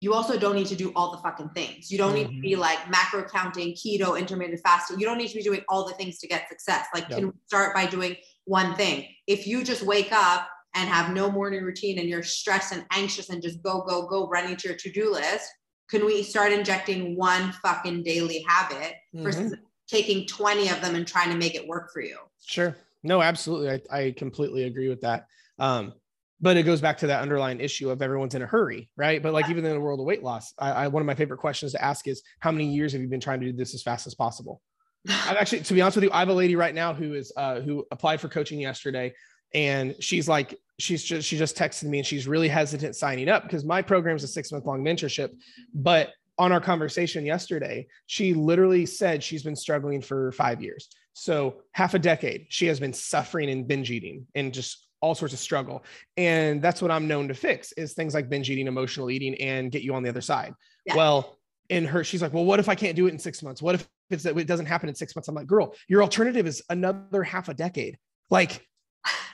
you 0.00 0.14
also 0.14 0.38
don't 0.38 0.54
need 0.54 0.68
to 0.68 0.76
do 0.76 0.92
all 0.96 1.10
the 1.12 1.18
fucking 1.18 1.50
things. 1.50 1.90
You 1.90 1.98
don't 1.98 2.14
need 2.14 2.28
to 2.28 2.40
be 2.40 2.52
mm-hmm. 2.52 2.60
like 2.60 2.90
macro 2.90 3.24
counting, 3.24 3.74
keto, 3.74 4.18
intermittent 4.18 4.60
fasting. 4.64 4.98
You 4.98 5.06
don't 5.06 5.18
need 5.18 5.28
to 5.28 5.36
be 5.36 5.42
doing 5.42 5.62
all 5.68 5.86
the 5.86 5.94
things 5.94 6.18
to 6.20 6.28
get 6.28 6.48
success. 6.48 6.86
Like, 6.94 7.08
Yep. 7.10 7.18
can 7.18 7.26
we 7.28 7.32
start 7.46 7.74
by 7.74 7.86
doing 7.86 8.16
one 8.44 8.74
thing? 8.74 9.06
If 9.26 9.46
you 9.46 9.62
just 9.64 9.82
wake 9.82 10.12
up 10.12 10.48
and 10.74 10.88
have 10.88 11.14
no 11.14 11.30
morning 11.30 11.62
routine 11.62 11.98
and 11.98 12.08
you're 12.08 12.22
stressed 12.22 12.72
and 12.72 12.86
anxious 12.92 13.30
and 13.30 13.42
just 13.42 13.62
go, 13.62 13.82
go, 13.82 14.06
go 14.06 14.28
running 14.28 14.56
to 14.56 14.68
your 14.68 14.76
to 14.76 14.92
do 14.92 15.12
list, 15.12 15.50
can 15.88 16.04
we 16.04 16.22
start 16.22 16.52
injecting 16.52 17.16
one 17.16 17.52
fucking 17.52 18.02
daily 18.02 18.44
habit 18.48 18.94
versus 19.14 19.54
taking 19.88 20.26
20 20.26 20.68
of 20.68 20.80
them 20.80 20.94
and 20.94 21.06
trying 21.06 21.30
to 21.30 21.36
make 21.36 21.54
it 21.54 21.66
work 21.66 21.92
for 21.92 22.00
you? 22.00 22.18
Sure. 22.44 22.76
No, 23.02 23.22
absolutely. 23.22 23.70
I, 23.90 23.98
I 23.98 24.10
completely 24.12 24.64
agree 24.64 24.88
with 24.88 25.00
that. 25.02 25.26
Um, 25.58 25.92
but 26.40 26.56
it 26.56 26.64
goes 26.64 26.80
back 26.80 26.98
to 26.98 27.06
that 27.06 27.22
underlying 27.22 27.60
issue 27.60 27.90
of 27.90 28.02
everyone's 28.02 28.34
in 28.34 28.42
a 28.42 28.46
hurry, 28.46 28.90
right? 28.96 29.22
But 29.22 29.32
like 29.32 29.48
even 29.48 29.64
in 29.64 29.72
the 29.72 29.80
world 29.80 30.00
of 30.00 30.06
weight 30.06 30.22
loss, 30.22 30.52
I, 30.58 30.70
I 30.70 30.88
one 30.88 31.00
of 31.00 31.06
my 31.06 31.14
favorite 31.14 31.38
questions 31.38 31.72
to 31.72 31.82
ask 31.82 32.06
is 32.08 32.22
how 32.40 32.50
many 32.50 32.66
years 32.66 32.92
have 32.92 33.00
you 33.00 33.08
been 33.08 33.20
trying 33.20 33.40
to 33.40 33.46
do 33.46 33.52
this 33.56 33.74
as 33.74 33.82
fast 33.82 34.06
as 34.06 34.14
possible? 34.14 34.60
I've 35.08 35.36
actually, 35.36 35.60
to 35.60 35.74
be 35.74 35.80
honest 35.80 35.96
with 35.96 36.04
you, 36.04 36.10
I 36.12 36.18
have 36.18 36.28
a 36.28 36.34
lady 36.34 36.56
right 36.56 36.74
now 36.74 36.92
who 36.92 37.14
is 37.14 37.32
uh, 37.36 37.60
who 37.60 37.86
applied 37.90 38.20
for 38.20 38.28
coaching 38.28 38.60
yesterday, 38.60 39.14
and 39.54 39.94
she's 40.00 40.28
like, 40.28 40.58
she's 40.78 41.02
just 41.02 41.26
she 41.26 41.38
just 41.38 41.56
texted 41.56 41.84
me 41.84 41.98
and 41.98 42.06
she's 42.06 42.28
really 42.28 42.48
hesitant 42.48 42.96
signing 42.96 43.28
up 43.28 43.42
because 43.44 43.64
my 43.64 43.82
program 43.82 44.16
is 44.16 44.24
a 44.24 44.28
six 44.28 44.52
month 44.52 44.66
long 44.66 44.82
mentorship, 44.84 45.30
but 45.74 46.10
on 46.38 46.52
our 46.52 46.60
conversation 46.60 47.24
yesterday, 47.24 47.86
she 48.06 48.34
literally 48.34 48.84
said 48.84 49.22
she's 49.22 49.42
been 49.42 49.56
struggling 49.56 50.02
for 50.02 50.32
five 50.32 50.62
years. 50.62 50.88
So 51.14 51.62
half 51.72 51.94
a 51.94 51.98
decade, 51.98 52.46
she 52.50 52.66
has 52.66 52.78
been 52.78 52.92
suffering 52.92 53.48
and 53.48 53.66
binge 53.66 53.90
eating 53.90 54.26
and 54.34 54.52
just 54.52 54.86
all 55.00 55.14
sorts 55.14 55.32
of 55.32 55.40
struggle. 55.40 55.82
And 56.16 56.60
that's 56.60 56.82
what 56.82 56.90
I'm 56.90 57.08
known 57.08 57.28
to 57.28 57.34
fix 57.34 57.72
is 57.72 57.94
things 57.94 58.12
like 58.12 58.28
binge 58.28 58.50
eating, 58.50 58.66
emotional 58.66 59.10
eating, 59.10 59.34
and 59.36 59.72
get 59.72 59.82
you 59.82 59.94
on 59.94 60.02
the 60.02 60.10
other 60.10 60.20
side. 60.20 60.52
Yeah. 60.84 60.96
Well, 60.96 61.38
in 61.70 61.84
her, 61.86 62.04
she's 62.04 62.20
like, 62.20 62.32
well, 62.32 62.44
what 62.44 62.60
if 62.60 62.68
I 62.68 62.74
can't 62.74 62.96
do 62.96 63.06
it 63.06 63.12
in 63.12 63.18
six 63.18 63.42
months? 63.42 63.62
What 63.62 63.76
if 63.76 63.88
it's 64.10 64.24
that 64.24 64.36
it 64.36 64.46
doesn't 64.46 64.66
happen 64.66 64.88
in 64.88 64.94
six 64.94 65.16
months? 65.16 65.28
I'm 65.28 65.34
like, 65.34 65.46
girl, 65.46 65.74
your 65.88 66.02
alternative 66.02 66.46
is 66.46 66.62
another 66.68 67.22
half 67.22 67.48
a 67.48 67.54
decade. 67.54 67.98
Like, 68.28 68.66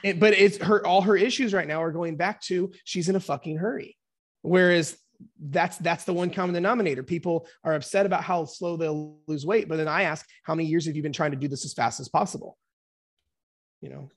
it, 0.03 0.21
but 0.21 0.35
it's 0.35 0.59
her, 0.59 0.87
all 0.87 1.03
her 1.03 1.17
issues 1.17 1.53
right 1.53 1.69
now 1.69 1.83
are 1.83 1.93
going 1.93 2.17
back 2.17 2.41
to 2.43 2.73
she's 2.85 3.09
in 3.09 3.17
a 3.17 3.21
fucking 3.21 3.57
hurry. 3.57 3.97
Whereas 4.43 4.97
that's 5.41 5.79
that's 5.79 6.05
the 6.05 6.13
one 6.13 6.31
common 6.31 6.55
denominator. 6.55 7.03
People 7.03 7.47
are 7.65 7.75
upset 7.75 8.07
about 8.07 8.25
how 8.25 8.45
slow 8.45 8.77
they'll 8.77 9.19
lose 9.27 9.47
weight, 9.47 9.69
but 9.69 9.77
then 9.77 9.89
I 9.89 10.03
ask, 10.03 10.27
how 10.43 10.55
many 10.55 10.69
years 10.69 10.87
have 10.87 10.97
you 10.97 11.03
been 11.03 11.13
trying 11.13 11.31
to 11.33 11.37
do 11.37 11.49
this 11.49 11.65
as 11.65 11.73
fast 11.73 12.01
as 12.01 12.09
possible? 12.09 12.59
You 13.81 13.91
know, 13.91 14.11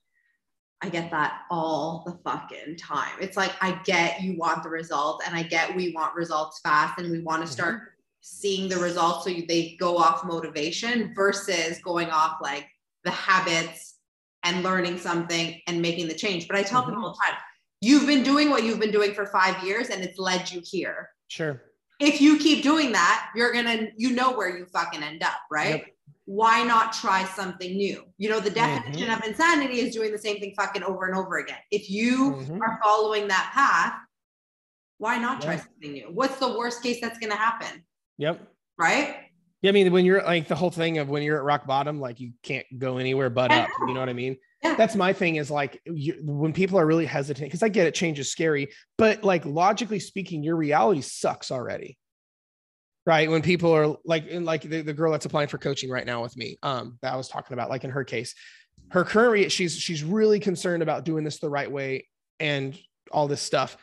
I 0.81 0.89
get 0.89 1.11
that 1.11 1.41
all 1.49 2.03
the 2.05 2.17
fucking 2.29 2.77
time. 2.77 3.13
It's 3.19 3.37
like 3.37 3.51
I 3.61 3.79
get 3.83 4.21
you 4.21 4.37
want 4.37 4.63
the 4.63 4.69
result, 4.69 5.23
and 5.25 5.35
I 5.35 5.43
get 5.43 5.75
we 5.75 5.93
want 5.93 6.15
results 6.15 6.59
fast, 6.61 6.99
and 6.99 7.11
we 7.11 7.21
want 7.21 7.45
to 7.45 7.51
start 7.51 7.75
mm-hmm. 7.75 7.87
seeing 8.21 8.69
the 8.69 8.77
results 8.77 9.23
so 9.23 9.29
you, 9.29 9.45
they 9.47 9.75
go 9.79 9.97
off 9.97 10.25
motivation 10.25 11.13
versus 11.15 11.79
going 11.79 12.09
off 12.09 12.37
like 12.41 12.67
the 13.03 13.11
habits 13.11 13.94
and 14.45 14.63
learning 14.63 14.97
something 14.97 15.59
and 15.67 15.81
making 15.81 16.07
the 16.07 16.13
change. 16.13 16.47
But 16.47 16.55
I 16.55 16.63
tell 16.63 16.85
people 16.85 17.03
all 17.03 17.11
the 17.11 17.25
time, 17.25 17.35
you've 17.81 18.05
been 18.07 18.23
doing 18.23 18.49
what 18.51 18.63
you've 18.63 18.79
been 18.79 18.91
doing 18.91 19.13
for 19.13 19.25
five 19.25 19.61
years, 19.63 19.89
and 19.89 20.01
it's 20.03 20.17
led 20.17 20.49
you 20.51 20.61
here. 20.63 21.09
sure. 21.27 21.63
If 21.99 22.19
you 22.19 22.37
keep 22.37 22.61
doing 22.61 22.91
that, 22.91 23.29
you're 23.35 23.53
gonna, 23.53 23.87
you 23.95 24.11
know 24.11 24.33
where 24.33 24.57
you 24.57 24.65
fucking 24.65 25.01
end 25.01 25.23
up, 25.23 25.39
right? 25.51 25.77
Yep. 25.77 25.85
why 26.27 26.63
not 26.63 26.91
try 26.91 27.23
something 27.23 27.77
new? 27.77 28.03
You 28.17 28.29
know, 28.29 28.39
the 28.39 28.49
definition 28.49 29.11
of 29.11 29.23
insanity 29.23 29.79
is 29.79 29.93
doing 29.93 30.11
the 30.11 30.17
same 30.17 30.39
thing 30.39 30.55
fucking 30.57 30.81
over 30.83 31.05
and 31.05 31.15
over 31.15 31.37
again. 31.37 31.59
If 31.69 31.87
you 31.89 32.31
Mhm. 32.31 32.59
are 32.61 32.79
following 32.83 33.27
that 33.27 33.51
path, 33.53 33.93
why 34.97 35.19
not 35.19 35.39
try 35.41 35.53
Yeah. 35.53 35.61
something 35.61 35.91
new? 35.93 36.07
What's 36.11 36.37
the 36.39 36.57
worst 36.57 36.81
case 36.81 36.99
that's 36.99 37.19
to 37.19 37.35
happen? 37.35 37.85
Yep. 38.17 38.41
Right? 38.77 39.24
Yeah, 39.65 39.69
I 39.69 39.71
mean, 39.71 39.91
when 39.91 40.05
you're 40.05 40.21
like 40.21 40.47
the 40.47 40.53
whole 40.53 40.69
thing 40.69 40.99
of 40.99 41.09
when 41.09 41.23
you're 41.23 41.37
at 41.39 41.43
rock 41.43 41.65
bottom, 41.65 41.99
like 41.99 42.19
you 42.19 42.33
can't 42.43 42.67
go 42.77 42.99
anywhere 42.99 43.31
but 43.31 43.49
up. 43.49 43.67
You 43.87 43.95
know 43.95 43.99
what 43.99 44.09
I 44.09 44.13
mean? 44.13 44.37
Yeah. 44.63 44.75
That's 44.75 44.95
my 44.95 45.11
thing 45.11 45.37
is 45.37 45.49
like 45.49 45.81
you, 45.85 46.19
when 46.21 46.53
people 46.53 46.77
are 46.77 46.85
really 46.85 47.07
hesitant, 47.07 47.47
because 47.47 47.63
I 47.63 47.69
get 47.69 47.87
it, 47.87 47.95
change 47.95 48.19
is 48.19 48.31
scary, 48.31 48.69
but 48.95 49.23
like 49.23 49.43
logically 49.43 49.97
speaking, 49.97 50.43
your 50.43 50.55
reality 50.55 51.01
sucks 51.01 51.49
already. 51.49 51.97
Right. 53.07 53.27
When 53.27 53.41
people 53.41 53.71
are 53.71 53.95
like, 54.05 54.27
in 54.27 54.45
like 54.45 54.61
the, 54.61 54.81
the 54.81 54.93
girl 54.93 55.11
that's 55.11 55.25
applying 55.25 55.47
for 55.47 55.57
coaching 55.57 55.89
right 55.89 56.05
now 56.05 56.21
with 56.21 56.37
me, 56.37 56.57
um, 56.61 56.99
that 57.01 57.13
I 57.13 57.15
was 57.15 57.27
talking 57.27 57.55
about, 57.55 57.71
like 57.71 57.83
in 57.83 57.89
her 57.89 58.03
case, 58.03 58.35
her 58.91 59.03
current, 59.03 59.33
re- 59.33 59.49
she's, 59.49 59.75
she's 59.75 60.03
really 60.03 60.39
concerned 60.39 60.83
about 60.83 61.05
doing 61.05 61.23
this 61.23 61.39
the 61.39 61.49
right 61.49 61.71
way 61.71 62.07
and 62.39 62.77
all 63.11 63.27
this 63.27 63.41
stuff 63.41 63.77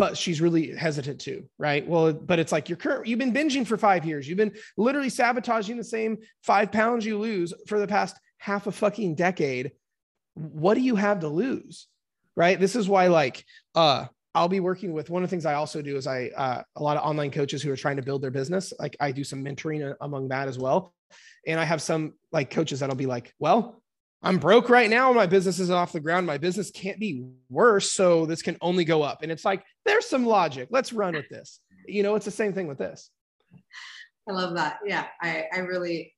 but 0.00 0.16
she's 0.16 0.40
really 0.40 0.74
hesitant 0.74 1.20
to, 1.20 1.46
right? 1.58 1.86
Well, 1.86 2.14
but 2.14 2.38
it's 2.38 2.52
like 2.52 2.70
you're 2.70 2.78
current, 2.78 3.06
you've 3.06 3.18
been 3.18 3.34
binging 3.34 3.66
for 3.66 3.76
five 3.76 4.06
years. 4.06 4.26
You've 4.26 4.38
been 4.38 4.54
literally 4.78 5.10
sabotaging 5.10 5.76
the 5.76 5.84
same 5.84 6.16
five 6.42 6.72
pounds 6.72 7.04
you 7.04 7.18
lose 7.18 7.52
for 7.66 7.78
the 7.78 7.86
past 7.86 8.16
half 8.38 8.66
a 8.66 8.72
fucking 8.72 9.16
decade. 9.16 9.72
What 10.32 10.72
do 10.72 10.80
you 10.80 10.96
have 10.96 11.20
to 11.20 11.28
lose? 11.28 11.86
Right. 12.34 12.58
This 12.58 12.76
is 12.76 12.88
why, 12.88 13.08
like, 13.08 13.44
uh, 13.74 14.06
I'll 14.34 14.48
be 14.48 14.60
working 14.60 14.94
with 14.94 15.10
one 15.10 15.22
of 15.22 15.28
the 15.28 15.36
things 15.36 15.44
I 15.44 15.52
also 15.52 15.82
do 15.82 15.98
is 15.98 16.06
I, 16.06 16.30
uh, 16.34 16.62
a 16.76 16.82
lot 16.82 16.96
of 16.96 17.04
online 17.04 17.30
coaches 17.30 17.60
who 17.60 17.70
are 17.70 17.76
trying 17.76 17.96
to 17.96 18.02
build 18.02 18.22
their 18.22 18.30
business. 18.30 18.72
Like 18.78 18.96
I 19.00 19.12
do 19.12 19.22
some 19.22 19.44
mentoring 19.44 19.94
among 20.00 20.28
that 20.28 20.48
as 20.48 20.58
well. 20.58 20.94
And 21.46 21.60
I 21.60 21.64
have 21.64 21.82
some 21.82 22.14
like 22.32 22.48
coaches 22.48 22.80
that'll 22.80 22.96
be 22.96 23.04
like, 23.04 23.34
well, 23.38 23.82
I'm 24.22 24.38
broke 24.38 24.68
right 24.68 24.90
now. 24.90 25.12
My 25.12 25.26
business 25.26 25.58
is 25.58 25.70
off 25.70 25.92
the 25.92 26.00
ground. 26.00 26.26
My 26.26 26.38
business 26.38 26.70
can't 26.70 27.00
be 27.00 27.24
worse. 27.48 27.92
So 27.92 28.26
this 28.26 28.42
can 28.42 28.56
only 28.60 28.84
go 28.84 29.02
up. 29.02 29.22
And 29.22 29.32
it's 29.32 29.44
like, 29.44 29.64
there's 29.84 30.06
some 30.06 30.26
logic. 30.26 30.68
Let's 30.70 30.92
run 30.92 31.14
with 31.14 31.28
this. 31.28 31.60
You 31.86 32.02
know, 32.02 32.14
it's 32.14 32.26
the 32.26 32.30
same 32.30 32.52
thing 32.52 32.68
with 32.68 32.76
this. 32.76 33.10
I 34.28 34.32
love 34.32 34.54
that. 34.54 34.80
Yeah. 34.84 35.06
I, 35.20 35.46
I 35.52 35.60
really 35.60 36.14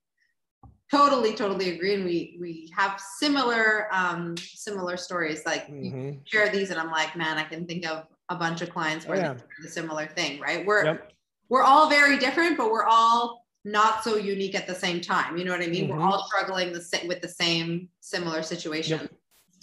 totally, 0.90 1.34
totally 1.34 1.70
agree. 1.70 1.94
And 1.94 2.04
we, 2.04 2.36
we 2.40 2.70
have 2.76 3.00
similar, 3.18 3.86
um, 3.94 4.36
similar 4.36 4.96
stories. 4.96 5.46
Like 5.46 5.68
you 5.68 5.90
Mhm. 5.92 6.20
share 6.26 6.50
these 6.50 6.70
and 6.70 6.80
I'm 6.80 6.90
like, 6.90 7.16
man, 7.16 7.38
I 7.38 7.44
can 7.44 7.64
think 7.64 7.86
of 7.86 8.06
a 8.28 8.34
bunch 8.34 8.60
of 8.60 8.70
clients 8.70 9.06
where 9.06 9.16
yeah. 9.18 9.34
the 9.62 9.68
similar 9.68 10.06
thing, 10.08 10.40
right? 10.40 10.66
We're, 10.66 10.84
Yep. 10.84 11.12
we're 11.48 11.62
all 11.62 11.88
very 11.88 12.18
different, 12.18 12.58
but 12.58 12.70
we're 12.70 12.86
all 12.86 13.46
not 13.64 14.02
so 14.02 14.16
unique 14.16 14.56
at 14.56 14.66
the 14.66 14.74
same 14.74 15.00
time. 15.00 15.38
You 15.38 15.44
know 15.44 15.52
what 15.52 15.62
I 15.62 15.68
mean? 15.68 15.86
Mhm. 15.86 15.90
We're 15.96 16.02
all 16.02 16.26
struggling 16.26 16.72
the 16.72 17.04
with 17.06 17.22
the 17.22 17.28
same 17.28 17.88
similar 18.00 18.42
situation. 18.42 19.08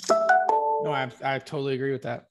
No, 0.10 0.92
I, 0.92 1.12
I 1.24 1.40
totally 1.40 1.76
agree 1.76 1.92
with 1.92 2.04
that. 2.04 2.29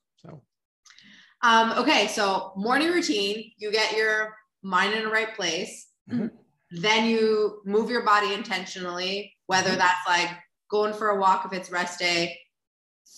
Um, 1.42 1.72
okay, 1.78 2.08
so 2.08 2.52
morning 2.56 2.88
routine, 2.88 3.52
you 3.58 3.70
get 3.70 3.96
your 3.96 4.34
mind 4.62 4.94
in 4.94 5.04
the 5.04 5.10
right 5.10 5.34
place. 5.34 5.88
Mhm. 6.10 6.30
Then 6.70 7.06
you 7.06 7.62
move 7.64 7.90
your 7.90 8.02
body 8.02 8.34
intentionally, 8.34 9.36
whether 9.46 9.70
Mhm. 9.70 9.78
that's 9.78 10.06
like 10.06 10.30
going 10.68 10.92
for 10.92 11.10
a 11.10 11.16
walk 11.18 11.46
if 11.46 11.52
it's 11.52 11.70
rest 11.70 11.98
day, 11.98 12.38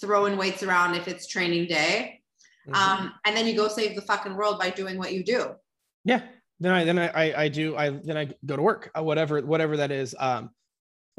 throwing 0.00 0.36
weights 0.36 0.62
around 0.62 0.94
if 0.94 1.08
it's 1.08 1.26
training 1.26 1.66
day. 1.66 2.22
mhm. 2.66 2.74
Um, 2.76 3.14
and 3.24 3.36
then 3.36 3.46
you 3.46 3.56
go 3.56 3.68
save 3.68 3.96
the 3.96 4.02
fucking 4.02 4.36
world 4.36 4.58
by 4.58 4.70
doing 4.70 4.98
what 4.98 5.12
you 5.12 5.24
do. 5.24 5.56
yeah. 6.04 6.22
Then 6.62 6.72
I, 6.72 6.84
then 6.84 6.98
I, 6.98 7.08
I, 7.08 7.42
I 7.44 7.48
do, 7.48 7.74
I, 7.74 7.88
then 7.88 8.18
I 8.18 8.26
go 8.44 8.54
to 8.54 8.60
work, 8.60 8.90
uh, 8.94 9.02
whatever, 9.02 9.40
whatever 9.40 9.78
that 9.78 9.90
is. 9.90 10.14
Um, 10.18 10.50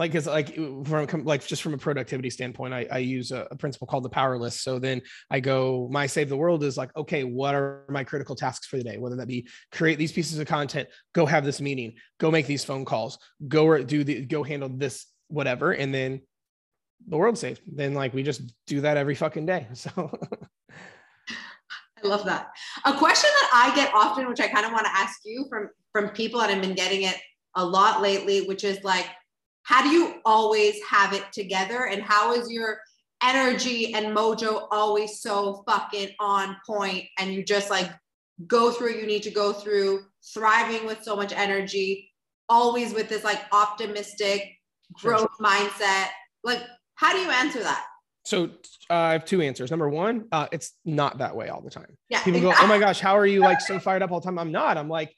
like 0.01 0.11
because 0.11 0.25
like 0.25 0.55
from 0.55 1.23
like 1.25 1.45
just 1.45 1.61
from 1.61 1.75
a 1.75 1.77
productivity 1.77 2.31
standpoint 2.31 2.73
I, 2.73 2.87
I 2.91 2.97
use 2.97 3.31
a, 3.31 3.47
a, 3.51 3.55
principle 3.55 3.85
called 3.85 4.03
the 4.03 4.09
power 4.09 4.35
list. 4.35 4.63
So 4.63 4.79
then 4.79 4.99
i 5.29 5.39
go 5.39 5.87
my 5.91 6.07
save 6.07 6.27
the 6.27 6.35
world 6.35 6.63
is 6.63 6.75
like 6.75 6.89
okay 6.95 7.23
what 7.23 7.53
are 7.53 7.85
my 7.87 8.03
critical 8.03 8.35
tasks 8.35 8.65
for 8.65 8.77
the 8.77 8.83
day? 8.83 8.97
Whether 8.97 9.15
that 9.17 9.27
be 9.27 9.47
create 9.71 9.99
these 9.99 10.11
pieces 10.11 10.39
of 10.39 10.47
content 10.47 10.89
go 11.13 11.27
have 11.27 11.45
this 11.45 11.61
meeting 11.61 11.93
go 12.19 12.31
make 12.31 12.47
these 12.47 12.65
phone 12.65 12.83
calls 12.83 13.19
go 13.47 13.83
do 13.83 14.03
the 14.03 14.25
go 14.25 14.41
handle 14.41 14.69
this 14.69 15.05
whatever 15.27 15.71
and 15.71 15.93
then 15.93 16.21
the 17.07 17.17
world 17.17 17.37
saved. 17.37 17.61
Then 17.71 17.93
like 17.93 18.11
we 18.11 18.23
just 18.23 18.41
do 18.65 18.81
that 18.81 18.97
every 18.97 19.15
fucking 19.15 19.45
day. 19.45 19.67
So 19.75 20.09
I 22.03 22.07
love 22.07 22.25
that. 22.25 22.47
A 22.85 22.97
question 22.97 23.29
that 23.41 23.51
I 23.53 23.75
get 23.75 23.93
often, 23.93 24.27
which 24.27 24.39
I 24.39 24.47
kind 24.47 24.65
of 24.65 24.71
want 24.71 24.85
to 24.85 24.91
ask 24.91 25.19
you 25.23 25.45
from 25.47 25.69
from 25.91 26.09
people, 26.09 26.41
and 26.41 26.51
I've 26.51 26.59
been 26.59 26.73
getting 26.73 27.03
it 27.03 27.15
a 27.55 27.63
lot 27.63 28.01
lately, 28.01 28.47
which 28.47 28.63
is 28.63 28.83
like, 28.83 29.05
how 29.63 29.81
do 29.83 29.89
you 29.89 30.15
always 30.25 30.75
have 30.83 31.13
it 31.13 31.23
together 31.31 31.85
and 31.85 32.01
how 32.01 32.33
is 32.33 32.51
your 32.51 32.79
energy 33.23 33.93
and 33.93 34.15
mojo 34.15 34.67
always 34.71 35.21
so 35.21 35.63
fucking 35.67 36.09
on 36.19 36.57
point 36.65 37.03
and 37.19 37.33
you 37.33 37.43
just 37.43 37.69
like 37.69 37.89
go 38.47 38.71
through 38.71 38.93
you 38.95 39.05
need 39.05 39.23
to 39.23 39.31
go 39.31 39.53
through 39.53 40.01
thriving 40.33 40.85
with 40.85 41.03
so 41.03 41.15
much 41.15 41.31
energy 41.33 42.09
always 42.49 42.93
with 42.93 43.09
this 43.09 43.23
like 43.23 43.41
optimistic 43.51 44.43
growth 44.93 45.29
mindset 45.39 46.07
like 46.43 46.61
how 46.95 47.13
do 47.13 47.19
you 47.19 47.29
answer 47.29 47.59
that 47.59 47.85
so 48.23 48.45
uh, 48.89 48.93
I 48.93 49.11
have 49.13 49.25
two 49.25 49.41
answers. 49.41 49.71
Number 49.71 49.89
one, 49.89 50.25
uh, 50.31 50.47
it's 50.51 50.73
not 50.85 51.17
that 51.19 51.35
way 51.35 51.49
all 51.49 51.61
the 51.61 51.69
time. 51.69 51.97
Yeah, 52.09 52.21
People 52.21 52.41
go, 52.41 52.53
"Oh 52.55 52.67
my 52.67 52.77
gosh, 52.77 52.99
how 52.99 53.17
are 53.17 53.25
you 53.25 53.39
like 53.41 53.61
so 53.61 53.79
fired 53.79 54.03
up 54.03 54.11
all 54.11 54.19
the 54.19 54.25
time?" 54.25 54.37
I'm 54.37 54.51
not. 54.51 54.77
I'm 54.77 54.89
like, 54.89 55.15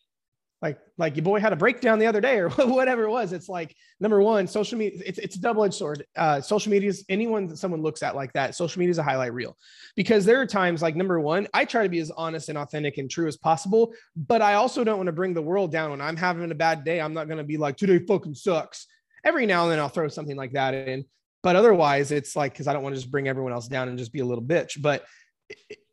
like 0.64 0.80
like 0.98 1.18
your 1.18 1.24
boy 1.24 1.42
had 1.42 1.52
a 1.52 1.58
breakdown 1.58 2.00
the 2.00 2.06
other 2.08 2.22
day 2.22 2.40
or 2.40 2.50
whatever 2.58 3.04
it 3.04 3.10
was. 3.10 3.34
It's 3.34 3.50
like 3.50 3.76
number 4.00 4.22
one 4.22 4.48
social 4.48 4.78
media 4.78 5.02
it's, 5.06 5.20
it's 5.20 5.36
a 5.36 5.42
double-edged 5.42 5.74
sword. 5.74 6.06
Uh, 6.16 6.40
social 6.40 6.72
media 6.72 6.90
is 6.90 7.04
anyone 7.10 7.48
that 7.48 7.58
someone 7.58 7.82
looks 7.82 8.02
at 8.02 8.16
like 8.16 8.32
that 8.34 8.56
social 8.56 8.80
media 8.80 8.92
is 8.92 8.98
a 8.98 9.04
highlight 9.04 9.34
reel. 9.34 9.58
Because 9.98 10.26
there 10.26 10.40
are 10.40 10.46
times 10.48 10.82
like 10.82 10.96
number 10.96 11.20
one 11.20 11.48
i 11.54 11.66
try 11.66 11.84
to 11.84 11.90
be 11.90 12.00
as 12.00 12.10
honest 12.12 12.48
and 12.48 12.58
authentic 12.58 12.98
and 12.98 13.12
true 13.12 13.28
as 13.28 13.36
possible 13.36 13.94
but 14.16 14.42
i 14.42 14.54
also 14.54 14.84
don't 14.84 14.98
want 14.98 15.08
to 15.08 15.14
bring 15.14 15.34
the 15.34 15.42
world 15.42 15.72
down 15.72 15.92
when 15.92 16.02
i'm 16.02 16.16
having 16.16 16.50
a 16.50 16.56
bad 16.56 16.86
day 16.86 17.02
i'm 17.02 17.14
not 17.14 17.28
going 17.28 17.38
to 17.38 17.44
be 17.44 17.58
like 17.58 17.76
today 17.76 18.00
fucking 18.00 18.34
sucks. 18.34 18.88
Every 19.26 19.46
now 19.46 19.64
and 19.64 19.72
then 19.72 19.80
i'll 19.80 19.90
throw 19.90 20.08
something 20.08 20.38
like 20.38 20.54
that 20.54 20.74
in 20.74 21.06
but 21.44 21.56
otherwise 21.58 22.12
it's 22.12 22.36
like 22.36 22.54
because 22.54 22.68
i 22.68 22.74
don't 22.74 22.84
want 22.84 22.96
to 22.96 23.02
just 23.02 23.12
bring 23.12 23.28
everyone 23.28 23.52
else 23.52 23.68
down 23.68 23.90
and 23.90 23.98
just 23.98 24.14
be 24.14 24.22
a 24.22 24.26
little 24.26 24.44
bitch 24.44 24.82
but 24.82 25.06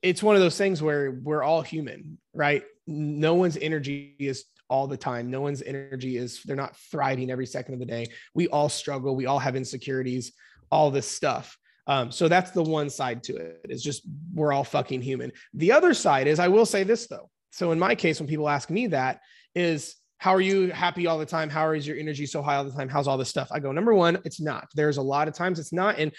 it's 0.03 0.23
one 0.23 0.37
of 0.37 0.41
those 0.41 0.57
things 0.57 0.81
where 0.81 1.11
we're 1.11 1.43
all 1.43 1.61
human 1.61 2.19
right? 2.35 2.63
No 2.87 3.35
one's 3.35 3.57
energy 3.57 4.17
is 4.19 4.45
all 4.71 4.87
the 4.87 4.97
time. 4.97 5.31
No 5.31 5.41
one's 5.41 5.63
energy 5.63 6.17
is, 6.17 6.43
they're 6.45 6.57
not 6.57 6.77
thriving 6.77 7.31
every 7.31 7.47
second 7.47 7.75
of 7.75 7.81
the 7.81 7.87
day. 7.87 8.07
We 8.35 8.49
all 8.49 8.69
struggle. 8.69 9.15
We 9.15 9.27
all 9.27 9.39
have 9.39 9.57
insecurities, 9.57 10.33
all 10.71 10.91
this 10.91 11.07
stuff. 11.07 11.59
Um, 11.87 12.13
so 12.13 12.29
that's 12.29 12.53
the 12.53 12.63
one 12.63 12.89
side 12.89 13.25
to 13.25 13.37
it. 13.37 13.61
it 13.65 13.71
is 13.71 13.83
just 13.83 14.03
we're 14.33 14.53
all 14.53 14.65
fucking 14.65 15.03
human. 15.03 15.33
The 15.55 15.73
other 15.73 15.93
side 15.93 16.29
is, 16.29 16.39
I 16.39 16.49
will 16.49 16.67
say 16.67 16.85
this 16.85 17.09
though. 17.09 17.29
So 17.51 17.73
in 17.73 17.79
my 17.79 17.95
case, 17.95 18.21
when 18.21 18.29
people 18.29 18.49
ask 18.49 18.71
me 18.71 18.87
that, 18.89 19.21
is 19.57 19.97
how 20.19 20.35
are 20.35 20.41
you 20.41 20.71
happy 20.71 21.07
all 21.07 21.19
the 21.19 21.27
time? 21.27 21.51
How 21.51 21.73
is 21.73 21.87
your 21.87 21.97
energy 21.97 22.27
so 22.27 22.43
high 22.43 22.57
all 22.57 22.65
the 22.65 22.71
time? 22.71 22.89
How's 22.89 23.09
all 23.09 23.19
this 23.19 23.29
stuff? 23.29 23.49
I 23.51 23.59
go, 23.59 23.73
number 23.73 23.95
one, 23.95 24.19
it's 24.25 24.41
not. 24.41 24.69
There's 24.75 24.99
a 24.99 25.03
lot 25.03 25.27
of 25.27 25.35
times 25.35 25.59
it's 25.59 25.73
not. 25.73 25.99
And, 25.99 26.13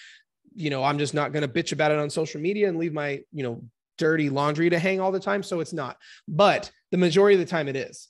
you 0.55 0.69
know, 0.69 0.83
I'm 0.83 0.97
just 0.97 1.13
not 1.13 1.31
going 1.31 1.43
to 1.43 1.47
bitch 1.47 1.71
about 1.71 1.91
it 1.91 1.99
on 1.99 2.09
social 2.09 2.41
media 2.41 2.67
and 2.67 2.77
leave 2.77 2.93
my, 2.93 3.21
you 3.31 3.43
know, 3.43 3.63
dirty 3.97 4.29
laundry 4.29 4.71
to 4.71 4.79
hang 4.79 4.99
all 4.99 5.11
the 5.11 5.19
time. 5.19 5.43
So 5.43 5.59
it's 5.59 5.71
not. 5.71 5.97
But 6.27 6.71
the 6.89 6.97
majority 6.97 7.35
of 7.35 7.39
the 7.39 7.49
time 7.49 7.67
it 7.67 7.75
is. 7.75 8.07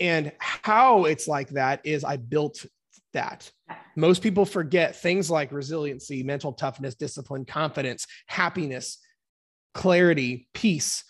And 0.00 0.32
how 0.38 1.04
it's 1.04 1.26
like 1.26 1.50
that 1.50 1.80
is 1.84 2.04
I 2.04 2.16
built 2.16 2.64
that. 3.12 3.50
Most 3.96 4.22
people 4.22 4.44
forget 4.44 4.96
things 4.96 5.30
like 5.30 5.50
resiliency, 5.50 6.22
mental 6.22 6.52
toughness, 6.52 6.94
discipline, 6.94 7.44
confidence, 7.44 8.06
happiness, 8.26 8.98
clarity, 9.74 10.48
peace. 10.54 11.04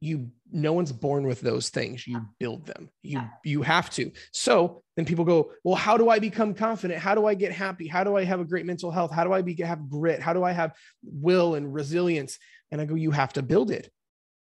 You 0.00 0.30
no 0.52 0.72
one's 0.72 0.92
born 0.92 1.26
with 1.26 1.40
those 1.40 1.70
things. 1.70 2.06
You 2.06 2.20
build 2.38 2.66
them. 2.66 2.88
You 3.02 3.22
you 3.44 3.62
have 3.62 3.90
to. 3.90 4.12
So 4.32 4.84
then 4.96 5.04
people 5.04 5.24
go, 5.24 5.50
well, 5.64 5.74
how 5.74 5.96
do 5.96 6.08
I 6.08 6.20
become 6.20 6.54
confident? 6.54 7.00
How 7.00 7.16
do 7.16 7.26
I 7.26 7.34
get 7.34 7.50
happy? 7.50 7.88
How 7.88 8.04
do 8.04 8.16
I 8.16 8.22
have 8.22 8.38
a 8.38 8.44
great 8.44 8.64
mental 8.64 8.92
health? 8.92 9.10
How 9.10 9.24
do 9.24 9.32
I 9.32 9.42
be 9.42 9.56
have 9.56 9.90
grit? 9.90 10.22
How 10.22 10.32
do 10.32 10.44
I 10.44 10.52
have 10.52 10.72
will 11.02 11.56
and 11.56 11.74
resilience? 11.74 12.38
And 12.70 12.80
I 12.80 12.84
go, 12.84 12.94
you 12.94 13.10
have 13.10 13.32
to 13.32 13.42
build 13.42 13.72
it 13.72 13.90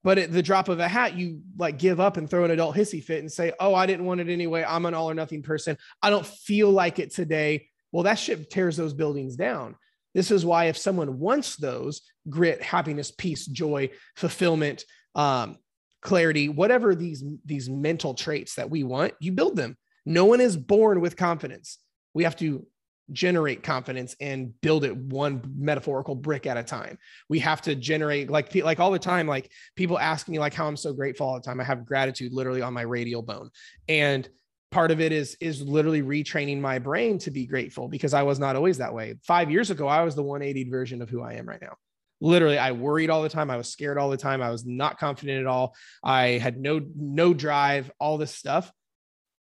but 0.05 0.19
at 0.19 0.33
the 0.33 0.43
drop 0.43 0.69
of 0.69 0.81
a 0.81 0.89
hat 0.89 1.17
you 1.17 1.41
like 1.57 1.79
give 1.79 2.01
up 2.01 2.17
and 2.17 2.29
throw 2.29 2.45
an 2.45 2.51
adult 2.51 2.77
hissy 2.77 3.03
fit 3.03 3.21
and 3.21 3.31
say 3.31 3.53
oh 3.61 3.75
i 3.75 3.87
didn't 3.87 4.07
want 4.07 4.21
it 4.21 4.29
anyway. 4.29 4.65
I'm 4.67 4.87
an 4.87 4.95
all 4.95 5.11
or 5.11 5.15
nothing 5.15 5.43
person. 5.43 5.77
I 6.03 6.11
don't 6.11 6.27
feel 6.27 6.71
like 6.71 6.99
it 6.99 7.13
today. 7.13 7.69
Well 7.91 8.05
that 8.05 8.19
shit 8.19 8.51
tears 8.51 8.77
those 8.77 8.95
buildings 8.95 9.37
down. 9.37 9.77
This 10.15 10.31
is 10.31 10.45
why 10.45 10.67
if 10.67 10.77
someone 10.77 11.19
wants 11.19 11.57
those 11.57 12.03
grit 12.29 12.63
happiness 12.63 13.11
peace 13.11 13.47
joy 13.47 13.91
fulfillment 14.17 14.85
um, 15.15 15.57
clarity 16.01 16.49
whatever 16.49 16.95
these 16.95 17.25
these 17.45 17.69
mental 17.69 18.15
traits 18.15 18.57
that 18.57 18.71
we 18.71 18.85
want 18.85 19.15
you 19.21 19.33
build 19.33 19.57
them. 19.57 19.77
No 20.05 20.25
one 20.25 20.41
is 20.41 20.57
born 20.57 21.01
with 21.01 21.17
confidence. 21.17 21.79
We 22.13 22.25
have 22.25 22.37
to 22.37 22.67
generate 23.11 23.63
confidence 23.63 24.15
and 24.21 24.59
build 24.61 24.85
it 24.85 24.97
one 24.97 25.43
metaphorical 25.57 26.15
brick 26.15 26.47
at 26.47 26.57
a 26.57 26.63
time. 26.63 26.99
We 27.29 27.41
have 27.41 27.63
to 27.63 27.75
generate 27.75 28.31
like 28.31 28.55
like 28.55 28.81
all 28.81 28.91
the 28.91 28.99
time 28.99 29.27
like 29.27 29.51
people 29.77 29.99
ask 29.99 30.29
me 30.29 30.39
like 30.39 30.55
how 30.55 30.67
I'm 30.67 30.77
so 30.77 30.93
grateful 30.93 31.27
all 31.27 31.35
the 31.35 31.41
time. 31.41 31.61
I 31.61 31.65
have 31.65 31.85
gratitude 31.85 32.33
literally 32.33 32.63
on 32.63 32.73
my 32.73 32.83
radial 32.83 33.23
bone. 33.23 33.51
And 33.89 34.29
part 34.71 34.91
of 34.91 35.01
it 35.01 35.13
is 35.13 35.37
is 35.41 35.63
literally 35.63 36.03
retraining 36.03 36.61
my 36.61 36.79
brain 36.79 37.19
to 37.19 37.31
be 37.31 37.47
grateful 37.47 37.89
because 37.89 38.15
I 38.15 38.23
was 38.23 38.39
not 38.39 38.57
always 38.57 38.79
that 38.79 38.95
way. 38.95 39.15
5 39.25 39.51
years 39.51 39.71
ago 39.71 39.89
I 39.89 40.03
was 40.03 40.15
the 40.15 40.23
180 40.23 40.71
version 40.71 41.03
of 41.03 41.11
who 41.11 41.23
I 41.23 41.35
am 41.35 41.49
right 41.49 41.61
now. 41.61 41.77
Literally 42.21 42.59
I 42.59 42.73
worried 42.73 43.11
all 43.11 43.23
the 43.23 43.29
time, 43.29 43.51
I 43.51 43.57
was 43.57 43.69
scared 43.69 43.99
all 43.99 44.11
the 44.11 44.17
time, 44.17 44.41
I 44.41 44.51
was 44.51 44.65
not 44.65 44.99
confident 44.99 45.41
at 45.41 45.47
all. 45.47 45.75
I 46.05 46.39
had 46.39 46.59
no 46.59 46.81
no 46.97 47.35
drive, 47.35 47.91
all 47.99 48.17
this 48.17 48.35
stuff. 48.35 48.73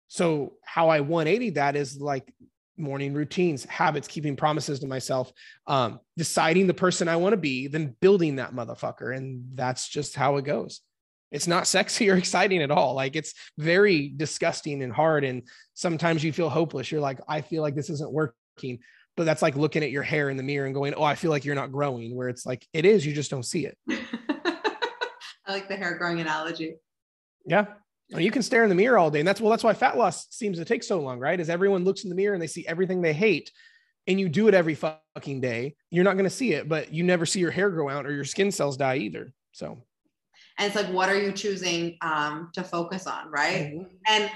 So 0.08 0.54
how 0.64 0.90
I 0.90 1.00
180 1.00 1.52
that 1.52 1.76
is 1.76 2.00
like 2.00 2.32
morning 2.78 3.14
routines, 3.14 3.64
habits, 3.66 4.08
keeping 4.08 4.36
promises 4.36 4.80
to 4.80 4.88
myself, 4.88 5.32
um, 5.68 6.00
deciding 6.18 6.68
the 6.68 6.74
person 6.74 7.08
I 7.08 7.16
want 7.16 7.34
to 7.34 7.38
be, 7.38 7.68
then 7.68 7.96
building 8.02 8.38
that 8.38 8.54
motherfucker. 8.54 9.16
And 9.16 9.44
that's 9.54 9.88
just 9.88 10.16
how 10.16 10.38
it 10.38 10.46
goes. 10.46 10.82
It's 11.32 11.48
not 11.48 11.68
sexy 11.68 12.10
or 12.10 12.16
exciting 12.16 12.62
at 12.62 12.72
all. 12.72 12.94
Like 12.94 13.16
it's 13.16 13.34
very 13.58 14.10
disgusting 14.16 14.84
and 14.84 14.94
hard. 14.94 15.24
And 15.24 15.44
sometimes 15.74 16.24
you 16.24 16.34
feel 16.34 16.50
hopeless. 16.50 16.92
You're 16.92 17.02
like, 17.02 17.20
I 17.28 17.42
feel 17.42 17.62
like 17.62 17.76
this 17.76 17.90
isn't 17.90 18.12
working. 18.12 18.80
But 19.18 19.24
that's 19.24 19.42
like 19.42 19.56
looking 19.56 19.84
at 19.84 19.92
your 19.92 20.04
hair 20.04 20.30
in 20.30 20.36
the 20.36 20.44
mirror 20.44 20.66
and 20.66 20.76
going, 20.76 20.94
Oh, 20.94 21.04
I 21.04 21.16
feel 21.16 21.32
like 21.32 21.46
you're 21.46 21.56
not 21.56 21.72
growing, 21.72 22.14
where 22.16 22.28
it's 22.28 22.46
like, 22.46 22.68
it 22.74 22.84
is, 22.84 23.06
you 23.06 23.14
just 23.14 23.32
don't 23.32 23.46
see 23.46 23.66
it. 23.66 23.78
I 25.48 25.54
like 25.54 25.70
the 25.70 25.78
hair 25.78 25.98
growing 25.98 26.20
analogy. 26.20 26.76
Yeah. 27.46 27.66
You 28.10 28.32
can 28.32 28.44
stare 28.44 28.64
in 28.64 28.70
the 28.70 28.76
mirror 28.76 28.98
all 28.98 29.10
day. 29.10 29.20
And 29.20 29.28
that's 29.28 29.42
well, 29.42 29.50
that's 29.50 29.64
why 29.64 29.74
fat 29.74 29.98
loss 29.98 30.28
seems 30.30 30.58
to 30.60 30.66
take 30.66 30.84
so 30.84 31.00
long, 31.00 31.20
right? 31.20 31.40
Is 31.40 31.50
everyone 31.50 31.84
looks 31.84 32.04
in 32.04 32.10
the 32.10 32.16
mirror 32.16 32.34
and 32.34 32.42
they 32.42 32.48
see 32.48 32.66
everything 32.68 33.02
they 33.02 33.14
hate 33.14 33.52
and 34.08 34.20
you 34.20 34.30
do 34.30 34.48
it 34.48 34.54
every 34.54 34.76
fucking 34.76 35.42
day, 35.42 35.76
you're 35.90 36.04
not 36.04 36.14
going 36.14 36.26
to 36.26 36.30
see 36.30 36.54
it, 36.54 36.70
but 36.70 36.94
you 36.94 37.04
never 37.04 37.26
see 37.26 37.40
your 37.40 37.52
hair 37.52 37.70
grow 37.70 37.90
out 37.90 38.06
or 38.06 38.12
your 38.12 38.26
skin 38.26 38.52
cells 38.52 38.78
die 38.78 38.98
either. 38.98 39.34
So, 39.52 39.84
and 40.58 40.68
it's 40.68 40.76
like, 40.76 40.88
what 40.94 41.10
are 41.10 41.20
you 41.20 41.32
choosing 41.32 41.98
um, 42.02 42.52
to 42.54 42.64
focus 42.64 43.08
on, 43.08 43.30
right? 43.32 43.74
Mm-hmm. 43.74 43.84
And 44.08 44.32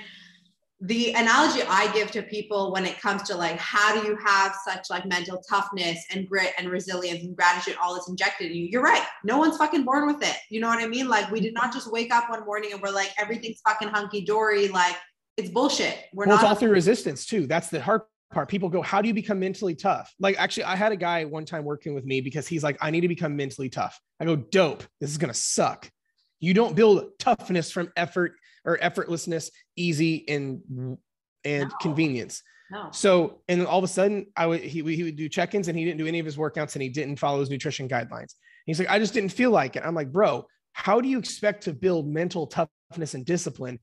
the 0.81 1.11
analogy 1.11 1.61
I 1.67 1.91
give 1.93 2.09
to 2.11 2.21
people 2.21 2.71
when 2.71 2.85
it 2.85 3.01
comes 3.01 3.23
to 3.23 3.35
like 3.35 3.57
how 3.57 3.99
do 3.99 4.07
you 4.07 4.17
have 4.25 4.55
such 4.65 4.89
like 4.89 5.05
mental 5.05 5.43
toughness 5.49 6.05
and 6.13 6.27
grit 6.27 6.53
and 6.57 6.69
resilience 6.69 7.23
and 7.23 7.35
gratitude 7.35 7.75
all 7.81 7.93
that's 7.93 8.07
injected 8.07 8.51
in 8.51 8.57
you? 8.57 8.65
You're 8.65 8.81
right. 8.81 9.03
No 9.25 9.37
one's 9.37 9.57
fucking 9.57 9.83
born 9.83 10.07
with 10.07 10.23
it. 10.23 10.35
You 10.49 10.61
know 10.61 10.69
what 10.69 10.79
I 10.79 10.87
mean? 10.87 11.09
Like 11.09 11.29
we 11.31 11.41
did 11.41 11.53
not 11.53 11.73
just 11.73 11.91
wake 11.91 12.13
up 12.13 12.29
one 12.29 12.45
morning 12.45 12.71
and 12.71 12.81
we're 12.81 12.91
like 12.91 13.11
everything's 13.17 13.59
fucking 13.67 13.89
hunky 13.89 14.21
dory 14.21 14.69
like 14.69 14.95
it's 15.35 15.49
bullshit. 15.49 16.05
We're 16.13 16.27
well, 16.27 16.37
not 16.37 16.43
it's 16.43 16.49
all 16.49 16.55
through 16.55 16.71
resistance 16.71 17.25
too. 17.25 17.45
That's 17.45 17.69
the 17.69 17.81
hard 17.81 18.01
part. 18.31 18.47
People 18.47 18.69
go 18.69 18.81
how 18.81 19.01
do 19.01 19.09
you 19.09 19.13
become 19.13 19.39
mentally 19.39 19.75
tough? 19.75 20.13
Like 20.17 20.39
actually 20.39 20.63
I 20.63 20.77
had 20.77 20.93
a 20.93 20.97
guy 20.97 21.25
one 21.25 21.43
time 21.43 21.65
working 21.65 21.93
with 21.93 22.05
me 22.05 22.21
because 22.21 22.47
he's 22.47 22.63
like 22.63 22.77
I 22.79 22.89
need 22.89 23.01
to 23.01 23.09
become 23.09 23.35
mentally 23.35 23.67
tough. 23.67 23.99
I 24.21 24.25
go 24.25 24.37
dope. 24.37 24.85
This 25.01 25.11
is 25.11 25.17
gonna 25.17 25.33
suck. 25.33 25.91
You 26.39 26.53
don't 26.53 26.73
build 26.73 27.03
toughness 27.19 27.69
from 27.69 27.91
effort 27.97 28.35
or 28.65 28.77
effortlessness, 28.77 29.51
easy 29.75 30.27
and 30.27 30.97
and 31.43 31.69
no. 31.69 31.75
convenience. 31.81 32.43
No. 32.71 32.89
So, 32.91 33.41
and 33.47 33.65
all 33.65 33.79
of 33.79 33.83
a 33.83 33.87
sudden, 33.87 34.27
I 34.35 34.45
would 34.45 34.61
he, 34.61 34.83
he 34.95 35.03
would 35.03 35.15
do 35.15 35.27
check-ins 35.27 35.67
and 35.67 35.77
he 35.77 35.85
didn't 35.85 35.97
do 35.97 36.07
any 36.07 36.19
of 36.19 36.25
his 36.25 36.37
workouts 36.37 36.75
and 36.75 36.83
he 36.83 36.89
didn't 36.89 37.17
follow 37.17 37.39
his 37.39 37.49
nutrition 37.49 37.87
guidelines. 37.87 38.35
He's 38.65 38.77
like, 38.77 38.89
I 38.89 38.99
just 38.99 39.13
didn't 39.13 39.31
feel 39.31 39.49
like 39.49 39.75
it. 39.75 39.83
I'm 39.83 39.95
like, 39.95 40.11
bro, 40.11 40.45
how 40.73 41.01
do 41.01 41.09
you 41.09 41.17
expect 41.17 41.63
to 41.63 41.73
build 41.73 42.07
mental 42.07 42.45
toughness 42.45 43.15
and 43.15 43.25
discipline 43.25 43.79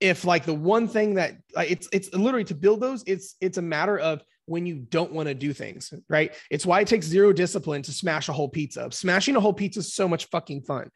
if 0.00 0.24
like 0.24 0.44
the 0.44 0.54
one 0.54 0.86
thing 0.86 1.14
that 1.14 1.32
like, 1.54 1.70
it's 1.70 1.88
it's 1.92 2.12
literally 2.12 2.44
to 2.44 2.54
build 2.54 2.80
those, 2.80 3.02
it's 3.06 3.36
it's 3.40 3.58
a 3.58 3.62
matter 3.62 3.98
of 3.98 4.22
when 4.46 4.66
you 4.66 4.76
don't 4.76 5.12
want 5.12 5.28
to 5.28 5.34
do 5.34 5.54
things, 5.54 5.94
right? 6.08 6.34
It's 6.50 6.66
why 6.66 6.80
it 6.80 6.88
takes 6.88 7.06
zero 7.06 7.32
discipline 7.32 7.80
to 7.82 7.92
smash 7.92 8.28
a 8.28 8.32
whole 8.32 8.48
pizza. 8.48 8.90
Smashing 8.90 9.36
a 9.36 9.40
whole 9.40 9.54
pizza 9.54 9.80
is 9.80 9.94
so 9.94 10.06
much 10.06 10.26
fucking 10.26 10.62
fun. 10.62 10.90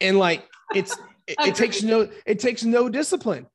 And 0.00 0.18
like 0.18 0.48
it's 0.74 0.96
it, 1.28 1.36
it 1.48 1.54
takes 1.54 1.82
no 1.82 2.08
it 2.26 2.40
takes 2.40 2.64
no 2.64 2.88
discipline. 2.88 3.46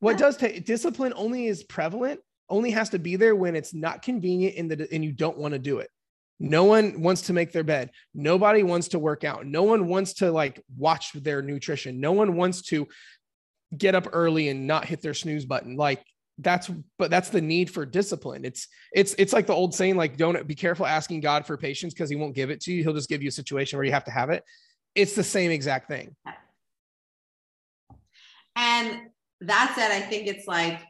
What 0.00 0.18
does 0.18 0.36
take 0.36 0.64
discipline 0.64 1.14
only 1.16 1.46
is 1.46 1.64
prevalent 1.64 2.20
only 2.50 2.70
has 2.70 2.90
to 2.90 2.98
be 2.98 3.16
there 3.16 3.34
when 3.34 3.56
it's 3.56 3.72
not 3.72 4.02
convenient 4.02 4.56
and, 4.56 4.70
the, 4.70 4.86
and 4.92 5.02
you 5.02 5.12
don't 5.12 5.38
want 5.38 5.52
to 5.54 5.58
do 5.58 5.78
it. 5.78 5.88
No 6.38 6.64
one 6.64 7.00
wants 7.00 7.22
to 7.22 7.32
make 7.32 7.52
their 7.52 7.64
bed. 7.64 7.90
Nobody 8.12 8.62
wants 8.62 8.88
to 8.88 8.98
work 8.98 9.24
out. 9.24 9.46
No 9.46 9.62
one 9.62 9.86
wants 9.86 10.14
to 10.14 10.30
like 10.30 10.62
watch 10.76 11.12
their 11.12 11.40
nutrition. 11.40 12.00
No 12.00 12.12
one 12.12 12.36
wants 12.36 12.60
to 12.62 12.86
get 13.76 13.94
up 13.94 14.08
early 14.12 14.48
and 14.48 14.66
not 14.66 14.84
hit 14.84 15.00
their 15.00 15.14
snooze 15.14 15.46
button. 15.46 15.76
Like 15.76 16.04
that's 16.38 16.70
but 16.98 17.10
that's 17.10 17.30
the 17.30 17.40
need 17.40 17.70
for 17.70 17.86
discipline. 17.86 18.44
It's 18.44 18.66
it's 18.92 19.14
it's 19.16 19.32
like 19.32 19.46
the 19.46 19.54
old 19.54 19.74
saying 19.74 19.96
like 19.96 20.16
don't 20.16 20.46
be 20.46 20.56
careful 20.56 20.84
asking 20.84 21.20
God 21.20 21.46
for 21.46 21.56
patience 21.56 21.94
because 21.94 22.10
he 22.10 22.16
won't 22.16 22.34
give 22.34 22.50
it 22.50 22.60
to 22.62 22.72
you. 22.72 22.82
He'll 22.82 22.92
just 22.94 23.08
give 23.08 23.22
you 23.22 23.28
a 23.28 23.32
situation 23.32 23.78
where 23.78 23.86
you 23.86 23.92
have 23.92 24.04
to 24.04 24.10
have 24.10 24.30
it. 24.30 24.42
It's 24.94 25.14
the 25.14 25.24
same 25.24 25.50
exact 25.50 25.88
thing. 25.88 26.16
And 28.56 29.00
that 29.40 29.72
said, 29.74 29.90
I 29.90 30.00
think 30.00 30.26
it's 30.26 30.46
like 30.46 30.80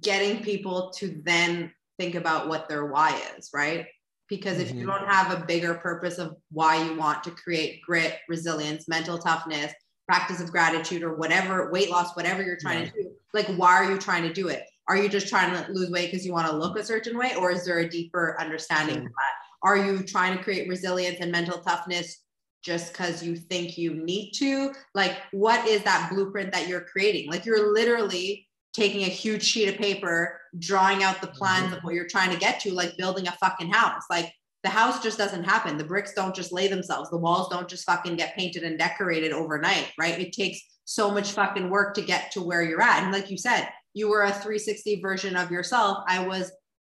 getting 0.00 0.42
people 0.42 0.92
to 0.98 1.20
then 1.24 1.72
think 1.98 2.14
about 2.14 2.48
what 2.48 2.68
their 2.68 2.86
why 2.86 3.20
is, 3.36 3.50
right? 3.54 3.86
Because 4.28 4.58
if 4.58 4.68
mm-hmm. 4.68 4.80
you 4.80 4.86
don't 4.86 5.06
have 5.06 5.30
a 5.30 5.44
bigger 5.44 5.74
purpose 5.74 6.18
of 6.18 6.36
why 6.50 6.82
you 6.82 6.96
want 6.96 7.24
to 7.24 7.30
create 7.30 7.80
grit, 7.82 8.18
resilience, 8.28 8.88
mental 8.88 9.18
toughness, 9.18 9.72
practice 10.06 10.40
of 10.40 10.50
gratitude, 10.50 11.02
or 11.02 11.16
whatever, 11.16 11.70
weight 11.70 11.90
loss, 11.90 12.14
whatever 12.16 12.42
you're 12.42 12.58
trying 12.58 12.86
to 12.86 12.92
do, 12.92 13.10
like, 13.34 13.46
why 13.56 13.74
are 13.74 13.90
you 13.90 13.98
trying 13.98 14.22
to 14.22 14.32
do 14.32 14.48
it? 14.48 14.64
Are 14.86 14.96
you 14.96 15.08
just 15.08 15.28
trying 15.28 15.52
to 15.52 15.70
lose 15.72 15.90
weight 15.90 16.10
because 16.10 16.24
you 16.24 16.32
want 16.32 16.48
to 16.48 16.56
look 16.56 16.78
a 16.78 16.84
certain 16.84 17.16
way? 17.16 17.34
Or 17.36 17.50
is 17.50 17.64
there 17.64 17.78
a 17.78 17.88
deeper 17.88 18.36
understanding 18.40 18.96
mm-hmm. 18.96 19.06
of 19.06 19.12
that? 19.12 19.34
Are 19.62 19.76
you 19.76 20.02
trying 20.02 20.36
to 20.36 20.42
create 20.42 20.68
resilience 20.68 21.18
and 21.20 21.32
mental 21.32 21.58
toughness 21.58 22.22
just 22.62 22.92
because 22.92 23.22
you 23.22 23.36
think 23.36 23.78
you 23.78 23.94
need 23.94 24.32
to? 24.32 24.72
Like, 24.94 25.16
what 25.32 25.66
is 25.66 25.82
that 25.84 26.10
blueprint 26.10 26.52
that 26.52 26.68
you're 26.68 26.82
creating? 26.84 27.30
Like, 27.30 27.44
you're 27.44 27.72
literally 27.72 28.48
taking 28.78 29.02
a 29.02 29.08
huge 29.08 29.42
sheet 29.42 29.68
of 29.68 29.76
paper, 29.76 30.40
drawing 30.58 31.02
out 31.02 31.20
the 31.20 31.26
plans 31.26 31.66
mm-hmm. 31.66 31.74
of 31.74 31.82
what 31.82 31.94
you're 31.94 32.06
trying 32.06 32.30
to 32.30 32.38
get 32.38 32.60
to, 32.60 32.72
like 32.72 32.96
building 32.96 33.26
a 33.26 33.32
fucking 33.32 33.70
house. 33.70 34.04
Like 34.08 34.32
the 34.62 34.70
house 34.70 35.02
just 35.02 35.18
doesn't 35.18 35.44
happen. 35.44 35.76
The 35.76 35.84
bricks 35.84 36.14
don't 36.14 36.34
just 36.34 36.52
lay 36.52 36.68
themselves. 36.68 37.10
The 37.10 37.16
walls 37.16 37.48
don't 37.48 37.68
just 37.68 37.84
fucking 37.84 38.16
get 38.16 38.36
painted 38.36 38.62
and 38.62 38.78
decorated 38.78 39.32
overnight, 39.32 39.92
right? 39.98 40.18
It 40.18 40.32
takes 40.32 40.60
so 40.84 41.10
much 41.10 41.32
fucking 41.32 41.70
work 41.70 41.94
to 41.94 42.02
get 42.02 42.30
to 42.32 42.42
where 42.42 42.62
you're 42.62 42.82
at. 42.82 43.02
And 43.02 43.12
like 43.12 43.30
you 43.30 43.36
said, 43.36 43.68
you 43.94 44.08
were 44.08 44.22
a 44.22 44.30
360 44.30 45.00
version 45.00 45.36
of 45.36 45.50
yourself. 45.50 45.98
I 46.06 46.26
was 46.26 46.50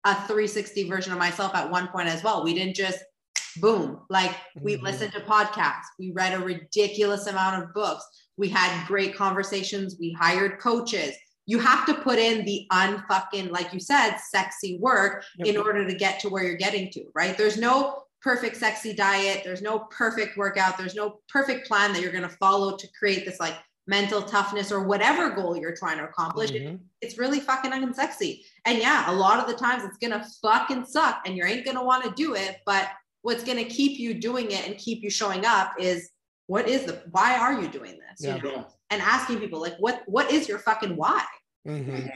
a 0.06 0.16
360 0.16 0.90
version 0.90 1.14
of 1.14 1.20
myself 1.20 1.56
at 1.56 1.70
one 1.70 1.88
point 1.88 2.08
as 2.08 2.24
well. 2.24 2.44
We 2.44 2.54
didn't 2.54 2.76
just 2.76 3.00
boom, 3.58 4.02
like 4.10 4.36
we 4.62 4.76
mm-hmm. 4.76 4.86
listened 4.86 5.14
to 5.14 5.20
podcasts, 5.22 5.88
we 6.00 6.12
read 6.12 6.34
a 6.34 6.44
ridiculous 6.44 7.28
amount 7.28 7.64
of 7.64 7.74
books, 7.74 8.06
we 8.38 8.50
had 8.50 8.86
great 8.88 9.16
conversations, 9.16 9.98
we 10.00 10.12
hired 10.20 10.60
coaches, 10.60 11.16
you 11.46 11.60
have 11.60 11.86
to 11.86 11.94
put 11.94 12.20
in 12.20 12.46
the 12.46 12.66
unfucking, 12.72 13.52
like 13.52 13.74
you 13.74 13.80
said, 13.80 14.18
sexy 14.18 14.78
work 14.80 15.24
yep. 15.38 15.48
in 15.48 15.58
order 15.58 15.86
to 15.88 15.94
get 15.94 16.20
to 16.22 16.30
where 16.30 16.44
you're 16.44 16.56
getting 16.56 16.90
to, 16.92 17.04
right? 17.14 17.38
There's 17.38 17.58
no 17.58 18.04
perfect 18.22 18.56
sexy 18.56 18.94
diet, 18.94 19.42
there's 19.44 19.62
no 19.62 19.80
perfect 19.92 20.38
workout, 20.38 20.78
there's 20.78 20.96
no 20.96 21.20
perfect 21.28 21.68
plan 21.68 21.92
that 21.94 22.02
you're 22.02 22.12
going 22.12 22.24
to 22.24 22.38
follow 22.38 22.78
to 22.78 22.88
create 22.98 23.26
this 23.26 23.40
like 23.40 23.56
mental 23.86 24.22
toughness 24.22 24.72
or 24.72 24.84
whatever 24.84 25.32
goal 25.32 25.58
you're 25.58 25.76
trying 25.76 25.98
to 25.98 26.06
accomplish. 26.06 26.52
Mm-hmm. 26.52 26.78
It's 27.02 27.18
really 27.18 27.42
fucking 27.42 27.72
unsexy. 27.72 28.42
And 28.66 28.78
yeah, 28.78 29.12
a 29.12 29.14
lot 29.14 29.40
of 29.40 29.48
the 29.48 29.54
times 29.54 29.84
it's 29.84 29.98
going 29.98 30.18
to 30.18 30.26
fucking 30.42 30.86
suck 30.86 31.24
and 31.26 31.36
you 31.36 31.44
ain't 31.44 31.66
going 31.66 31.78
to 31.78 31.84
want 31.84 32.06
to 32.06 32.12
do 32.12 32.34
it. 32.36 32.58
But 32.66 32.88
what's 33.24 33.44
going 33.44 33.58
to 33.58 33.66
keep 33.66 34.00
you 34.00 34.14
doing 34.14 34.52
it 34.52 34.68
and 34.68 34.78
keep 34.78 35.04
you 35.04 35.10
showing 35.10 35.46
up 35.46 35.74
is 35.80 36.12
what 36.48 36.68
is 36.68 36.86
the, 36.86 37.02
why 37.12 37.38
are 37.38 37.60
you 37.60 37.68
doing 37.68 38.00
this? 38.00 38.20
Yeah. 38.20 38.36
You 38.36 38.44
know? 38.44 38.68
and 38.94 39.02
asking 39.02 39.40
people 39.40 39.60
like 39.60 39.76
what 39.80 40.04
what 40.06 40.32
is 40.32 40.48
your 40.48 40.60
fucking 40.60 40.96
why 40.96 41.24
mm-hmm. 41.68 42.08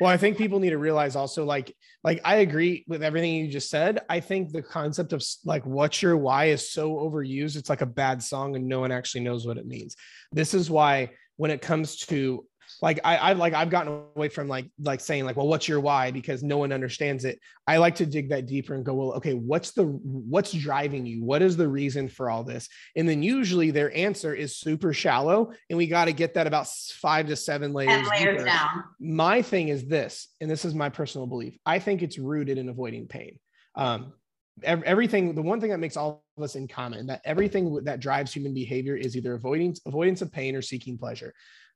well 0.00 0.10
i 0.10 0.16
think 0.16 0.36
people 0.36 0.60
need 0.60 0.70
to 0.70 0.78
realize 0.78 1.16
also 1.16 1.44
like 1.44 1.74
like 2.04 2.20
i 2.24 2.36
agree 2.36 2.84
with 2.86 3.02
everything 3.02 3.34
you 3.34 3.48
just 3.48 3.70
said 3.70 4.00
i 4.08 4.20
think 4.20 4.52
the 4.52 4.62
concept 4.62 5.12
of 5.12 5.24
like 5.44 5.64
what's 5.64 6.02
your 6.02 6.16
why 6.16 6.46
is 6.46 6.70
so 6.70 6.94
overused 6.96 7.56
it's 7.56 7.70
like 7.70 7.80
a 7.80 7.86
bad 7.86 8.22
song 8.22 8.54
and 8.54 8.68
no 8.68 8.80
one 8.80 8.92
actually 8.92 9.22
knows 9.22 9.46
what 9.46 9.56
it 9.56 9.66
means 9.66 9.96
this 10.30 10.52
is 10.52 10.70
why 10.70 11.10
when 11.36 11.50
it 11.50 11.62
comes 11.62 11.96
to 11.96 12.44
like 12.82 13.00
I, 13.04 13.16
I 13.16 13.32
like 13.34 13.52
I've 13.52 13.70
gotten 13.70 14.04
away 14.16 14.28
from 14.28 14.48
like 14.48 14.70
like 14.80 15.00
saying 15.00 15.24
like 15.24 15.36
well 15.36 15.48
what's 15.48 15.68
your 15.68 15.80
why 15.80 16.10
because 16.10 16.42
no 16.42 16.58
one 16.58 16.72
understands 16.72 17.24
it. 17.24 17.38
I 17.66 17.76
like 17.76 17.96
to 17.96 18.06
dig 18.06 18.30
that 18.30 18.46
deeper 18.46 18.74
and 18.74 18.84
go 18.84 18.94
well 18.94 19.12
okay 19.14 19.34
what's 19.34 19.72
the 19.72 19.84
what's 19.84 20.52
driving 20.52 21.04
you? 21.04 21.22
What 21.22 21.42
is 21.42 21.56
the 21.56 21.68
reason 21.68 22.08
for 22.08 22.30
all 22.30 22.42
this? 22.42 22.68
And 22.96 23.08
then 23.08 23.22
usually 23.22 23.70
their 23.70 23.94
answer 23.96 24.34
is 24.34 24.56
super 24.56 24.92
shallow 24.92 25.52
and 25.68 25.76
we 25.76 25.86
got 25.86 26.06
to 26.06 26.12
get 26.12 26.34
that 26.34 26.46
about 26.46 26.68
5 26.68 27.28
to 27.28 27.36
7 27.36 27.72
layers, 27.72 28.08
layers 28.08 28.44
down. 28.44 28.84
My 28.98 29.42
thing 29.42 29.68
is 29.68 29.86
this 29.86 30.28
and 30.40 30.50
this 30.50 30.64
is 30.64 30.74
my 30.74 30.88
personal 30.88 31.26
belief. 31.26 31.58
I 31.66 31.78
think 31.78 32.02
it's 32.02 32.18
rooted 32.18 32.58
in 32.58 32.68
avoiding 32.68 33.06
pain. 33.06 33.38
Um 33.74 34.14
everything 34.62 35.34
the 35.34 35.42
one 35.42 35.60
thing 35.60 35.70
that 35.70 35.78
makes 35.78 35.96
all 35.96 36.22
of 36.36 36.44
us 36.44 36.54
in 36.54 36.68
common 36.68 37.06
that 37.06 37.22
everything 37.24 37.82
that 37.84 37.98
drives 37.98 38.32
human 38.32 38.52
behavior 38.52 38.94
is 38.94 39.16
either 39.16 39.34
avoidance 39.34 39.80
avoidance 39.86 40.20
of 40.20 40.30
pain 40.30 40.54
or 40.54 40.60
seeking 40.60 40.98
pleasure 40.98 41.32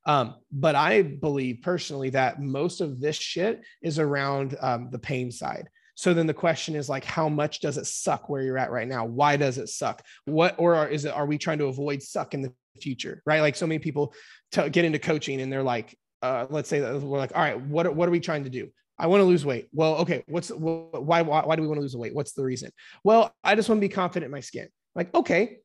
um, 0.06 0.34
but 0.52 0.74
I 0.74 1.02
believe 1.02 1.60
personally 1.62 2.10
that 2.10 2.40
most 2.40 2.80
of 2.80 3.00
this 3.00 3.16
shit 3.16 3.62
is 3.82 3.98
around 3.98 4.56
um, 4.60 4.88
the 4.90 4.98
pain 4.98 5.30
side. 5.30 5.68
So 5.94 6.12
then 6.12 6.26
the 6.26 6.34
question 6.34 6.74
is 6.74 6.88
like, 6.88 7.04
how 7.04 7.28
much 7.28 7.60
does 7.60 7.78
it 7.78 7.86
suck 7.86 8.28
where 8.28 8.42
you're 8.42 8.58
at 8.58 8.72
right 8.72 8.88
now? 8.88 9.04
Why 9.06 9.36
does 9.36 9.58
it 9.58 9.68
suck? 9.68 10.02
What, 10.24 10.56
or 10.58 10.88
is 10.88 11.04
it, 11.04 11.14
are 11.14 11.26
we 11.26 11.38
trying 11.38 11.58
to 11.58 11.66
avoid 11.66 12.02
suck 12.02 12.34
in 12.34 12.42
the 12.42 12.52
future? 12.80 13.22
Right. 13.24 13.40
Like 13.40 13.56
so 13.56 13.66
many 13.66 13.78
people 13.78 14.12
t- 14.50 14.68
get 14.70 14.84
into 14.84 14.98
coaching 14.98 15.40
and 15.40 15.52
they're 15.52 15.62
like, 15.62 15.96
uh, 16.20 16.46
let's 16.50 16.68
say 16.68 16.80
that 16.80 17.00
we're 17.00 17.18
like, 17.18 17.34
all 17.34 17.42
right, 17.42 17.60
what, 17.60 17.94
what 17.94 18.08
are 18.08 18.12
we 18.12 18.20
trying 18.20 18.44
to 18.44 18.50
do? 18.50 18.70
I 18.98 19.06
want 19.06 19.20
to 19.20 19.24
lose 19.24 19.44
weight. 19.44 19.68
Well, 19.72 19.96
okay. 19.98 20.22
What's 20.26 20.50
why, 20.50 21.22
why, 21.22 21.44
why 21.44 21.56
do 21.56 21.62
we 21.62 21.68
want 21.68 21.78
to 21.78 21.82
lose 21.82 21.96
weight? 21.96 22.14
What's 22.14 22.32
the 22.32 22.44
reason? 22.44 22.70
Well, 23.02 23.32
I 23.42 23.54
just 23.54 23.68
want 23.68 23.78
to 23.78 23.88
be 23.88 23.92
confident 23.92 24.26
in 24.26 24.32
my 24.32 24.40
skin. 24.40 24.68
Like, 24.94 25.14
okay. 25.14 25.58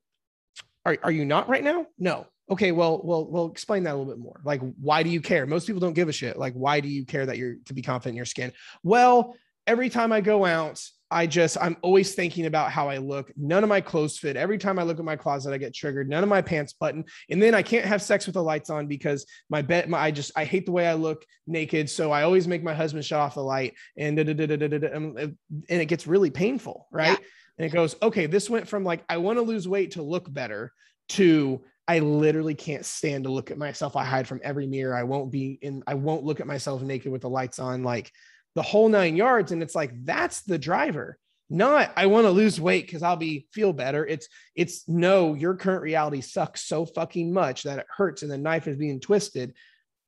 Are, 0.85 0.97
are 1.03 1.11
you 1.11 1.25
not 1.25 1.49
right 1.49 1.63
now? 1.63 1.85
No 1.97 2.25
okay 2.49 2.71
well 2.71 3.01
well 3.03 3.25
well 3.25 3.45
explain 3.47 3.83
that 3.83 3.93
a 3.93 3.97
little 3.97 4.11
bit 4.11 4.19
more. 4.19 4.41
Like 4.43 4.61
why 4.81 5.03
do 5.03 5.09
you 5.09 5.21
care? 5.21 5.45
Most 5.45 5.67
people 5.67 5.79
don't 5.79 5.93
give 5.93 6.09
a 6.09 6.13
shit. 6.13 6.37
Like 6.37 6.53
why 6.53 6.79
do 6.79 6.87
you 6.87 7.05
care 7.05 7.25
that 7.25 7.37
you're 7.37 7.55
to 7.65 7.73
be 7.73 7.81
confident 7.81 8.13
in 8.13 8.17
your 8.17 8.25
skin? 8.25 8.51
Well 8.83 9.35
every 9.67 9.89
time 9.89 10.11
i 10.11 10.19
go 10.19 10.45
out 10.45 10.83
i 11.11 11.27
just 11.27 11.55
i'm 11.61 11.77
always 11.83 12.15
thinking 12.15 12.47
about 12.47 12.71
how 12.71 12.89
i 12.89 12.97
look. 12.97 13.31
None 13.37 13.63
of 13.63 13.69
my 13.69 13.81
clothes 13.81 14.17
fit. 14.17 14.35
Every 14.35 14.57
time 14.57 14.79
i 14.79 14.83
look 14.83 14.99
at 14.99 15.05
my 15.05 15.15
closet 15.15 15.53
i 15.53 15.57
get 15.57 15.75
triggered. 15.75 16.09
None 16.09 16.23
of 16.23 16.29
my 16.29 16.41
pants 16.41 16.73
button. 16.73 17.05
And 17.29 17.41
then 17.41 17.53
i 17.53 17.61
can't 17.61 17.85
have 17.85 18.01
sex 18.01 18.25
with 18.25 18.33
the 18.33 18.43
lights 18.43 18.69
on 18.69 18.87
because 18.87 19.25
my 19.49 19.61
bed 19.61 19.89
my 19.89 19.99
i 19.99 20.11
just 20.11 20.31
i 20.35 20.43
hate 20.43 20.65
the 20.65 20.71
way 20.71 20.87
i 20.87 20.93
look 20.93 21.25
naked. 21.45 21.89
So 21.89 22.11
i 22.11 22.23
always 22.23 22.47
make 22.47 22.63
my 22.63 22.73
husband 22.73 23.05
shut 23.05 23.19
off 23.19 23.35
the 23.35 23.43
light 23.43 23.73
and 23.97 24.17
da, 24.17 24.23
da, 24.23 24.33
da, 24.33 24.45
da, 24.47 24.67
da, 24.67 24.77
da, 24.77 24.95
um, 24.95 25.17
and 25.17 25.81
it 25.81 25.85
gets 25.85 26.07
really 26.07 26.29
painful 26.29 26.87
right? 26.91 27.19
Yeah. 27.19 27.25
and 27.57 27.65
it 27.67 27.73
goes 27.73 27.95
okay 28.01 28.25
this 28.25 28.49
went 28.49 28.67
from 28.67 28.83
like 28.83 29.03
i 29.09 29.17
want 29.17 29.37
to 29.37 29.43
lose 29.43 29.67
weight 29.67 29.91
to 29.91 30.01
look 30.01 30.31
better 30.31 30.71
to 31.09 31.61
I 31.89 31.97
literally 31.97 32.53
can't 32.53 32.85
stand 32.85 33.23
to 33.23 33.31
look 33.31 33.49
at 33.49 33.57
myself. 33.57 33.95
I 33.95 34.05
hide 34.05 34.27
from 34.27 34.41
every 34.43 34.67
mirror. 34.67 34.95
I 34.95 35.01
won't 35.01 35.31
be 35.31 35.57
in, 35.63 35.81
I 35.87 35.95
won't 35.95 36.23
look 36.23 36.39
at 36.39 36.45
myself 36.45 36.83
naked 36.83 37.11
with 37.11 37.21
the 37.21 37.31
lights 37.31 37.57
on, 37.57 37.81
like 37.81 38.11
the 38.53 38.61
whole 38.61 38.89
nine 38.89 39.15
yards. 39.15 39.51
And 39.51 39.63
it's 39.63 39.73
like, 39.73 40.05
that's 40.05 40.43
the 40.43 40.59
driver. 40.59 41.17
Not 41.49 41.91
I 41.95 42.05
want 42.05 42.25
to 42.25 42.29
lose 42.29 42.61
weight 42.61 42.85
because 42.85 43.01
I'll 43.01 43.15
be 43.15 43.47
feel 43.53 43.73
better. 43.73 44.05
It's 44.05 44.27
it's 44.53 44.87
no, 44.87 45.33
your 45.33 45.55
current 45.55 45.81
reality 45.81 46.21
sucks 46.21 46.61
so 46.61 46.85
fucking 46.85 47.33
much 47.33 47.63
that 47.63 47.79
it 47.79 47.87
hurts 47.89 48.21
and 48.21 48.29
the 48.29 48.37
knife 48.37 48.67
is 48.67 48.77
being 48.77 48.99
twisted. 48.99 49.55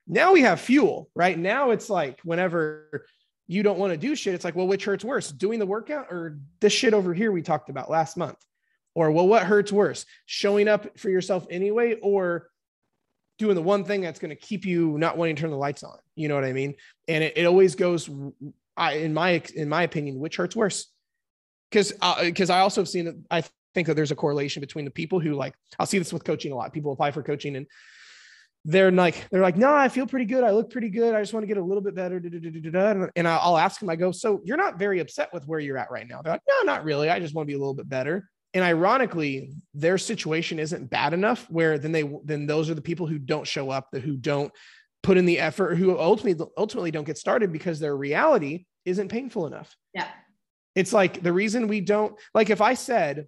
Now 0.05 0.33
we 0.33 0.41
have 0.41 0.61
fuel, 0.61 1.09
right? 1.15 1.35
Now 1.35 1.71
it's 1.71 1.89
like 1.89 2.19
whenever 2.23 3.07
you 3.47 3.63
don't 3.63 3.79
want 3.79 3.91
to 3.91 3.97
do 3.97 4.15
shit, 4.15 4.35
it's 4.35 4.45
like, 4.45 4.55
well, 4.55 4.67
which 4.67 4.85
hurts 4.85 5.03
worse, 5.03 5.31
doing 5.31 5.57
the 5.57 5.65
workout 5.65 6.11
or 6.11 6.37
this 6.59 6.73
shit 6.73 6.93
over 6.93 7.11
here 7.11 7.31
we 7.31 7.41
talked 7.41 7.71
about 7.71 7.89
last 7.89 8.17
month? 8.17 8.37
Or, 8.93 9.11
well, 9.11 9.27
what 9.27 9.43
hurts 9.43 9.71
worse, 9.71 10.05
showing 10.25 10.67
up 10.67 10.97
for 10.97 11.09
yourself 11.09 11.47
anyway, 11.49 11.97
or 12.01 12.49
doing 13.39 13.55
the 13.55 13.61
one 13.61 13.85
thing 13.85 14.01
that's 14.01 14.19
going 14.19 14.29
to 14.29 14.35
keep 14.35 14.65
you 14.65 14.97
not 14.97 15.17
wanting 15.17 15.35
to 15.35 15.41
turn 15.41 15.51
the 15.51 15.57
lights 15.57 15.83
on? 15.83 15.97
You 16.15 16.27
know 16.27 16.35
what 16.35 16.43
I 16.43 16.53
mean? 16.53 16.75
And 17.07 17.23
it, 17.23 17.37
it 17.37 17.45
always 17.45 17.75
goes, 17.75 18.09
I, 18.75 18.93
in 18.95 19.13
my 19.13 19.41
in 19.55 19.69
my 19.69 19.83
opinion, 19.83 20.19
which 20.19 20.35
hurts 20.35 20.55
worse? 20.55 20.87
Because 21.69 21.93
because 22.21 22.49
uh, 22.49 22.55
I 22.55 22.59
also 22.59 22.81
have 22.81 22.89
seen 22.89 23.25
I 23.31 23.43
think 23.73 23.87
that 23.87 23.95
there's 23.95 24.11
a 24.11 24.15
correlation 24.15 24.59
between 24.59 24.85
the 24.85 24.91
people 24.91 25.19
who 25.19 25.33
like 25.33 25.53
I'll 25.79 25.85
see 25.85 25.97
this 25.97 26.11
with 26.11 26.25
coaching 26.25 26.51
a 26.51 26.55
lot. 26.55 26.73
People 26.73 26.91
apply 26.91 27.11
for 27.11 27.23
coaching 27.23 27.55
and 27.55 27.67
they're 28.65 28.91
like 28.91 29.27
they're 29.31 29.41
like 29.41 29.57
no 29.57 29.73
i 29.73 29.89
feel 29.89 30.05
pretty 30.05 30.25
good 30.25 30.43
i 30.43 30.51
look 30.51 30.69
pretty 30.69 30.89
good 30.89 31.15
i 31.15 31.19
just 31.19 31.33
want 31.33 31.41
to 31.43 31.47
get 31.47 31.57
a 31.57 31.63
little 31.63 31.81
bit 31.81 31.95
better 31.95 32.21
and 33.15 33.27
i'll 33.27 33.57
ask 33.57 33.79
them 33.79 33.89
i 33.89 33.95
go 33.95 34.11
so 34.11 34.39
you're 34.43 34.57
not 34.57 34.77
very 34.77 34.99
upset 34.99 35.33
with 35.33 35.47
where 35.47 35.59
you're 35.59 35.77
at 35.77 35.89
right 35.89 36.07
now 36.07 36.21
they're 36.21 36.33
like 36.33 36.43
no 36.47 36.61
not 36.63 36.83
really 36.83 37.09
i 37.09 37.19
just 37.19 37.33
want 37.33 37.47
to 37.47 37.51
be 37.51 37.55
a 37.55 37.57
little 37.57 37.73
bit 37.73 37.89
better 37.89 38.29
and 38.53 38.63
ironically 38.63 39.53
their 39.73 39.97
situation 39.97 40.59
isn't 40.59 40.89
bad 40.89 41.13
enough 41.13 41.49
where 41.49 41.77
then 41.77 41.91
they 41.91 42.09
then 42.23 42.45
those 42.45 42.69
are 42.69 42.73
the 42.73 42.81
people 42.81 43.07
who 43.07 43.17
don't 43.17 43.47
show 43.47 43.69
up 43.69 43.87
the 43.91 43.99
who 43.99 44.15
don't 44.15 44.51
put 45.03 45.17
in 45.17 45.25
the 45.25 45.39
effort 45.39 45.75
who 45.75 45.97
ultimately 45.97 46.45
ultimately 46.57 46.91
don't 46.91 47.05
get 47.05 47.17
started 47.17 47.51
because 47.51 47.79
their 47.79 47.95
reality 47.95 48.65
isn't 48.85 49.09
painful 49.09 49.47
enough 49.47 49.75
yeah 49.93 50.07
it's 50.75 50.93
like 50.93 51.21
the 51.21 51.33
reason 51.33 51.67
we 51.67 51.81
don't 51.81 52.15
like 52.33 52.49
if 52.49 52.61
i 52.61 52.73
said 52.73 53.27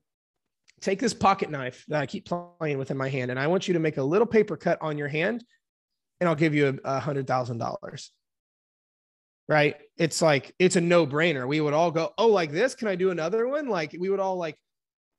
take 0.81 0.99
this 0.99 1.13
pocket 1.13 1.49
knife 1.49 1.85
that 1.87 2.01
i 2.01 2.05
keep 2.05 2.25
playing 2.25 2.77
with 2.77 2.91
in 2.91 2.97
my 2.97 3.09
hand 3.09 3.31
and 3.31 3.39
i 3.39 3.47
want 3.47 3.67
you 3.67 3.73
to 3.73 3.79
make 3.79 3.97
a 3.97 4.03
little 4.03 4.27
paper 4.27 4.57
cut 4.57 4.77
on 4.81 4.97
your 4.97 5.07
hand 5.07 5.43
and 6.19 6.27
i'll 6.27 6.35
give 6.35 6.53
you 6.53 6.79
a 6.83 6.99
hundred 6.99 7.27
thousand 7.27 7.57
dollars 7.57 8.11
right? 9.49 9.75
It's 9.97 10.21
like 10.21 10.55
it's 10.57 10.77
a 10.77 10.81
no-brainer. 10.81 11.45
We 11.45 11.59
would 11.59 11.73
all 11.73 11.91
go, 11.91 12.13
"Oh, 12.17 12.27
like 12.27 12.51
this? 12.51 12.75
Can 12.75 12.87
I 12.87 12.95
do 12.95 13.11
another 13.11 13.45
one?" 13.45 13.67
Like 13.67 13.93
we 13.99 14.09
would 14.09 14.21
all 14.21 14.37
like 14.37 14.57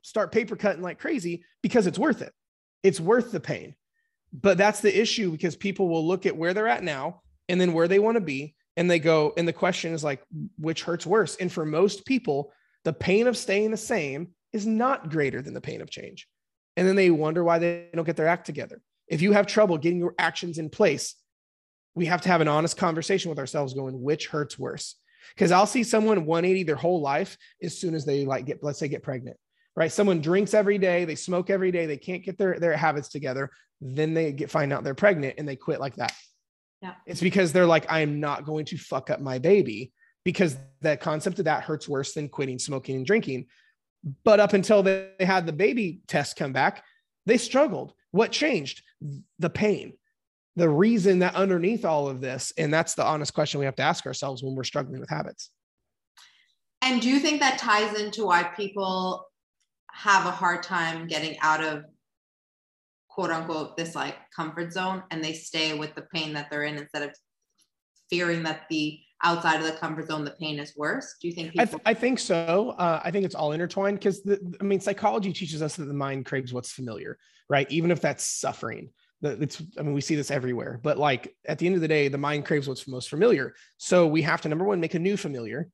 start 0.04 0.30
paper 0.32 0.54
cutting 0.54 0.82
like 0.82 1.00
crazy 1.00 1.44
because 1.62 1.86
it's 1.86 1.98
worth 1.98 2.22
it. 2.22 2.32
It's 2.82 3.00
worth 3.00 3.32
the 3.32 3.40
pain. 3.40 3.74
But 4.32 4.58
that's 4.58 4.80
the 4.80 5.00
issue 5.00 5.30
because 5.30 5.56
people 5.56 5.88
will 5.88 6.06
look 6.06 6.26
at 6.26 6.36
where 6.36 6.52
they're 6.52 6.68
at 6.68 6.84
now 6.84 7.22
and 7.48 7.60
then 7.60 7.72
where 7.72 7.88
they 7.88 7.98
want 7.98 8.16
to 8.16 8.20
be 8.20 8.54
and 8.76 8.90
they 8.90 8.98
go 8.98 9.32
and 9.36 9.48
the 9.48 9.52
question 9.52 9.94
is 9.94 10.04
like 10.04 10.22
which 10.58 10.82
hurts 10.82 11.06
worse? 11.06 11.36
And 11.36 11.50
for 11.50 11.64
most 11.64 12.04
people, 12.04 12.52
the 12.84 12.92
pain 12.92 13.26
of 13.26 13.36
staying 13.36 13.70
the 13.70 13.76
same 13.76 14.28
is 14.52 14.66
not 14.66 15.10
greater 15.10 15.40
than 15.40 15.54
the 15.54 15.60
pain 15.60 15.80
of 15.80 15.90
change. 15.90 16.28
And 16.76 16.86
then 16.86 16.96
they 16.96 17.10
wonder 17.10 17.42
why 17.42 17.58
they 17.58 17.88
don't 17.94 18.04
get 18.04 18.16
their 18.16 18.28
act 18.28 18.44
together. 18.44 18.82
If 19.08 19.22
you 19.22 19.32
have 19.32 19.46
trouble 19.46 19.78
getting 19.78 19.98
your 19.98 20.14
actions 20.18 20.58
in 20.58 20.68
place, 20.68 21.14
we 21.94 22.06
have 22.06 22.20
to 22.22 22.28
have 22.28 22.40
an 22.40 22.48
honest 22.48 22.76
conversation 22.76 23.30
with 23.30 23.38
ourselves 23.38 23.72
going, 23.72 24.00
which 24.02 24.26
hurts 24.26 24.58
worse? 24.58 24.96
Because 25.34 25.52
I'll 25.52 25.66
see 25.66 25.84
someone 25.84 26.26
180 26.26 26.64
their 26.64 26.76
whole 26.76 27.00
life 27.00 27.38
as 27.62 27.78
soon 27.78 27.94
as 27.94 28.04
they 28.04 28.24
like 28.26 28.46
get, 28.46 28.62
let's 28.62 28.78
say, 28.78 28.88
get 28.88 29.02
pregnant, 29.02 29.36
right? 29.76 29.90
Someone 29.90 30.20
drinks 30.20 30.54
every 30.54 30.78
day, 30.78 31.04
they 31.04 31.14
smoke 31.14 31.50
every 31.50 31.72
day, 31.72 31.86
they 31.86 31.96
can't 31.96 32.22
get 32.22 32.38
their, 32.38 32.58
their 32.58 32.76
habits 32.76 33.08
together. 33.08 33.50
Then 33.80 34.14
they 34.14 34.32
get 34.32 34.50
find 34.50 34.72
out 34.72 34.84
they're 34.84 34.94
pregnant 34.94 35.34
and 35.38 35.48
they 35.48 35.56
quit 35.56 35.80
like 35.80 35.96
that. 35.96 36.12
Yeah. 36.80 36.94
It's 37.06 37.20
because 37.20 37.52
they're 37.52 37.66
like, 37.66 37.90
I 37.90 38.00
am 38.00 38.20
not 38.20 38.44
going 38.44 38.66
to 38.66 38.78
fuck 38.78 39.10
up 39.10 39.20
my 39.20 39.38
baby 39.38 39.92
because 40.24 40.56
that 40.82 41.00
concept 41.00 41.38
of 41.38 41.46
that 41.46 41.64
hurts 41.64 41.88
worse 41.88 42.14
than 42.14 42.28
quitting 42.28 42.58
smoking 42.58 42.96
and 42.96 43.06
drinking. 43.06 43.46
But 44.22 44.38
up 44.38 44.52
until 44.52 44.82
they 44.82 45.10
had 45.20 45.46
the 45.46 45.52
baby 45.52 46.00
test 46.06 46.36
come 46.36 46.52
back, 46.52 46.84
they 47.26 47.38
struggled. 47.38 47.94
What 48.10 48.32
changed? 48.32 48.82
The 49.38 49.50
pain 49.50 49.94
the 50.56 50.68
reason 50.68 51.18
that 51.18 51.34
underneath 51.34 51.84
all 51.84 52.08
of 52.08 52.20
this 52.20 52.52
and 52.56 52.72
that's 52.72 52.94
the 52.94 53.04
honest 53.04 53.34
question 53.34 53.58
we 53.58 53.66
have 53.66 53.76
to 53.76 53.82
ask 53.82 54.06
ourselves 54.06 54.42
when 54.42 54.54
we're 54.54 54.64
struggling 54.64 55.00
with 55.00 55.10
habits 55.10 55.50
and 56.82 57.00
do 57.00 57.08
you 57.08 57.18
think 57.18 57.40
that 57.40 57.58
ties 57.58 57.98
into 57.98 58.26
why 58.26 58.42
people 58.42 59.26
have 59.94 60.26
a 60.26 60.30
hard 60.30 60.62
time 60.62 61.06
getting 61.06 61.38
out 61.40 61.62
of 61.62 61.84
quote 63.08 63.30
unquote 63.30 63.76
this 63.76 63.94
like 63.94 64.16
comfort 64.34 64.72
zone 64.72 65.02
and 65.10 65.22
they 65.22 65.32
stay 65.32 65.78
with 65.78 65.94
the 65.94 66.02
pain 66.12 66.32
that 66.32 66.50
they're 66.50 66.64
in 66.64 66.76
instead 66.76 67.02
of 67.02 67.14
fearing 68.10 68.42
that 68.42 68.62
the 68.68 68.98
outside 69.22 69.60
of 69.60 69.66
the 69.66 69.72
comfort 69.72 70.08
zone 70.08 70.24
the 70.24 70.32
pain 70.32 70.58
is 70.58 70.74
worse? 70.76 71.14
Do 71.20 71.28
you 71.28 71.34
think 71.34 71.52
people- 71.52 71.62
I, 71.62 71.64
th- 71.64 71.82
I, 71.86 71.94
think 71.94 72.18
so. 72.18 72.74
Uh, 72.76 73.00
i 73.04 73.10
think 73.10 73.24
it's 73.24 73.34
all 73.34 73.52
intertwined 73.52 73.98
because 73.98 74.20
i 74.60 74.64
mean 74.64 74.80
psychology 74.80 75.32
teaches 75.32 75.62
us 75.62 75.76
that 75.76 75.84
the 75.84 75.94
mind 75.94 76.26
craves 76.26 76.52
what's 76.52 76.72
familiar 76.72 77.18
right? 77.50 77.70
Even 77.70 77.90
if 77.90 78.00
that's 78.00 78.24
suffering 78.24 78.90
it's 79.22 79.62
i 79.78 79.82
mean 79.82 79.94
we 79.94 80.02
see 80.02 80.14
this 80.14 80.30
everywhere 80.30 80.78
but 80.82 80.98
like 80.98 81.34
at 81.46 81.58
the 81.58 81.64
end 81.64 81.74
of 81.74 81.80
the 81.80 81.88
day 81.88 82.08
the 82.08 82.18
mind 82.18 82.44
craves 82.44 82.68
what's 82.68 82.86
most 82.86 83.08
familiar. 83.08 83.54
So 83.78 84.06
we 84.06 84.22
have 84.22 84.40
to 84.42 84.48
number 84.48 84.64
one 84.64 84.80
make 84.80 84.94
a 84.94 84.98
new 84.98 85.16
familiar. 85.16 85.70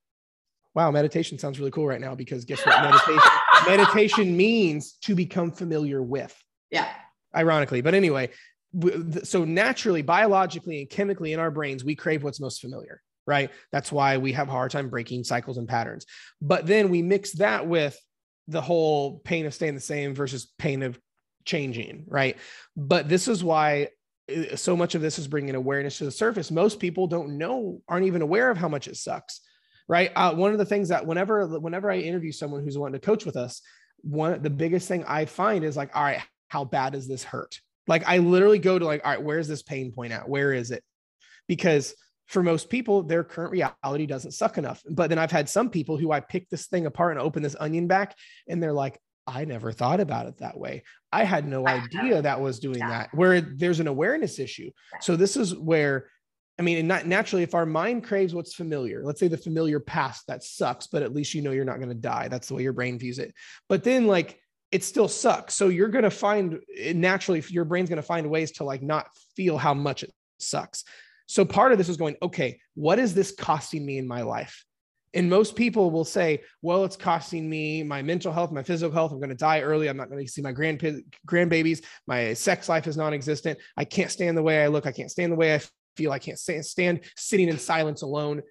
Wow 0.75 0.91
meditation 0.91 1.39
sounds 1.39 1.59
really 1.59 1.73
cool 1.73 1.87
right 1.87 2.01
now 2.01 2.15
because 2.15 2.45
guess 2.45 2.65
what? 2.65 2.81
Meditation 2.83 3.31
meditation 3.67 4.37
means 4.37 4.93
to 5.03 5.15
become 5.15 5.51
familiar 5.51 6.03
with. 6.03 6.37
Yeah. 6.71 6.89
Ironically. 7.35 7.81
But 7.81 7.95
anyway 7.95 8.31
so 9.25 9.45
naturally 9.45 10.01
biologically 10.01 10.79
and 10.79 10.89
chemically 10.89 11.33
in 11.33 11.41
our 11.41 11.51
brains 11.51 11.83
we 11.83 11.97
crave 11.97 12.23
what's 12.23 12.39
most 12.39 12.61
familiar 12.61 13.03
right? 13.31 13.51
That's 13.71 13.93
why 13.93 14.19
we 14.19 14.33
have 14.33 14.49
a 14.49 14.51
hard 14.51 14.73
time 14.73 14.89
breaking 14.89 15.23
cycles 15.23 15.57
and 15.57 15.69
patterns. 15.69 16.05
But 16.43 16.67
then 16.67 16.89
we 16.89 17.01
mix 17.01 17.33
that 17.35 17.67
with 17.67 17.99
the 18.49 18.61
whole 18.61 19.21
pain 19.21 19.47
of 19.47 19.55
staying 19.55 19.77
the 19.77 19.81
same 19.81 20.15
versus 20.15 20.53
pain 20.59 20.83
of 20.83 20.99
changing, 21.45 22.05
right? 22.09 22.37
But 22.77 23.09
this 23.09 23.29
is 23.29 23.45
why 23.45 23.89
uh, 24.29 24.57
so 24.57 24.77
much 24.77 24.97
of 24.97 25.03
this 25.03 25.19
is 25.19 25.29
bringing 25.29 25.55
awareness 25.55 25.99
to 25.99 26.05
the 26.05 26.11
surface. 26.11 26.51
Most 26.51 26.81
people 26.81 27.07
don't 27.07 27.39
know, 27.39 27.81
aren't 27.89 28.07
even 28.07 28.23
aware 28.23 28.51
of 28.51 28.59
how 28.59 28.69
much 28.69 28.89
it 28.89 28.97
sucks, 28.97 29.41
right? 29.91 30.13
Uh, 30.15 30.33
one 30.33 30.53
of 30.53 30.59
the 30.59 30.65
things 30.65 30.91
that 30.91 31.05
whenever 31.05 31.49
whenever 31.59 31.91
I 31.91 31.97
interview 31.97 32.31
someone 32.31 32.63
who's 32.63 32.79
wanting 32.79 33.01
to 33.01 33.05
coach 33.05 33.27
with 33.27 33.37
us, 33.37 33.61
one 34.03 34.41
the 34.41 34.49
biggest 34.49 34.87
thing 34.87 35.05
I 35.05 35.25
find 35.25 35.65
is 35.65 35.77
like, 35.77 35.91
all 35.97 36.05
right, 36.05 36.23
how 36.47 36.65
bad 36.65 36.93
does 36.93 37.09
this 37.09 37.25
hurt? 37.25 37.61
Like 37.89 38.09
I 38.09 38.19
literally 38.19 38.61
go 38.61 38.79
to 38.79 38.85
like, 38.85 39.05
all 39.05 39.11
right, 39.11 39.23
where's 39.23 39.49
this 39.49 39.65
pain 39.65 39.91
point 39.91 40.13
at? 40.13 40.29
Where 40.29 40.53
is 40.53 40.71
it? 40.71 40.85
Because 41.49 41.93
for 42.29 42.45
most 42.45 42.71
people, 42.71 43.03
their 43.03 43.25
current 43.25 43.51
reality 43.51 44.07
doesn't 44.07 44.31
suck 44.31 44.59
enough. 44.59 44.81
But 44.89 45.11
then 45.11 45.19
I've 45.19 45.33
had 45.33 45.49
some 45.49 45.69
people 45.69 45.97
who 45.97 46.13
I 46.13 46.21
pick 46.21 46.49
this 46.49 46.69
thing 46.69 46.87
apart 46.87 47.17
and 47.17 47.21
open 47.21 47.43
this 47.43 47.57
onion 47.59 47.89
back, 47.89 48.15
and 48.49 48.63
they're 48.63 48.73
like, 48.73 49.01
I 49.27 49.45
never 49.45 49.73
thought 49.73 49.99
about 49.99 50.27
it 50.27 50.39
that 50.39 50.57
way. 50.57 50.85
I 51.11 51.25
had 51.25 51.49
no 51.49 51.67
idea 51.67 52.23
that 52.23 52.41
was 52.41 52.61
doing 52.61 52.79
that, 52.79 53.11
where 53.13 53.41
there's 53.41 53.81
an 53.81 53.89
awareness 53.89 54.39
issue. 54.39 54.71
So, 55.01 55.17
this 55.17 55.37
is 55.37 55.57
where, 55.57 56.07
I 56.61 56.63
mean, 56.63 56.87
not 56.87 57.07
naturally, 57.07 57.43
if 57.43 57.55
our 57.55 57.65
mind 57.65 58.05
craves 58.05 58.35
what's 58.35 58.53
familiar, 58.53 59.03
let's 59.03 59.19
say 59.19 59.29
the 59.29 59.39
familiar 59.39 59.81
past, 59.81 60.27
that 60.27 60.45
sucks, 60.45 60.87
but 60.89 61.03
at 61.03 61.15
least 61.15 61.33
you 61.33 61.41
know 61.41 61.53
you're 61.53 61.65
not 61.65 61.79
going 61.79 61.89
to 61.89 61.95
die. 61.95 62.29
That's 62.29 62.49
the 62.49 62.55
way 62.55 62.63
your 62.63 62.75
brain 62.75 62.99
views 62.99 63.19
it. 63.19 63.33
But 63.71 63.83
then, 63.83 64.07
like, 64.07 64.39
it 64.71 64.85
still 64.85 65.09
sucks. 65.09 65.55
So, 65.55 65.69
you're 65.69 65.89
going 65.89 66.05
to 66.05 66.11
find 66.11 66.61
naturally, 66.95 67.43
your 67.49 67.65
brain's 67.65 67.89
going 67.89 67.97
to 67.97 68.03
find 68.03 68.29
ways 68.29 68.53
to 68.53 68.65
like 68.65 68.83
not 68.83 69.09
feel 69.37 69.57
how 69.57 69.73
much 69.73 70.03
it 70.03 70.13
sucks. 70.39 70.85
So, 71.25 71.47
part 71.47 71.73
of 71.73 71.79
this 71.79 71.89
is 71.89 71.97
going, 71.97 72.17
okay, 72.21 72.61
what 72.75 72.99
is 72.99 73.15
this 73.15 73.33
costing 73.33 73.87
me 73.87 73.97
in 73.97 74.07
my 74.07 74.21
life? 74.21 74.63
And 75.15 75.31
most 75.31 75.57
people 75.57 75.91
will 75.91 76.05
say, 76.05 76.43
well, 76.61 76.85
it's 76.85 76.95
costing 76.95 77.49
me 77.49 77.83
my 77.83 78.03
mental 78.03 78.35
health, 78.35 78.53
my 78.53 78.63
physical 78.63 78.93
health. 78.93 79.13
I'm 79.13 79.19
going 79.19 79.31
to 79.31 79.35
die 79.35 79.63
early. 79.63 79.89
I'm 79.89 79.97
not 79.97 80.11
going 80.11 80.25
to 80.25 80.31
see 80.31 80.43
my 80.43 80.53
grand 80.53 80.79
grandbabies. 81.27 81.83
My 82.07 82.35
sex 82.35 82.69
life 82.69 82.87
is 82.87 82.99
non-existent. 82.99 83.59
I 83.79 83.87
can't 83.87 84.11
stand 84.11 84.37
the 84.37 84.43
way 84.43 84.63
I 84.63 84.67
look. 84.67 84.87
I 84.87 84.93
can't 84.93 85.11
stand 85.11 85.33
the 85.33 85.37
way 85.37 85.55
I 85.55 85.61
feel. 86.01 86.13
I 86.13 86.19
can't 86.19 86.39
stand, 86.39 87.01
sitting 87.17 87.49
in 87.49 87.59
silence 87.59 88.03
alone. 88.03 88.43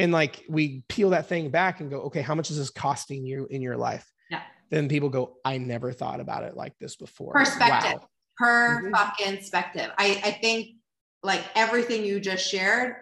And 0.00 0.12
like 0.12 0.44
we 0.48 0.82
peel 0.88 1.10
that 1.10 1.26
thing 1.26 1.50
back 1.50 1.80
and 1.80 1.90
go, 1.90 2.00
okay, 2.02 2.20
how 2.20 2.34
much 2.34 2.50
is 2.50 2.58
this 2.58 2.70
costing 2.70 3.24
you 3.24 3.46
in 3.50 3.62
your 3.62 3.76
life? 3.76 4.10
Yeah. 4.30 4.42
Then 4.70 4.88
people 4.88 5.08
go, 5.08 5.36
I 5.44 5.58
never 5.58 5.92
thought 5.92 6.20
about 6.20 6.44
it 6.44 6.56
like 6.56 6.74
this 6.78 6.96
before. 6.96 7.32
Perspective. 7.32 8.00
Wow. 8.00 8.08
Per 8.38 8.82
mm-hmm. 8.82 8.94
fucking 8.94 9.36
perspective. 9.38 9.90
I, 9.98 10.20
I 10.24 10.30
think 10.40 10.78
like 11.22 11.42
everything 11.54 12.04
you 12.04 12.20
just 12.20 12.48
shared 12.48 12.96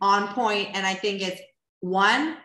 on 0.00 0.28
point 0.28 0.68
and 0.74 0.86
i 0.86 0.94
think 0.94 1.22
it's 1.22 1.40
one 1.80 2.36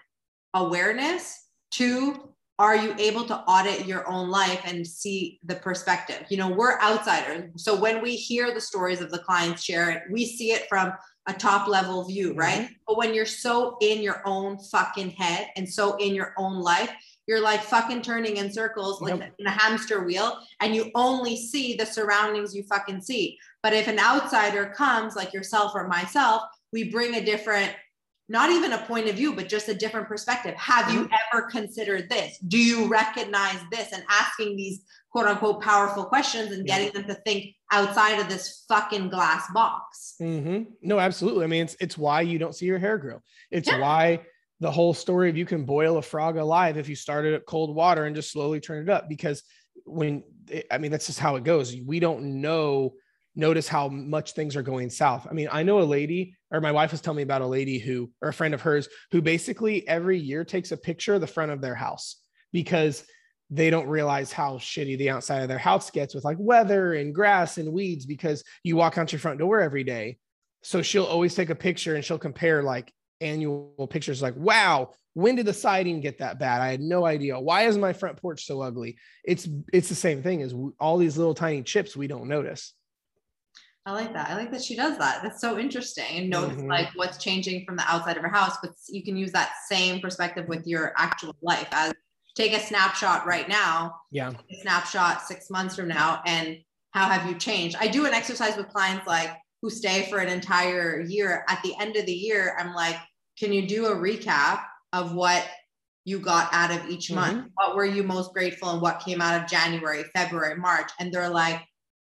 awareness 0.53 1.47
two 1.71 2.33
are 2.57 2.75
you 2.75 2.95
able 2.97 3.25
to 3.25 3.35
audit 3.35 3.85
your 3.85 4.07
own 4.07 4.29
life 4.29 4.61
and 4.65 4.85
see 4.85 5.39
the 5.43 5.55
perspective 5.55 6.23
you 6.29 6.37
know 6.37 6.49
we're 6.49 6.79
outsiders 6.81 7.51
so 7.57 7.79
when 7.79 8.01
we 8.01 8.15
hear 8.15 8.53
the 8.53 8.61
stories 8.61 9.01
of 9.01 9.11
the 9.11 9.19
clients 9.19 9.63
share 9.63 9.89
it 9.89 10.03
we 10.11 10.25
see 10.25 10.51
it 10.51 10.67
from 10.69 10.93
a 11.27 11.33
top 11.33 11.67
level 11.67 12.03
view 12.05 12.33
right 12.33 12.61
mm-hmm. 12.61 12.73
but 12.87 12.97
when 12.97 13.13
you're 13.13 13.25
so 13.25 13.77
in 13.81 14.01
your 14.01 14.21
own 14.25 14.57
fucking 14.71 15.09
head 15.11 15.47
and 15.55 15.67
so 15.67 15.95
in 15.97 16.15
your 16.15 16.33
own 16.37 16.61
life 16.61 16.91
you're 17.27 17.41
like 17.41 17.61
fucking 17.61 18.01
turning 18.01 18.37
in 18.37 18.51
circles 18.51 19.01
like 19.01 19.19
yep. 19.19 19.33
in 19.39 19.47
a 19.47 19.51
hamster 19.51 20.05
wheel 20.05 20.39
and 20.61 20.75
you 20.75 20.91
only 20.95 21.35
see 21.35 21.75
the 21.75 21.85
surroundings 21.85 22.55
you 22.55 22.63
fucking 22.63 23.01
see 23.01 23.37
but 23.63 23.73
if 23.73 23.87
an 23.87 23.99
outsider 23.99 24.73
comes 24.77 25.15
like 25.15 25.33
yourself 25.33 25.71
or 25.75 25.87
myself 25.87 26.43
we 26.71 26.89
bring 26.89 27.15
a 27.15 27.25
different 27.25 27.73
not 28.27 28.49
even 28.49 28.73
a 28.73 28.77
point 28.79 29.07
of 29.07 29.15
view 29.15 29.33
but 29.33 29.47
just 29.47 29.69
a 29.69 29.73
different 29.73 30.07
perspective. 30.07 30.55
Have 30.55 30.91
you 30.91 31.01
mm-hmm. 31.01 31.13
ever 31.33 31.47
considered 31.47 32.09
this? 32.09 32.37
Do 32.39 32.57
you 32.57 32.87
recognize 32.87 33.59
this? 33.71 33.91
And 33.93 34.03
asking 34.09 34.55
these 34.55 34.81
quote 35.11 35.27
unquote 35.27 35.61
powerful 35.61 36.05
questions 36.05 36.51
and 36.51 36.65
getting 36.65 36.91
them 36.91 37.05
to 37.05 37.15
think 37.25 37.55
outside 37.71 38.19
of 38.19 38.27
this 38.29 38.65
fucking 38.67 39.09
glass 39.09 39.51
box. 39.53 40.15
Mm-hmm. 40.21 40.71
no 40.81 40.99
absolutely. 40.99 41.45
I 41.45 41.47
mean 41.47 41.63
it's 41.63 41.75
it's 41.79 41.97
why 41.97 42.21
you 42.21 42.39
don't 42.39 42.55
see 42.55 42.65
your 42.65 42.79
hair 42.79 42.97
grow. 42.97 43.21
It's 43.51 43.67
yeah. 43.67 43.79
why 43.79 44.21
the 44.59 44.71
whole 44.71 44.93
story 44.93 45.29
of 45.29 45.37
you 45.37 45.45
can 45.45 45.65
boil 45.65 45.97
a 45.97 46.01
frog 46.01 46.37
alive 46.37 46.77
if 46.77 46.87
you 46.89 46.95
start 46.95 47.25
it 47.25 47.33
at 47.33 47.45
cold 47.45 47.75
water 47.75 48.05
and 48.05 48.15
just 48.15 48.31
slowly 48.31 48.59
turn 48.59 48.83
it 48.83 48.89
up 48.89 49.09
because 49.09 49.43
when 49.83 50.23
i 50.71 50.77
mean 50.77 50.91
that's 50.91 51.07
just 51.07 51.19
how 51.19 51.35
it 51.35 51.43
goes. 51.43 51.75
We 51.85 51.99
don't 51.99 52.41
know 52.41 52.93
notice 53.35 53.67
how 53.67 53.87
much 53.89 54.33
things 54.33 54.55
are 54.55 54.61
going 54.61 54.89
south. 54.89 55.27
I 55.29 55.33
mean, 55.33 55.49
I 55.51 55.63
know 55.63 55.79
a 55.79 55.83
lady, 55.83 56.35
or 56.51 56.61
my 56.61 56.71
wife 56.71 56.91
was 56.91 57.01
telling 57.01 57.17
me 57.17 57.23
about 57.23 57.41
a 57.41 57.47
lady 57.47 57.79
who, 57.79 58.11
or 58.21 58.29
a 58.29 58.33
friend 58.33 58.53
of 58.53 58.61
hers, 58.61 58.87
who 59.11 59.21
basically 59.21 59.87
every 59.87 60.17
year 60.17 60.45
takes 60.45 60.71
a 60.71 60.77
picture 60.77 61.15
of 61.15 61.21
the 61.21 61.27
front 61.27 61.51
of 61.51 61.61
their 61.61 61.75
house 61.75 62.17
because 62.51 63.03
they 63.49 63.69
don't 63.69 63.87
realize 63.87 64.31
how 64.31 64.55
shitty 64.57 64.97
the 64.97 65.09
outside 65.09 65.41
of 65.41 65.47
their 65.47 65.57
house 65.57 65.91
gets 65.91 66.15
with 66.15 66.23
like 66.23 66.37
weather 66.39 66.93
and 66.93 67.13
grass 67.13 67.57
and 67.57 67.71
weeds 67.71 68.05
because 68.05 68.43
you 68.63 68.75
walk 68.75 68.97
out 68.97 69.11
your 69.11 69.19
front 69.19 69.39
door 69.39 69.59
every 69.59 69.83
day. 69.83 70.17
So 70.63 70.81
she'll 70.81 71.03
always 71.03 71.35
take 71.35 71.51
a 71.51 71.55
picture 71.55 71.95
and 71.95 72.03
she'll 72.03 72.17
compare 72.17 72.63
like 72.63 72.91
annual 73.21 73.87
pictures 73.89 74.21
like, 74.21 74.35
wow, 74.35 74.91
when 75.13 75.35
did 75.35 75.45
the 75.45 75.53
siding 75.53 76.01
get 76.01 76.17
that 76.19 76.39
bad? 76.39 76.61
I 76.61 76.71
had 76.71 76.81
no 76.81 77.05
idea. 77.05 77.39
Why 77.39 77.63
is 77.63 77.77
my 77.77 77.93
front 77.93 78.17
porch 78.17 78.45
so 78.45 78.61
ugly? 78.61 78.97
It's 79.23 79.47
it's 79.71 79.89
the 79.89 79.95
same 79.95 80.23
thing 80.23 80.41
as 80.41 80.53
all 80.79 80.97
these 80.97 81.17
little 81.17 81.35
tiny 81.35 81.61
chips 81.61 81.95
we 81.95 82.07
don't 82.07 82.27
notice. 82.27 82.73
I 83.87 83.91
like 83.91 84.13
that. 84.13 84.29
I 84.29 84.35
like 84.35 84.51
that 84.51 84.63
she 84.63 84.75
does 84.75 84.97
that. 84.97 85.21
That's 85.21 85.39
so 85.39 85.59
interesting. 85.59 86.17
And 86.17 86.29
notice 86.29 86.57
mm-hmm. 86.57 86.69
like 86.69 86.89
what's 86.95 87.17
changing 87.17 87.65
from 87.65 87.75
the 87.75 87.83
outside 87.87 88.17
of 88.17 88.23
her 88.23 88.29
house, 88.29 88.57
but 88.61 88.71
you 88.89 89.03
can 89.03 89.15
use 89.15 89.31
that 89.33 89.51
same 89.69 90.01
perspective 90.01 90.47
with 90.47 90.65
your 90.65 90.93
actual 90.97 91.35
life 91.41 91.67
as 91.71 91.93
take 92.35 92.53
a 92.53 92.59
snapshot 92.59 93.27
right 93.27 93.47
now. 93.47 93.95
Yeah. 94.11 94.31
snapshot 94.61 95.21
six 95.21 95.49
months 95.49 95.75
from 95.75 95.87
now 95.87 96.21
and 96.25 96.57
how 96.91 97.07
have 97.07 97.29
you 97.29 97.37
changed? 97.37 97.77
I 97.79 97.87
do 97.87 98.05
an 98.05 98.13
exercise 98.13 98.57
with 98.57 98.69
clients 98.69 99.05
like 99.05 99.37
who 99.61 99.69
stay 99.69 100.07
for 100.09 100.19
an 100.19 100.29
entire 100.29 101.01
year, 101.01 101.45
at 101.47 101.61
the 101.63 101.73
end 101.79 101.95
of 101.95 102.05
the 102.05 102.13
year, 102.13 102.55
I'm 102.59 102.73
like, 102.73 102.97
can 103.37 103.51
you 103.51 103.67
do 103.67 103.87
a 103.87 103.95
recap 103.95 104.61
of 104.93 105.13
what 105.13 105.45
you 106.05 106.19
got 106.19 106.49
out 106.53 106.71
of 106.71 106.89
each 106.89 107.07
mm-hmm. 107.07 107.15
month? 107.15 107.51
What 107.55 107.75
were 107.75 107.85
you 107.85 108.03
most 108.03 108.33
grateful 108.33 108.69
and 108.69 108.81
what 108.81 108.99
came 108.99 109.21
out 109.21 109.41
of 109.41 109.49
January, 109.49 110.05
February, 110.15 110.55
March? 110.55 110.91
And 110.99 111.11
they're 111.11 111.29
like, 111.29 111.61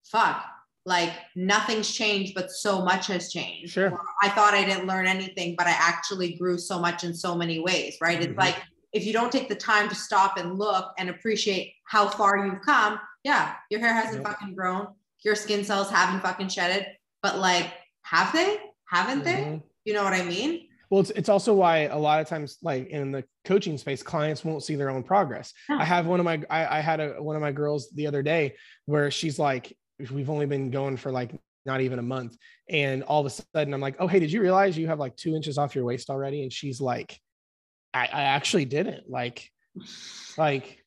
fuck, 0.04 0.44
like 0.86 1.12
nothing's 1.36 1.92
changed, 1.92 2.36
but 2.36 2.52
so 2.52 2.82
much 2.84 3.08
has 3.08 3.32
changed. 3.32 3.74
Sure. 3.74 4.00
I 4.22 4.30
thought 4.30 4.54
I 4.54 4.64
didn't 4.64 4.86
learn 4.86 5.08
anything, 5.08 5.56
but 5.58 5.66
I 5.66 5.72
actually 5.72 6.34
grew 6.36 6.58
so 6.58 6.80
much 6.80 7.04
in 7.04 7.14
so 7.14 7.36
many 7.36 7.60
ways, 7.60 7.98
right? 8.02 8.20
Mm-hmm. 8.20 8.32
It's 8.32 8.38
like 8.38 8.58
if 8.94 9.06
you 9.06 9.12
don't 9.12 9.32
take 9.32 9.50
the 9.50 9.56
time 9.56 9.90
to 9.90 9.96
stop 9.96 10.38
and 10.38 10.58
look 10.58 10.94
and 10.98 11.10
appreciate 11.10 11.74
how 11.86 12.08
far 12.08 12.46
you've 12.46 12.62
come, 12.62 13.00
yeah, 13.24 13.56
your 13.70 13.80
hair 13.80 13.94
hasn't 13.94 14.24
fucking 14.24 14.54
grown, 14.54 14.88
your 15.24 15.36
skin 15.36 15.64
cells 15.64 15.90
haven't 15.90 16.22
fucking 16.22 16.50
shedded, 16.50 16.86
but 17.24 17.40
like, 17.40 17.72
have 18.04 18.32
they? 18.32 18.60
Haven't 18.88 19.24
mm-hmm. 19.24 19.52
they? 19.52 19.64
You 19.86 19.96
know 19.96 20.04
what 20.04 20.14
I 20.14 20.24
mean? 20.24 20.68
Well, 20.92 21.02
it's, 21.02 21.10
it's 21.10 21.30
also 21.30 21.54
why 21.56 21.80
a 21.80 21.98
lot 21.98 22.22
of 22.22 22.28
times, 22.28 22.58
like 22.62 22.90
in 22.90 23.12
the 23.12 23.24
coaching 23.44 23.78
space, 23.80 24.04
clients 24.04 24.46
won't 24.46 24.64
see 24.64 24.76
their 24.76 24.92
own 24.92 25.02
progress. 25.02 25.52
I 25.68 25.84
have 25.84 26.06
one 26.06 26.20
of 26.20 26.26
my, 26.26 26.44
I, 26.48 26.78
I 26.78 26.80
had 26.80 27.00
a, 27.00 27.22
one 27.22 27.36
of 27.36 27.42
my 27.42 27.52
girls 27.52 27.90
the 27.90 28.06
other 28.06 28.22
day 28.22 28.56
where 28.86 29.10
she's 29.10 29.40
like, 29.40 29.76
we've 30.12 30.30
only 30.30 30.46
been 30.46 30.72
going 30.72 30.98
for 30.98 31.12
like 31.12 31.32
not 31.66 31.82
even 31.82 32.00
a 32.00 32.04
month. 32.04 32.38
And 32.70 33.04
all 33.04 33.22
of 33.22 33.26
a 33.26 33.30
sudden 33.30 33.74
I'm 33.74 33.82
like, 33.82 33.96
oh, 34.00 34.08
hey, 34.08 34.20
did 34.20 34.32
you 34.32 34.42
realize 34.42 34.78
you 34.78 34.88
have 34.88 35.00
like 35.00 35.16
two 35.16 35.36
inches 35.36 35.58
off 35.58 35.76
your 35.76 35.84
waist 35.84 36.10
already? 36.10 36.44
And 36.44 36.54
she's 36.54 36.80
like, 36.80 37.20
I, 37.94 38.06
I 38.06 38.22
actually 38.24 38.66
didn't. 38.66 39.10
Like, 39.10 39.50
like, 40.38 40.84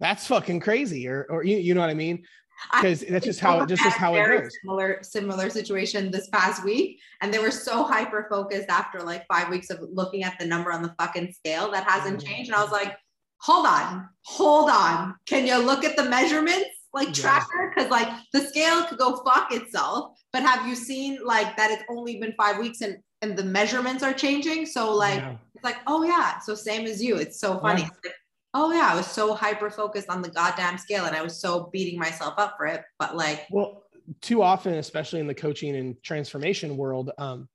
that's 0.00 0.26
fucking 0.26 0.60
crazy. 0.60 1.08
Or, 1.08 1.26
or 1.28 1.44
you, 1.44 1.56
you 1.58 1.74
know 1.74 1.80
what 1.80 1.90
I 1.90 1.94
mean? 1.94 2.24
because 2.72 3.04
that's 3.08 3.24
just 3.24 3.40
how 3.40 3.64
just 3.64 3.82
just 3.82 3.96
how 3.96 4.14
it 4.14 4.26
goes. 4.26 4.52
Similar 4.62 4.98
similar 5.02 5.50
situation 5.50 6.10
this 6.10 6.28
past 6.28 6.64
week, 6.64 7.00
and 7.22 7.32
they 7.32 7.38
were 7.38 7.50
so 7.50 7.84
hyper 7.84 8.26
focused 8.28 8.68
after 8.68 9.00
like 9.00 9.24
five 9.28 9.48
weeks 9.48 9.70
of 9.70 9.80
looking 9.92 10.24
at 10.24 10.38
the 10.38 10.46
number 10.46 10.72
on 10.72 10.82
the 10.82 10.94
fucking 10.98 11.32
scale 11.32 11.70
that 11.70 11.84
hasn't 11.84 12.20
mm. 12.20 12.26
changed, 12.26 12.50
and 12.50 12.56
I 12.56 12.62
was 12.62 12.72
like, 12.72 12.96
hold 13.40 13.66
on, 13.66 14.08
hold 14.24 14.70
on, 14.70 15.14
can 15.26 15.46
you 15.46 15.58
look 15.58 15.84
at 15.84 15.96
the 15.96 16.04
measurements? 16.04 16.67
Like 16.98 17.14
tracker 17.14 17.72
because 17.74 17.90
like 17.90 18.08
the 18.32 18.40
scale 18.40 18.84
could 18.84 18.98
go 18.98 19.16
fuck 19.24 19.52
itself 19.52 20.18
but 20.32 20.42
have 20.42 20.66
you 20.66 20.74
seen 20.74 21.18
like 21.24 21.56
that 21.56 21.70
it's 21.70 21.84
only 21.90 22.18
been 22.18 22.32
five 22.36 22.58
weeks 22.58 22.80
and 22.80 22.98
and 23.22 23.36
the 23.36 23.44
measurements 23.44 24.02
are 24.02 24.12
changing 24.12 24.66
so 24.66 24.94
like 24.94 25.20
yeah. 25.20 25.36
it's 25.54 25.64
like 25.64 25.76
oh 25.86 26.04
yeah 26.04 26.38
so 26.38 26.54
same 26.54 26.86
as 26.86 27.02
you 27.02 27.16
it's 27.16 27.40
so 27.40 27.58
funny 27.60 27.82
yeah. 27.82 27.88
like, 28.04 28.14
oh 28.54 28.72
yeah 28.72 28.88
i 28.92 28.94
was 28.94 29.06
so 29.06 29.34
hyper 29.34 29.70
focused 29.70 30.08
on 30.08 30.22
the 30.22 30.28
goddamn 30.30 30.78
scale 30.78 31.04
and 31.04 31.16
i 31.16 31.22
was 31.22 31.40
so 31.40 31.70
beating 31.72 31.98
myself 31.98 32.34
up 32.38 32.54
for 32.56 32.66
it 32.66 32.82
but 32.98 33.16
like 33.16 33.46
well 33.50 33.84
too 34.20 34.42
often 34.42 34.74
especially 34.74 35.20
in 35.20 35.26
the 35.26 35.34
coaching 35.34 35.76
and 35.76 36.02
transformation 36.02 36.76
world 36.76 37.10
um 37.18 37.48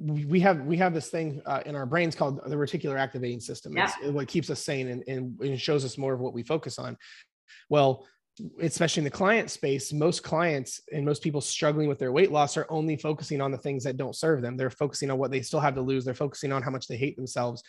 we 0.00 0.40
have 0.40 0.60
we 0.60 0.76
have 0.76 0.94
this 0.94 1.08
thing 1.08 1.42
uh, 1.46 1.62
in 1.66 1.74
our 1.74 1.86
brains 1.86 2.14
called 2.14 2.40
the 2.46 2.56
reticular 2.56 2.98
activating 2.98 3.40
system. 3.40 3.76
Yeah. 3.76 3.90
It's 4.00 4.12
what 4.12 4.28
keeps 4.28 4.48
us 4.50 4.62
sane 4.62 4.88
and, 4.88 5.02
and, 5.08 5.40
and 5.40 5.60
shows 5.60 5.84
us 5.84 5.98
more 5.98 6.12
of 6.12 6.20
what 6.20 6.32
we 6.32 6.42
focus 6.42 6.78
on. 6.78 6.96
Well, 7.68 8.06
especially 8.60 9.00
in 9.00 9.04
the 9.04 9.10
client 9.10 9.50
space, 9.50 9.92
most 9.92 10.22
clients 10.22 10.80
and 10.92 11.04
most 11.04 11.22
people 11.22 11.40
struggling 11.40 11.88
with 11.88 11.98
their 11.98 12.12
weight 12.12 12.30
loss 12.30 12.56
are 12.56 12.66
only 12.68 12.96
focusing 12.96 13.40
on 13.40 13.50
the 13.50 13.58
things 13.58 13.84
that 13.84 13.96
don't 13.96 14.16
serve 14.16 14.42
them. 14.42 14.56
They're 14.56 14.70
focusing 14.70 15.10
on 15.10 15.18
what 15.18 15.30
they 15.30 15.42
still 15.42 15.60
have 15.60 15.74
to 15.74 15.82
lose. 15.82 16.04
They're 16.04 16.14
focusing 16.14 16.52
on 16.52 16.62
how 16.62 16.70
much 16.70 16.86
they 16.86 16.96
hate 16.96 17.16
themselves, 17.16 17.62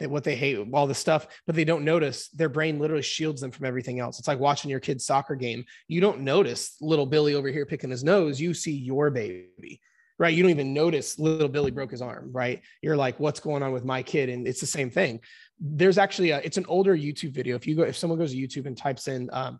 that 0.00 0.10
what 0.10 0.24
they 0.24 0.36
hate, 0.36 0.58
all 0.72 0.86
the 0.86 0.94
stuff, 0.94 1.26
but 1.46 1.54
they 1.54 1.64
don't 1.64 1.84
notice 1.84 2.28
their 2.28 2.48
brain 2.48 2.78
literally 2.78 3.02
shields 3.02 3.40
them 3.40 3.50
from 3.50 3.66
everything 3.66 4.00
else. 4.00 4.18
It's 4.18 4.28
like 4.28 4.40
watching 4.40 4.70
your 4.70 4.80
kid's 4.80 5.06
soccer 5.06 5.34
game. 5.34 5.64
You 5.88 6.00
don't 6.00 6.20
notice 6.20 6.76
little 6.80 7.06
Billy 7.06 7.34
over 7.34 7.48
here 7.48 7.66
picking 7.66 7.90
his 7.90 8.04
nose. 8.04 8.40
You 8.40 8.54
see 8.54 8.72
your 8.72 9.10
baby 9.10 9.80
right? 10.18 10.34
You 10.34 10.42
don't 10.42 10.50
even 10.50 10.72
notice 10.72 11.18
little 11.18 11.48
Billy 11.48 11.70
broke 11.70 11.90
his 11.90 12.02
arm, 12.02 12.30
right? 12.32 12.62
You're 12.82 12.96
like, 12.96 13.18
what's 13.18 13.40
going 13.40 13.62
on 13.62 13.72
with 13.72 13.84
my 13.84 14.02
kid? 14.02 14.28
And 14.28 14.46
it's 14.46 14.60
the 14.60 14.66
same 14.66 14.90
thing. 14.90 15.20
There's 15.58 15.98
actually 15.98 16.30
a, 16.30 16.38
it's 16.38 16.56
an 16.56 16.66
older 16.68 16.96
YouTube 16.96 17.32
video. 17.32 17.56
If 17.56 17.66
you 17.66 17.74
go, 17.74 17.82
if 17.82 17.96
someone 17.96 18.18
goes 18.18 18.32
to 18.32 18.38
YouTube 18.38 18.66
and 18.66 18.76
types 18.76 19.08
in 19.08 19.28
um, 19.32 19.58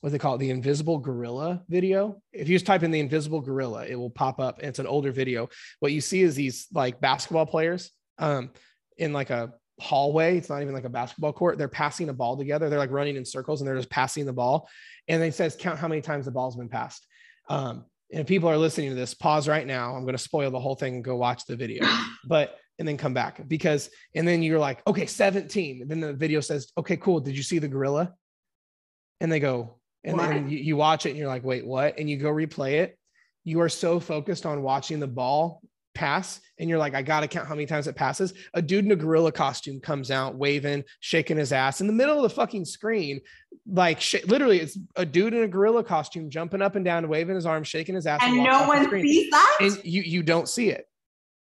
what 0.00 0.12
they 0.12 0.18
call 0.18 0.34
it, 0.34 0.38
the 0.38 0.50
invisible 0.50 0.98
gorilla 0.98 1.62
video. 1.68 2.22
If 2.32 2.48
you 2.48 2.54
just 2.54 2.66
type 2.66 2.82
in 2.82 2.90
the 2.90 3.00
invisible 3.00 3.40
gorilla, 3.40 3.84
it 3.86 3.96
will 3.96 4.10
pop 4.10 4.40
up. 4.40 4.58
And 4.58 4.68
it's 4.68 4.78
an 4.78 4.86
older 4.86 5.12
video. 5.12 5.48
What 5.80 5.92
you 5.92 6.00
see 6.00 6.22
is 6.22 6.34
these 6.34 6.66
like 6.72 7.00
basketball 7.00 7.46
players 7.46 7.90
um, 8.18 8.50
in 8.96 9.12
like 9.12 9.30
a 9.30 9.52
hallway. 9.78 10.38
It's 10.38 10.48
not 10.48 10.62
even 10.62 10.74
like 10.74 10.84
a 10.84 10.90
basketball 10.90 11.32
court. 11.32 11.58
They're 11.58 11.68
passing 11.68 12.08
a 12.08 12.14
ball 12.14 12.36
together. 12.36 12.70
They're 12.70 12.78
like 12.78 12.90
running 12.90 13.16
in 13.16 13.24
circles 13.24 13.60
and 13.60 13.68
they're 13.68 13.76
just 13.76 13.90
passing 13.90 14.24
the 14.24 14.32
ball. 14.32 14.68
And 15.08 15.22
it 15.22 15.34
says, 15.34 15.56
count 15.58 15.78
how 15.78 15.88
many 15.88 16.00
times 16.00 16.24
the 16.24 16.30
ball's 16.30 16.56
been 16.56 16.68
passed. 16.68 17.06
Um, 17.48 17.84
and 18.10 18.20
if 18.20 18.26
people 18.26 18.48
are 18.48 18.56
listening 18.56 18.90
to 18.90 18.96
this, 18.96 19.14
pause 19.14 19.48
right 19.48 19.66
now. 19.66 19.94
I'm 19.94 20.02
going 20.02 20.16
to 20.16 20.18
spoil 20.18 20.50
the 20.50 20.60
whole 20.60 20.74
thing 20.74 20.96
and 20.96 21.04
go 21.04 21.16
watch 21.16 21.44
the 21.46 21.56
video. 21.56 21.86
But 22.26 22.58
and 22.78 22.86
then 22.86 22.98
come 22.98 23.14
back 23.14 23.46
because 23.48 23.90
and 24.14 24.28
then 24.28 24.42
you're 24.42 24.58
like, 24.58 24.86
okay, 24.86 25.06
17. 25.06 25.82
And 25.82 25.90
then 25.90 26.00
the 26.00 26.12
video 26.12 26.40
says, 26.40 26.70
okay, 26.76 26.96
cool. 26.96 27.20
Did 27.20 27.34
you 27.34 27.42
see 27.42 27.58
the 27.58 27.68
gorilla? 27.68 28.12
And 29.20 29.32
they 29.32 29.40
go, 29.40 29.79
and 30.04 30.16
what? 30.16 30.28
then 30.28 30.48
you, 30.48 30.58
you 30.58 30.76
watch 30.76 31.06
it 31.06 31.10
and 31.10 31.18
you're 31.18 31.28
like, 31.28 31.44
wait, 31.44 31.66
what? 31.66 31.98
And 31.98 32.08
you 32.08 32.16
go 32.16 32.30
replay 32.30 32.80
it. 32.80 32.98
You 33.44 33.60
are 33.60 33.68
so 33.68 34.00
focused 34.00 34.46
on 34.46 34.62
watching 34.62 35.00
the 35.00 35.06
ball 35.06 35.62
pass 35.94 36.40
and 36.58 36.68
you're 36.68 36.78
like, 36.78 36.94
I 36.94 37.02
got 37.02 37.20
to 37.20 37.28
count 37.28 37.48
how 37.48 37.54
many 37.54 37.66
times 37.66 37.86
it 37.86 37.96
passes. 37.96 38.32
A 38.54 38.62
dude 38.62 38.84
in 38.84 38.92
a 38.92 38.96
gorilla 38.96 39.32
costume 39.32 39.80
comes 39.80 40.10
out 40.10 40.36
waving, 40.36 40.84
shaking 41.00 41.36
his 41.36 41.52
ass 41.52 41.80
in 41.80 41.86
the 41.86 41.92
middle 41.92 42.16
of 42.16 42.22
the 42.22 42.30
fucking 42.30 42.64
screen. 42.64 43.20
Like 43.66 44.00
sh- 44.00 44.24
literally, 44.26 44.60
it's 44.60 44.78
a 44.96 45.04
dude 45.04 45.34
in 45.34 45.42
a 45.42 45.48
gorilla 45.48 45.84
costume 45.84 46.30
jumping 46.30 46.62
up 46.62 46.76
and 46.76 46.84
down, 46.84 47.08
waving 47.08 47.34
his 47.34 47.46
arms, 47.46 47.68
shaking 47.68 47.94
his 47.94 48.06
ass. 48.06 48.20
And, 48.22 48.36
and 48.36 48.44
no 48.44 48.66
one 48.68 48.90
sees 48.90 49.30
that. 49.30 49.56
And 49.60 49.84
you, 49.84 50.02
you 50.02 50.22
don't 50.22 50.48
see 50.48 50.70
it. 50.70 50.86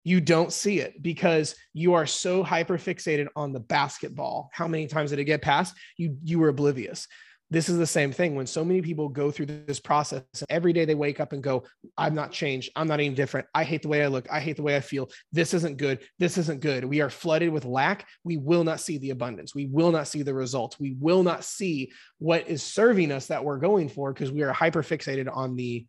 You 0.05 0.20
don't 0.20 0.53
see 0.53 0.80
it 0.80 1.00
because 1.00 1.55
you 1.72 1.94
are 1.94 2.07
so 2.07 2.42
hyper 2.42 2.76
fixated 2.76 3.28
on 3.36 3.53
the 3.53 3.61
basketball. 3.61 4.50
How 4.53 4.66
many 4.66 4.88
times 4.88 5.11
did 5.11 5.20
it 5.20 5.24
get 5.24 5.42
passed? 5.42 5.76
You 5.96 6.16
you 6.24 6.40
were 6.40 6.48
oblivious 6.48 7.07
this 7.53 7.68
is 7.68 7.76
the 7.76 7.86
same 7.86 8.12
thing. 8.12 8.34
When 8.34 8.46
so 8.46 8.64
many 8.64 8.80
people 8.80 9.11
go 9.11 9.30
through 9.30 9.44
this 9.46 9.78
process 9.78 10.22
every 10.48 10.72
day 10.72 10.86
they 10.86 10.94
wake 10.94 11.20
up 11.20 11.34
and 11.34 11.42
go 11.42 11.64
i'm 11.98 12.14
not 12.14 12.32
changed. 12.32 12.70
I'm 12.76 12.88
not 12.88 12.98
any 12.98 13.11
different. 13.11 13.46
I 13.55 13.62
hate 13.62 13.82
the 13.82 13.88
way 13.88 14.03
i 14.03 14.07
look. 14.07 14.26
I 14.32 14.40
hate 14.40 14.57
the 14.57 14.62
way 14.62 14.74
i 14.74 14.80
feel. 14.80 15.11
This 15.32 15.53
isn't 15.53 15.76
good. 15.76 16.00
This 16.18 16.38
isn't 16.38 16.61
good. 16.61 16.82
We 16.84 17.03
are 17.03 17.11
flooded 17.11 17.53
with 17.53 17.66
lack. 17.66 18.09
We 18.24 18.38
will 18.38 18.64
not 18.64 18.80
see 18.80 18.96
the 18.96 19.11
abundance. 19.11 19.55
We 19.55 19.66
will 19.66 19.92
not 19.92 20.09
see 20.09 20.22
the 20.22 20.32
results. 20.32 20.80
We 20.80 20.96
will 20.98 21.22
not 21.22 21.44
see 21.44 21.92
what 22.18 22.48
is 22.48 22.62
serving 22.62 23.12
us 23.12 23.26
that 23.26 23.44
we're 23.44 23.59
going 23.59 23.90
for 23.90 24.14
because 24.14 24.32
we 24.32 24.42
are 24.42 24.53
hyper 24.53 24.82
fixated 24.82 25.28
on 25.30 25.55
the 25.55 25.86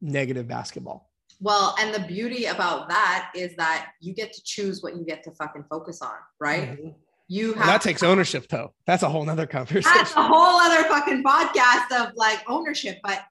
negative 0.00 0.46
basketball. 0.46 1.10
Well, 1.40 1.74
and 1.80 1.92
the 1.92 2.06
beauty 2.06 2.44
about 2.44 2.88
that 2.90 3.32
is 3.34 3.56
that 3.56 3.88
you 4.00 4.14
get 4.14 4.32
to 4.34 4.42
choose 4.44 4.80
what 4.82 4.94
you 4.94 5.04
get 5.04 5.24
to 5.24 5.32
fucking 5.32 5.64
focus 5.68 6.00
on, 6.00 6.14
right? 6.38 6.78
Mm-hmm 6.78 6.88
you 7.32 7.54
have 7.54 7.66
that 7.66 7.80
takes 7.80 8.02
ownership 8.02 8.46
though. 8.48 8.74
That's 8.86 9.02
a 9.02 9.08
whole 9.08 9.24
nother 9.24 9.46
conversation. 9.46 9.90
That's 9.94 10.14
a 10.14 10.22
whole 10.22 10.60
other 10.60 10.84
fucking 10.84 11.24
podcast 11.24 11.90
of 11.98 12.12
like 12.14 12.42
ownership, 12.46 12.98
but 13.02 13.22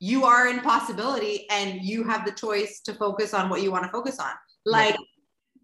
you 0.00 0.24
are 0.24 0.48
in 0.48 0.58
possibility 0.58 1.46
and 1.48 1.80
you 1.82 2.02
have 2.02 2.24
the 2.24 2.32
choice 2.32 2.80
to 2.80 2.94
focus 2.94 3.32
on 3.32 3.48
what 3.48 3.62
you 3.62 3.70
want 3.70 3.84
to 3.84 3.90
focus 3.90 4.18
on. 4.18 4.32
Like, 4.66 4.94
yeah. 4.94 5.06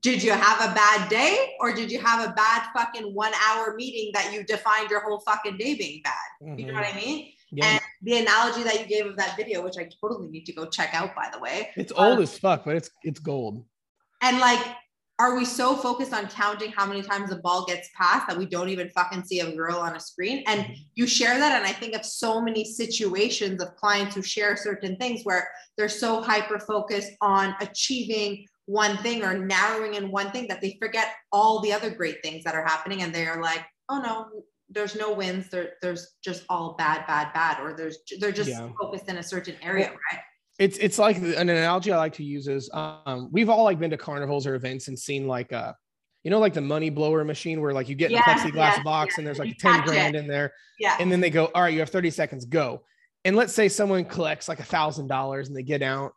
did 0.02 0.22
you 0.22 0.30
have 0.30 0.70
a 0.70 0.72
bad 0.72 1.09
day 1.09 1.54
or 1.59 1.74
did 1.74 1.90
you 1.90 1.98
have 1.98 2.30
a 2.30 2.32
bad 2.32 2.68
fucking 2.72 3.12
one 3.12 3.32
hour 3.48 3.74
meeting 3.74 4.12
that 4.14 4.32
you 4.32 4.44
defined 4.44 4.90
your 4.90 5.00
whole 5.00 5.18
fucking 5.18 5.56
day 5.56 5.74
being 5.74 6.00
bad? 6.04 6.14
Mm-hmm. 6.40 6.61
You 6.61 6.66
know 6.66 6.74
what 6.74 6.86
I 6.86 6.96
mean? 6.96 7.32
Yeah. 7.50 7.72
And 7.72 7.80
the 8.02 8.18
analogy 8.18 8.62
that 8.62 8.78
you 8.78 8.86
gave 8.86 9.06
of 9.06 9.16
that 9.16 9.36
video, 9.36 9.64
which 9.64 9.78
I 9.78 9.90
totally 10.00 10.28
need 10.28 10.44
to 10.44 10.52
go 10.52 10.66
check 10.66 10.94
out, 10.94 11.16
by 11.16 11.28
the 11.32 11.40
way. 11.40 11.70
It's 11.74 11.90
um, 11.96 11.98
old 11.98 12.20
as 12.20 12.38
fuck, 12.38 12.64
but 12.64 12.76
it's 12.76 12.90
it's 13.02 13.18
gold. 13.18 13.64
And 14.22 14.38
like 14.38 14.64
are 15.21 15.37
we 15.37 15.45
so 15.45 15.75
focused 15.75 16.12
on 16.12 16.29
counting 16.29 16.71
how 16.71 16.87
many 16.87 17.03
times 17.03 17.31
the 17.31 17.37
ball 17.37 17.64
gets 17.66 17.89
passed 17.97 18.29
that 18.29 18.39
we 18.39 18.47
don't 18.47 18.69
even 18.69 18.89
fucking 18.91 19.25
see 19.25 19.41
a 19.41 19.55
girl 19.55 19.79
on 19.79 19.97
a 19.97 20.01
screen? 20.01 20.45
And 20.47 20.61
mm-hmm. 20.61 20.73
you 20.95 21.07
share 21.09 21.37
that. 21.39 21.57
And 21.57 21.66
I 21.66 21.73
think 21.73 21.95
of 21.97 22.05
so 22.05 22.41
many 22.41 22.64
situations 22.64 23.61
of 23.61 23.75
clients 23.75 24.14
who 24.14 24.23
share 24.23 24.57
certain 24.57 24.97
things 24.97 25.23
where 25.25 25.49
they're 25.77 25.89
so 25.89 26.23
hyper 26.23 26.61
focused 26.61 27.12
on 27.21 27.55
achieving 27.61 28.47
one 28.66 28.97
thing 28.99 29.25
or 29.25 29.37
narrowing 29.37 29.95
in 29.95 30.12
one 30.12 30.31
thing 30.31 30.47
that 30.49 30.61
they 30.61 30.77
forget 30.81 31.14
all 31.33 31.61
the 31.61 31.73
other 31.73 31.91
great 31.91 32.23
things 32.23 32.45
that 32.45 32.55
are 32.55 32.64
happening. 32.64 33.03
And 33.03 33.12
they 33.12 33.27
are 33.27 33.43
like, 33.43 33.64
oh 33.89 34.01
no, 34.01 34.45
there's 34.71 34.95
no 34.95 35.12
wins. 35.12 35.49
There, 35.49 35.71
there's 35.83 36.14
just 36.23 36.45
all 36.49 36.75
bad, 36.79 37.07
bad, 37.07 37.33
bad, 37.33 37.61
or 37.61 37.75
there's 37.75 37.99
they're 38.21 38.31
just 38.31 38.51
yeah. 38.51 38.69
focused 38.81 39.09
in 39.09 39.16
a 39.16 39.23
certain 39.23 39.57
area, 39.62 39.91
right? 39.91 40.21
It's 40.59 40.76
it's 40.78 40.98
like 40.98 41.16
an 41.16 41.48
analogy 41.48 41.92
I 41.92 41.96
like 41.96 42.14
to 42.14 42.24
use 42.24 42.48
is 42.48 42.68
um, 42.72 43.28
we've 43.30 43.48
all 43.48 43.64
like 43.64 43.78
been 43.78 43.90
to 43.90 43.96
carnivals 43.96 44.46
or 44.46 44.54
events 44.54 44.88
and 44.88 44.98
seen 44.98 45.26
like 45.26 45.52
uh 45.52 45.72
you 46.24 46.30
know 46.30 46.40
like 46.40 46.54
the 46.54 46.61
money 46.61 46.90
blower 46.90 47.24
machine 47.24 47.61
where 47.61 47.72
like 47.72 47.88
you 47.88 47.94
get 47.94 48.11
yes, 48.11 48.24
in 48.26 48.32
a 48.32 48.52
plexiglass 48.52 48.76
yes, 48.76 48.84
box 48.84 49.12
yes. 49.12 49.18
and 49.18 49.26
there's 49.26 49.38
like 49.38 49.56
10 49.59 49.82
grand 49.82 50.16
it. 50.16 50.18
in 50.18 50.26
there 50.26 50.52
yeah 50.78 50.96
and 50.98 51.11
then 51.11 51.20
they 51.20 51.30
go 51.30 51.46
all 51.54 51.62
right 51.62 51.72
you 51.72 51.80
have 51.80 51.90
30 51.90 52.11
seconds 52.11 52.44
go 52.44 52.82
and 53.24 53.36
let's 53.36 53.52
say 53.52 53.68
someone 53.68 54.04
collects 54.04 54.48
like 54.48 54.59
a 54.59 54.64
thousand 54.64 55.06
dollars 55.06 55.48
and 55.48 55.56
they 55.56 55.62
get 55.62 55.82
out 55.82 56.12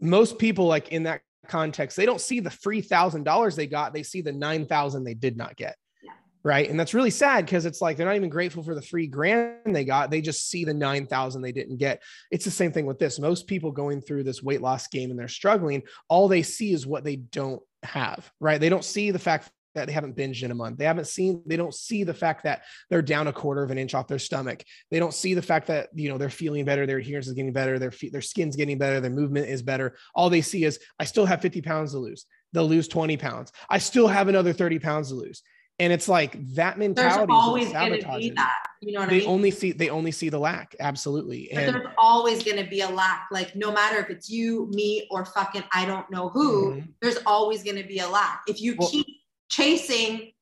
most 0.00 0.38
people 0.38 0.66
like 0.66 0.88
in 0.88 1.04
that 1.04 1.20
context 1.46 1.96
they 1.96 2.04
don't 2.04 2.20
see 2.20 2.40
the 2.40 2.50
free 2.50 2.80
thousand 2.80 3.22
dollars 3.22 3.54
they 3.56 3.66
got 3.66 3.94
they 3.94 4.02
see 4.02 4.20
the 4.20 4.32
nine 4.32 4.66
thousand 4.66 5.04
they 5.04 5.14
did 5.14 5.36
not 5.36 5.56
get 5.56 5.76
right? 6.48 6.70
And 6.70 6.80
that's 6.80 6.94
really 6.94 7.10
sad 7.10 7.44
because 7.44 7.66
it's 7.66 7.82
like 7.82 7.98
they're 7.98 8.06
not 8.06 8.16
even 8.16 8.30
grateful 8.30 8.62
for 8.62 8.74
the 8.74 8.80
free 8.80 9.06
grand 9.06 9.76
they 9.76 9.84
got. 9.84 10.10
They 10.10 10.22
just 10.22 10.48
see 10.48 10.64
the 10.64 10.72
9,000 10.72 11.42
they 11.42 11.52
didn't 11.52 11.76
get. 11.76 12.02
It's 12.30 12.46
the 12.46 12.50
same 12.50 12.72
thing 12.72 12.86
with 12.86 12.98
this. 12.98 13.18
Most 13.18 13.46
people 13.46 13.70
going 13.70 14.00
through 14.00 14.24
this 14.24 14.42
weight 14.42 14.62
loss 14.62 14.88
game 14.88 15.10
and 15.10 15.18
they're 15.18 15.28
struggling, 15.28 15.82
all 16.08 16.26
they 16.26 16.42
see 16.42 16.72
is 16.72 16.86
what 16.86 17.04
they 17.04 17.16
don't 17.16 17.60
have, 17.82 18.32
right? 18.40 18.58
They 18.58 18.70
don't 18.70 18.82
see 18.82 19.10
the 19.10 19.18
fact 19.18 19.50
that 19.74 19.88
they 19.88 19.92
haven't 19.92 20.16
binged 20.16 20.42
in 20.42 20.50
a 20.50 20.54
month. 20.54 20.78
They 20.78 20.86
haven't 20.86 21.06
seen, 21.06 21.42
they 21.44 21.58
don't 21.58 21.74
see 21.74 22.02
the 22.02 22.14
fact 22.14 22.44
that 22.44 22.62
they're 22.88 23.02
down 23.02 23.26
a 23.26 23.32
quarter 23.32 23.62
of 23.62 23.70
an 23.70 23.76
inch 23.76 23.94
off 23.94 24.08
their 24.08 24.18
stomach. 24.18 24.64
They 24.90 24.98
don't 24.98 25.12
see 25.12 25.34
the 25.34 25.42
fact 25.42 25.66
that, 25.66 25.90
you 25.92 26.08
know, 26.08 26.16
they're 26.16 26.30
feeling 26.30 26.64
better, 26.64 26.86
their 26.86 26.96
adherence 26.96 27.26
is 27.26 27.34
getting 27.34 27.52
better, 27.52 27.78
their 27.78 27.90
feet, 27.90 28.12
their 28.12 28.22
skin's 28.22 28.56
getting 28.56 28.78
better, 28.78 29.02
their 29.02 29.10
movement 29.10 29.50
is 29.50 29.62
better. 29.62 29.96
All 30.14 30.30
they 30.30 30.40
see 30.40 30.64
is, 30.64 30.80
I 30.98 31.04
still 31.04 31.26
have 31.26 31.42
50 31.42 31.60
pounds 31.60 31.92
to 31.92 31.98
lose. 31.98 32.24
They'll 32.54 32.66
lose 32.66 32.88
20 32.88 33.18
pounds. 33.18 33.52
I 33.68 33.76
still 33.76 34.08
have 34.08 34.28
another 34.28 34.54
30 34.54 34.78
pounds 34.78 35.10
to 35.10 35.14
lose. 35.14 35.42
And 35.80 35.92
it's 35.92 36.08
like 36.08 36.36
that 36.54 36.78
mentality. 36.78 37.16
There's 37.16 37.28
always 37.30 37.72
going 37.72 38.00
to 38.00 38.18
be 38.18 38.30
that. 38.30 38.66
You 38.80 38.92
know 38.92 39.00
what 39.00 39.10
they 39.10 39.16
I 39.16 39.18
mean? 39.20 39.28
only 39.28 39.50
see 39.50 39.72
they 39.72 39.90
only 39.90 40.10
see 40.10 40.28
the 40.28 40.38
lack. 40.38 40.74
Absolutely. 40.80 41.50
And 41.52 41.74
there's 41.74 41.86
always 41.96 42.42
going 42.42 42.62
to 42.62 42.68
be 42.68 42.80
a 42.80 42.88
lack. 42.88 43.28
Like 43.30 43.54
no 43.54 43.72
matter 43.72 43.98
if 43.98 44.10
it's 44.10 44.28
you, 44.28 44.68
me, 44.72 45.06
or 45.10 45.24
fucking 45.24 45.64
I 45.72 45.84
don't 45.84 46.10
know 46.10 46.28
who, 46.30 46.72
mm-hmm. 46.72 46.90
there's 47.00 47.18
always 47.26 47.62
going 47.62 47.76
to 47.76 47.86
be 47.86 48.00
a 48.00 48.08
lack. 48.08 48.42
If 48.48 48.60
you 48.60 48.74
well, 48.76 48.88
keep 48.88 49.06
chasing 49.48 50.32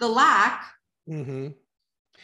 the 0.00 0.08
lack. 0.08 0.64
Mm-hmm. 1.08 1.48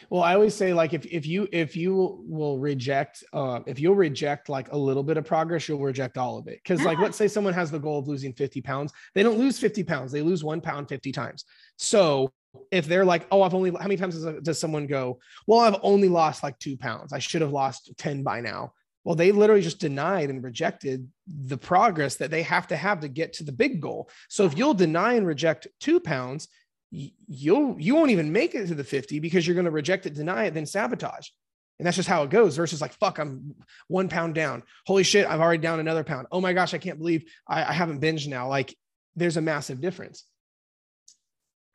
Well, 0.09 0.23
I 0.23 0.33
always 0.33 0.55
say 0.55 0.73
like 0.73 0.93
if 0.93 1.05
if 1.05 1.25
you 1.25 1.47
if 1.51 1.75
you 1.75 2.23
will 2.27 2.57
reject 2.57 3.23
uh 3.33 3.59
if 3.65 3.79
you'll 3.79 3.95
reject 3.95 4.47
like 4.47 4.71
a 4.71 4.77
little 4.77 5.03
bit 5.03 5.17
of 5.17 5.25
progress, 5.25 5.67
you'll 5.67 5.79
reject 5.79 6.17
all 6.17 6.37
of 6.37 6.47
it. 6.47 6.59
Because 6.63 6.79
yeah. 6.79 6.87
like 6.87 6.99
let's 6.99 7.17
say 7.17 7.27
someone 7.27 7.53
has 7.53 7.71
the 7.71 7.79
goal 7.79 7.99
of 7.99 8.07
losing 8.07 8.33
50 8.33 8.61
pounds, 8.61 8.93
they 9.13 9.23
don't 9.23 9.37
lose 9.37 9.59
50 9.59 9.83
pounds, 9.83 10.11
they 10.11 10.21
lose 10.21 10.43
one 10.43 10.61
pound 10.61 10.87
50 10.87 11.11
times. 11.11 11.45
So 11.77 12.31
if 12.71 12.85
they're 12.87 13.05
like, 13.05 13.27
oh, 13.31 13.41
I've 13.41 13.53
only 13.53 13.71
how 13.71 13.79
many 13.79 13.97
times 13.97 14.21
does, 14.21 14.41
does 14.41 14.59
someone 14.59 14.87
go, 14.87 15.19
well, 15.47 15.59
I've 15.59 15.79
only 15.81 16.09
lost 16.09 16.43
like 16.43 16.57
two 16.59 16.77
pounds. 16.77 17.13
I 17.13 17.19
should 17.19 17.41
have 17.41 17.51
lost 17.51 17.91
10 17.97 18.23
by 18.23 18.41
now. 18.41 18.73
Well, 19.03 19.15
they 19.15 19.31
literally 19.31 19.61
just 19.61 19.79
denied 19.79 20.29
and 20.29 20.43
rejected 20.43 21.09
the 21.27 21.57
progress 21.57 22.17
that 22.17 22.31
they 22.31 22.43
have 22.43 22.67
to 22.67 22.75
have 22.75 22.99
to 23.01 23.07
get 23.07 23.33
to 23.33 23.43
the 23.43 23.51
big 23.51 23.81
goal. 23.81 24.09
So 24.27 24.45
if 24.45 24.57
you'll 24.57 24.73
deny 24.73 25.13
and 25.13 25.25
reject 25.25 25.67
two 25.79 25.99
pounds, 25.99 26.47
you'll 26.91 27.79
you 27.79 27.95
won't 27.95 28.11
even 28.11 28.31
make 28.31 28.55
it 28.55 28.67
to 28.67 28.75
the 28.75 28.83
50 28.83 29.19
because 29.19 29.47
you're 29.47 29.55
going 29.55 29.65
to 29.65 29.71
reject 29.71 30.05
it, 30.05 30.13
deny 30.13 30.45
it, 30.45 30.53
then 30.53 30.65
sabotage. 30.65 31.29
And 31.79 31.85
that's 31.85 31.95
just 31.95 32.09
how 32.09 32.23
it 32.23 32.29
goes 32.29 32.57
versus 32.57 32.81
like, 32.81 32.93
fuck, 32.93 33.19
I'm 33.19 33.55
one 33.87 34.09
pound 34.09 34.35
down. 34.35 34.63
Holy 34.85 35.03
shit, 35.03 35.25
I've 35.25 35.39
already 35.39 35.61
down 35.61 35.79
another 35.79 36.03
pound. 36.03 36.27
Oh 36.29 36.41
my 36.41 36.51
gosh, 36.51 36.73
I 36.73 36.77
can't 36.77 36.99
believe 36.99 37.23
I, 37.47 37.63
I 37.63 37.73
haven't 37.73 38.01
binged 38.01 38.27
now. 38.27 38.49
Like 38.49 38.75
there's 39.15 39.37
a 39.37 39.41
massive 39.41 39.79
difference. 39.79 40.25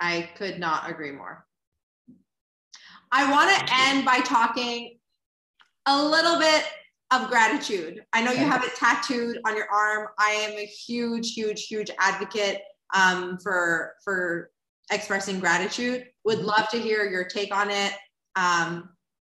I 0.01 0.31
could 0.37 0.59
not 0.59 0.91
agree 0.91 1.13
more. 1.13 1.47
I 3.13 3.31
want 3.31 3.51
to 3.51 3.75
end 3.89 4.05
by 4.05 4.19
talking 4.19 4.99
a 5.87 6.05
little 6.05 6.39
bit 6.39 6.65
of 7.11 7.29
gratitude. 7.29 8.05
I 8.13 8.23
know 8.23 8.33
you 8.33 8.45
have 8.45 8.65
it 8.65 8.75
tattooed 8.75 9.39
on 9.47 9.57
your 9.57 9.71
arm. 9.71 10.09
I 10.19 10.31
am 10.31 10.59
a 10.59 10.67
huge, 10.67 11.33
huge, 11.33 11.67
huge 11.67 11.91
advocate 11.99 12.63
um, 12.95 13.39
for 13.43 13.95
for 14.03 14.51
expressing 14.91 15.39
gratitude. 15.39 16.07
Would 16.25 16.39
mm-hmm. 16.39 16.47
love 16.47 16.69
to 16.71 16.79
hear 16.79 17.09
your 17.09 17.25
take 17.25 17.55
on 17.55 17.71
it. 17.71 17.93
Um, 18.37 18.91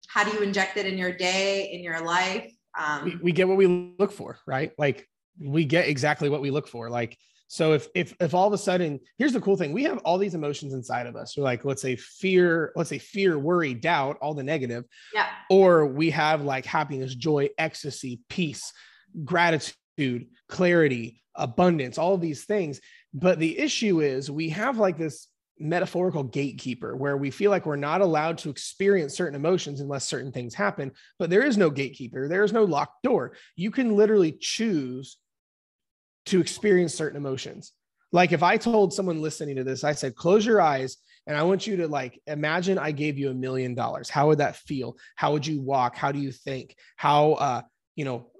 how 0.08 0.24
do 0.24 0.32
you 0.32 0.40
inject 0.40 0.76
it 0.76 0.86
in 0.86 0.98
your 0.98 1.12
day, 1.12 1.70
in 1.72 1.82
your 1.82 2.04
life? 2.04 2.50
Um, 2.78 3.04
we, 3.04 3.16
we 3.16 3.32
get 3.32 3.46
what 3.46 3.56
we 3.56 3.94
look 3.98 4.12
for, 4.12 4.38
right? 4.46 4.72
Like 4.78 5.06
we 5.40 5.64
get 5.64 5.88
exactly 5.88 6.28
what 6.28 6.40
we 6.40 6.50
look 6.50 6.66
for. 6.66 6.90
Like 6.90 7.16
so 7.48 7.72
if 7.72 7.88
if 7.94 8.14
if 8.20 8.34
all 8.34 8.46
of 8.46 8.52
a 8.52 8.58
sudden, 8.58 9.00
here's 9.16 9.32
the 9.32 9.40
cool 9.40 9.56
thing: 9.56 9.72
we 9.72 9.84
have 9.84 9.98
all 9.98 10.18
these 10.18 10.34
emotions 10.34 10.74
inside 10.74 11.06
of 11.06 11.16
us. 11.16 11.34
So 11.34 11.40
like, 11.40 11.64
let's 11.64 11.80
say 11.80 11.96
fear, 11.96 12.72
let's 12.76 12.90
say 12.90 12.98
fear, 12.98 13.38
worry, 13.38 13.72
doubt, 13.72 14.18
all 14.20 14.34
the 14.34 14.42
negative. 14.42 14.84
Yeah. 15.14 15.26
Or 15.48 15.86
we 15.86 16.10
have 16.10 16.42
like 16.42 16.66
happiness, 16.66 17.14
joy, 17.14 17.48
ecstasy, 17.56 18.20
peace, 18.28 18.70
gratitude, 19.24 20.26
clarity, 20.48 21.22
abundance, 21.34 21.96
all 21.96 22.18
these 22.18 22.44
things. 22.44 22.82
But 23.14 23.38
the 23.38 23.58
issue 23.58 24.02
is 24.02 24.30
we 24.30 24.50
have 24.50 24.76
like 24.76 24.98
this 24.98 25.26
metaphorical 25.58 26.22
gatekeeper 26.22 26.94
where 26.94 27.16
we 27.16 27.30
feel 27.30 27.50
like 27.50 27.64
we're 27.64 27.76
not 27.76 28.02
allowed 28.02 28.38
to 28.38 28.50
experience 28.50 29.16
certain 29.16 29.34
emotions 29.34 29.80
unless 29.80 30.06
certain 30.06 30.30
things 30.30 30.54
happen 30.54 30.92
but 31.18 31.30
there 31.30 31.42
is 31.42 31.56
no 31.56 31.68
gatekeeper 31.68 32.28
there 32.28 32.44
is 32.44 32.52
no 32.52 32.62
locked 32.62 33.02
door 33.02 33.32
you 33.56 33.68
can 33.68 33.96
literally 33.96 34.30
choose 34.40 35.16
to 36.26 36.40
experience 36.40 36.94
certain 36.94 37.16
emotions. 37.16 37.72
Like 38.12 38.32
if 38.32 38.42
I 38.42 38.56
told 38.56 38.92
someone 38.92 39.20
listening 39.20 39.56
to 39.56 39.64
this, 39.64 39.84
I 39.84 39.92
said, 39.92 40.16
close 40.16 40.44
your 40.44 40.60
eyes 40.60 40.96
and 41.26 41.36
I 41.36 41.42
want 41.42 41.66
you 41.66 41.76
to 41.78 41.88
like 41.88 42.20
imagine 42.26 42.78
I 42.78 42.90
gave 42.90 43.18
you 43.18 43.30
a 43.30 43.34
million 43.34 43.74
dollars. 43.74 44.08
How 44.08 44.28
would 44.28 44.38
that 44.38 44.56
feel? 44.56 44.96
How 45.14 45.32
would 45.32 45.46
you 45.46 45.60
walk? 45.60 45.94
How 45.94 46.10
do 46.10 46.18
you 46.18 46.32
think? 46.32 46.74
How, 46.96 47.32
uh, 47.32 47.62
you 47.96 48.04
know, 48.04 48.30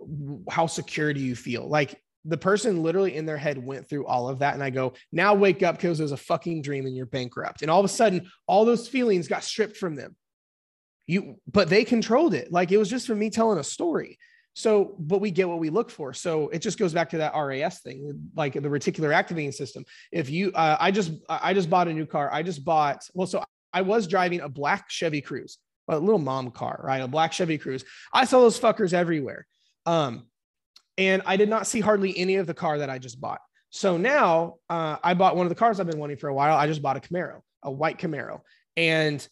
how 0.51 0.67
secure 0.67 1.13
do 1.13 1.21
you 1.21 1.37
feel? 1.37 1.69
Like 1.69 2.01
the 2.25 2.39
person 2.39 2.83
literally 2.83 3.15
in 3.17 3.27
their 3.27 3.37
head 3.37 3.65
went 3.65 3.89
through 3.89 4.07
all 4.07 4.29
of 4.29 4.39
that. 4.41 4.55
And 4.55 4.63
I 4.63 4.71
go, 4.71 4.95
now 5.13 5.35
wake 5.35 5.63
up 5.63 5.77
because 5.77 6.01
it 6.01 6.03
was 6.03 6.13
a 6.13 6.17
fucking 6.17 6.63
dream 6.63 6.87
and 6.87 6.97
you're 6.97 7.07
bankrupt. 7.07 7.63
And 7.63 7.71
all 7.71 7.79
of 7.79 7.85
a 7.85 7.89
sudden, 7.89 8.31
all 8.47 8.65
those 8.65 8.89
feelings 8.89 9.29
got 9.29 9.45
stripped 9.45 9.77
from 9.77 9.97
them. 9.97 10.17
You, 11.07 11.37
but 11.51 11.69
they 11.71 11.85
controlled 11.85 12.35
it. 12.35 12.53
Like 12.53 12.71
it 12.71 12.77
was 12.77 12.91
just 12.91 13.07
for 13.07 13.15
me 13.15 13.31
telling 13.31 13.59
a 13.59 13.65
story. 13.65 14.19
So, 14.59 14.97
but 14.99 15.21
we 15.21 15.31
get 15.31 15.49
what 15.49 15.61
we 15.61 15.71
look 15.71 15.89
for. 15.89 16.13
So 16.13 16.49
it 16.49 16.59
just 16.59 16.81
goes 16.81 16.93
back 16.93 17.11
to 17.11 17.19
that 17.19 17.33
RAS 17.33 17.79
thing, 17.79 18.29
like 18.35 18.55
the 18.55 18.63
reticular 18.63 19.15
activating 19.15 19.53
system. 19.53 19.85
If 20.11 20.31
you, 20.31 20.51
uh, 20.51 20.77
I 20.81 20.91
just, 20.91 21.13
I 21.29 21.55
just 21.55 21.71
bought 21.71 21.87
a 21.87 21.93
new 21.93 22.07
car. 22.07 22.29
I 22.33 22.43
just 22.43 22.65
bought, 22.65 23.09
well, 23.15 23.29
so 23.29 23.45
I 23.73 23.83
was 23.83 24.09
driving 24.09 24.41
a 24.41 24.49
black 24.49 24.91
Chevy 24.91 25.23
Cruze, 25.23 25.59
a 25.87 25.97
little 25.97 26.19
mom 26.19 26.51
car, 26.51 26.81
right? 26.83 27.01
A 27.01 27.07
black 27.07 27.33
Chevy 27.33 27.57
Cruze. 27.57 27.85
I 28.13 28.25
saw 28.25 28.41
those 28.41 28.59
fuckers 28.59 28.93
everywhere. 28.93 29.47
Um, 29.87 30.27
and 30.97 31.23
I 31.25 31.37
did 31.37 31.49
not 31.49 31.69
see 31.69 31.79
hardly 31.79 32.19
any 32.19 32.35
of 32.35 32.49
the 32.49 32.55
car 32.55 32.79
that 32.79 32.91
I 32.91 32.99
just 32.99 33.21
bought. 33.21 33.41
So 33.71 33.97
now 33.97 34.57
uh, 34.69 34.97
I 35.05 35.15
bought 35.15 35.37
one 35.37 35.47
of 35.47 35.51
the 35.51 35.55
cars 35.55 35.79
I've 35.79 35.87
been 35.87 36.01
wanting 36.01 36.17
for 36.17 36.27
a 36.27 36.35
while. 36.35 36.57
I 36.57 36.67
just 36.67 36.83
bought 36.83 36.97
a 36.97 37.01
Camaro, 37.01 37.43
a 37.63 37.71
white 37.71 37.99
Camaro. 37.99 38.41
And 38.77 39.25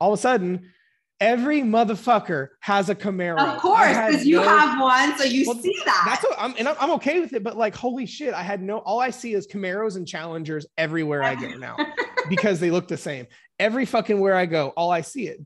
all 0.00 0.12
of 0.12 0.18
a 0.18 0.20
sudden, 0.20 0.72
Every 1.20 1.62
motherfucker 1.62 2.48
has 2.60 2.90
a 2.90 2.94
Camaro. 2.94 3.38
Of 3.38 3.60
course, 3.60 3.88
because 3.88 4.26
you 4.26 4.36
no, 4.36 4.42
have 4.42 4.80
one, 4.80 5.16
so 5.16 5.24
you 5.24 5.44
well, 5.46 5.58
see 5.58 5.74
that. 5.86 6.02
That's 6.06 6.22
what 6.22 6.38
I'm, 6.38 6.54
and 6.58 6.68
I'm 6.68 6.90
okay 6.92 7.20
with 7.20 7.32
it. 7.32 7.42
But 7.42 7.56
like, 7.56 7.74
holy 7.74 8.04
shit, 8.04 8.34
I 8.34 8.42
had 8.42 8.62
no. 8.62 8.78
All 8.78 9.00
I 9.00 9.10
see 9.10 9.32
is 9.32 9.46
Camaros 9.46 9.96
and 9.96 10.06
Challengers 10.06 10.66
everywhere 10.76 11.22
I 11.22 11.34
go 11.34 11.48
now, 11.56 11.76
because 12.28 12.60
they 12.60 12.70
look 12.70 12.86
the 12.86 12.98
same. 12.98 13.26
Every 13.58 13.86
fucking 13.86 14.20
where 14.20 14.34
I 14.34 14.44
go, 14.44 14.74
all 14.76 14.90
I 14.90 15.00
see 15.00 15.28
it. 15.28 15.40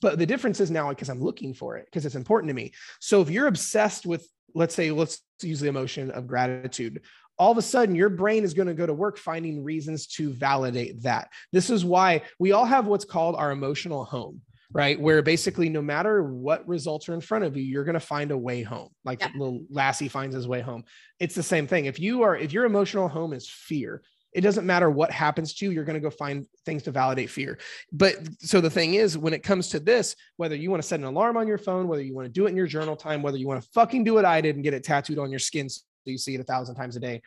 But 0.00 0.18
the 0.18 0.26
difference 0.26 0.60
is 0.60 0.70
now 0.70 0.88
because 0.88 1.10
I'm 1.10 1.22
looking 1.22 1.52
for 1.52 1.76
it 1.76 1.84
because 1.84 2.06
it's 2.06 2.14
important 2.14 2.48
to 2.48 2.54
me. 2.54 2.72
So 2.98 3.20
if 3.20 3.28
you're 3.28 3.46
obsessed 3.48 4.06
with, 4.06 4.26
let's 4.54 4.74
say, 4.74 4.90
let's 4.90 5.20
use 5.42 5.60
the 5.60 5.68
emotion 5.68 6.10
of 6.10 6.26
gratitude 6.26 7.02
all 7.38 7.50
of 7.50 7.58
a 7.58 7.62
sudden 7.62 7.94
your 7.94 8.10
brain 8.10 8.44
is 8.44 8.54
going 8.54 8.68
to 8.68 8.74
go 8.74 8.86
to 8.86 8.92
work 8.92 9.18
finding 9.18 9.64
reasons 9.64 10.06
to 10.06 10.32
validate 10.32 11.02
that. 11.02 11.28
This 11.50 11.70
is 11.70 11.84
why 11.84 12.22
we 12.38 12.52
all 12.52 12.66
have 12.66 12.86
what's 12.86 13.06
called 13.06 13.34
our 13.36 13.50
emotional 13.50 14.04
home 14.04 14.42
right? 14.72 14.98
Where 14.98 15.22
basically, 15.22 15.68
no 15.68 15.82
matter 15.82 16.22
what 16.22 16.66
results 16.66 17.08
are 17.08 17.14
in 17.14 17.20
front 17.20 17.44
of 17.44 17.56
you, 17.56 17.62
you're 17.62 17.84
going 17.84 17.94
to 17.94 18.00
find 18.00 18.30
a 18.30 18.38
way 18.38 18.62
home, 18.62 18.90
like 19.04 19.20
yeah. 19.20 19.30
little 19.36 19.64
Lassie 19.70 20.08
finds 20.08 20.34
his 20.34 20.48
way 20.48 20.60
home. 20.60 20.84
It's 21.20 21.34
the 21.34 21.42
same 21.42 21.66
thing. 21.66 21.86
If 21.86 22.00
you 22.00 22.22
are, 22.22 22.36
if 22.36 22.52
your 22.52 22.64
emotional 22.64 23.08
home 23.08 23.32
is 23.32 23.48
fear, 23.48 24.02
it 24.32 24.40
doesn't 24.40 24.66
matter 24.66 24.88
what 24.88 25.10
happens 25.10 25.52
to 25.54 25.66
you, 25.66 25.72
you're 25.72 25.84
going 25.84 25.94
to 25.94 26.00
go 26.00 26.08
find 26.08 26.46
things 26.64 26.82
to 26.84 26.90
validate 26.90 27.28
fear. 27.28 27.58
But 27.92 28.16
so 28.38 28.62
the 28.62 28.70
thing 28.70 28.94
is, 28.94 29.18
when 29.18 29.34
it 29.34 29.42
comes 29.42 29.68
to 29.68 29.80
this, 29.80 30.16
whether 30.36 30.56
you 30.56 30.70
want 30.70 30.82
to 30.82 30.88
set 30.88 31.00
an 31.00 31.06
alarm 31.06 31.36
on 31.36 31.46
your 31.46 31.58
phone, 31.58 31.86
whether 31.86 32.02
you 32.02 32.14
want 32.14 32.26
to 32.26 32.32
do 32.32 32.46
it 32.46 32.50
in 32.50 32.56
your 32.56 32.66
journal 32.66 32.96
time, 32.96 33.20
whether 33.20 33.36
you 33.36 33.46
want 33.46 33.62
to 33.62 33.68
fucking 33.74 34.04
do 34.04 34.14
what 34.14 34.24
I 34.24 34.40
did 34.40 34.54
and 34.54 34.64
get 34.64 34.74
it 34.74 34.84
tattooed 34.84 35.18
on 35.18 35.30
your 35.30 35.38
skin 35.38 35.68
so 35.68 35.82
you 36.06 36.18
see 36.18 36.34
it 36.34 36.40
a 36.40 36.44
thousand 36.44 36.76
times 36.76 36.96
a 36.96 37.00
day, 37.00 37.20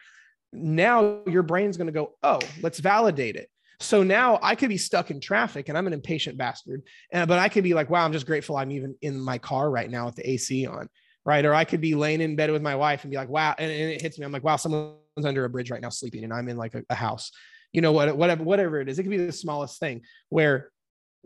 now 0.52 1.20
your 1.28 1.44
brain's 1.44 1.78
going 1.78 1.88
to 1.88 1.94
go, 1.94 2.16
oh, 2.24 2.40
let's 2.62 2.80
validate 2.80 3.36
it. 3.36 3.50
So 3.80 4.04
now 4.04 4.40
I 4.42 4.56
could 4.56 4.70
be 4.70 4.78
stuck 4.78 5.12
in 5.12 5.20
traffic 5.20 5.70
and 5.70 5.78
I'm 5.78 5.88
an 5.88 5.94
impatient 5.94 6.38
bastard. 6.38 6.84
And, 7.12 7.28
but 7.28 7.40
I 7.40 7.50
could 7.50 7.64
be 7.64 7.74
like, 7.74 7.90
wow, 7.90 8.06
I'm 8.06 8.14
just 8.14 8.26
grateful 8.26 8.58
I'm 8.58 8.72
even 8.72 8.96
in 9.02 9.20
my 9.20 9.38
car 9.38 9.70
right 9.70 9.90
now 9.90 10.06
with 10.06 10.16
the 10.16 10.30
AC 10.30 10.66
on. 10.68 10.90
Right. 11.26 11.44
Or 11.44 11.56
I 11.56 11.66
could 11.66 11.82
be 11.82 11.96
laying 11.96 12.22
in 12.22 12.36
bed 12.36 12.52
with 12.52 12.62
my 12.62 12.76
wife 12.76 13.04
and 13.04 13.12
be 13.12 13.18
like, 13.18 13.30
wow. 13.30 13.56
And, 13.58 13.72
and 13.72 13.92
it 13.92 14.02
hits 14.02 14.20
me. 14.20 14.26
I'm 14.26 14.32
like, 14.32 14.44
wow, 14.44 14.58
someone's 14.58 14.96
under 15.24 15.44
a 15.44 15.50
bridge 15.50 15.72
right 15.72 15.82
now 15.82 15.90
sleeping 15.90 16.24
and 16.24 16.32
I'm 16.32 16.48
in 16.48 16.58
like 16.58 16.76
a, 16.76 16.84
a 16.90 16.96
house. 16.96 17.32
You 17.74 17.82
know, 17.82 17.92
what, 17.92 18.16
whatever, 18.16 18.44
whatever 18.44 18.80
it 18.80 18.88
is, 18.88 19.00
it 19.00 19.04
could 19.04 19.12
be 19.12 19.18
the 19.18 19.32
smallest 19.32 19.80
thing 19.80 20.04
where 20.30 20.70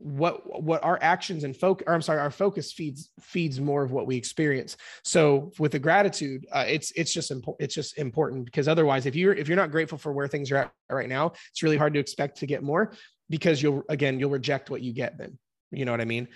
what 0.02 0.64
what 0.64 0.84
our 0.84 0.97
actions 1.02 1.43
and 1.43 1.56
focus 1.56 1.84
or 1.88 1.93
i'm 1.93 2.02
sorry 2.02 2.20
our 2.20 2.32
focus 2.32 2.72
feeds 2.72 3.12
feeds 3.20 3.60
more 3.60 3.84
of 3.84 3.91
what 3.91 4.08
we 4.08 4.16
experience 4.16 4.78
so 5.04 5.52
with 5.60 5.72
the 5.72 5.80
gratitude 5.80 6.45
uh, 6.52 6.66
it's 6.68 6.91
it's 6.91 7.14
just 7.14 7.32
important 7.32 7.64
it's 7.64 7.76
just 7.76 7.97
important 7.97 8.45
because 8.45 8.68
otherwise 8.68 9.06
if 9.06 9.16
you're 9.16 9.34
if 9.34 9.47
you're 9.47 9.58
not 9.58 9.72
grateful 9.72 9.97
for 9.97 10.12
where 10.14 10.28
things 10.28 10.52
are 10.52 10.58
at 10.58 10.72
right 10.89 11.10
now 11.10 11.32
it's 11.52 11.64
really 11.64 11.78
hard 11.78 11.93
to 11.93 12.00
expect 12.00 12.38
to 12.38 12.45
get 12.45 12.64
more 12.64 12.93
because 13.30 13.62
you'll 13.62 13.84
again 13.89 14.20
you'll 14.20 14.30
reject 14.30 14.70
what 14.70 14.82
you 14.82 14.93
get 14.93 15.18
then 15.18 15.38
you 15.72 15.86
know 15.86 15.91
what 15.91 16.02
i 16.02 16.06
mean 16.06 16.28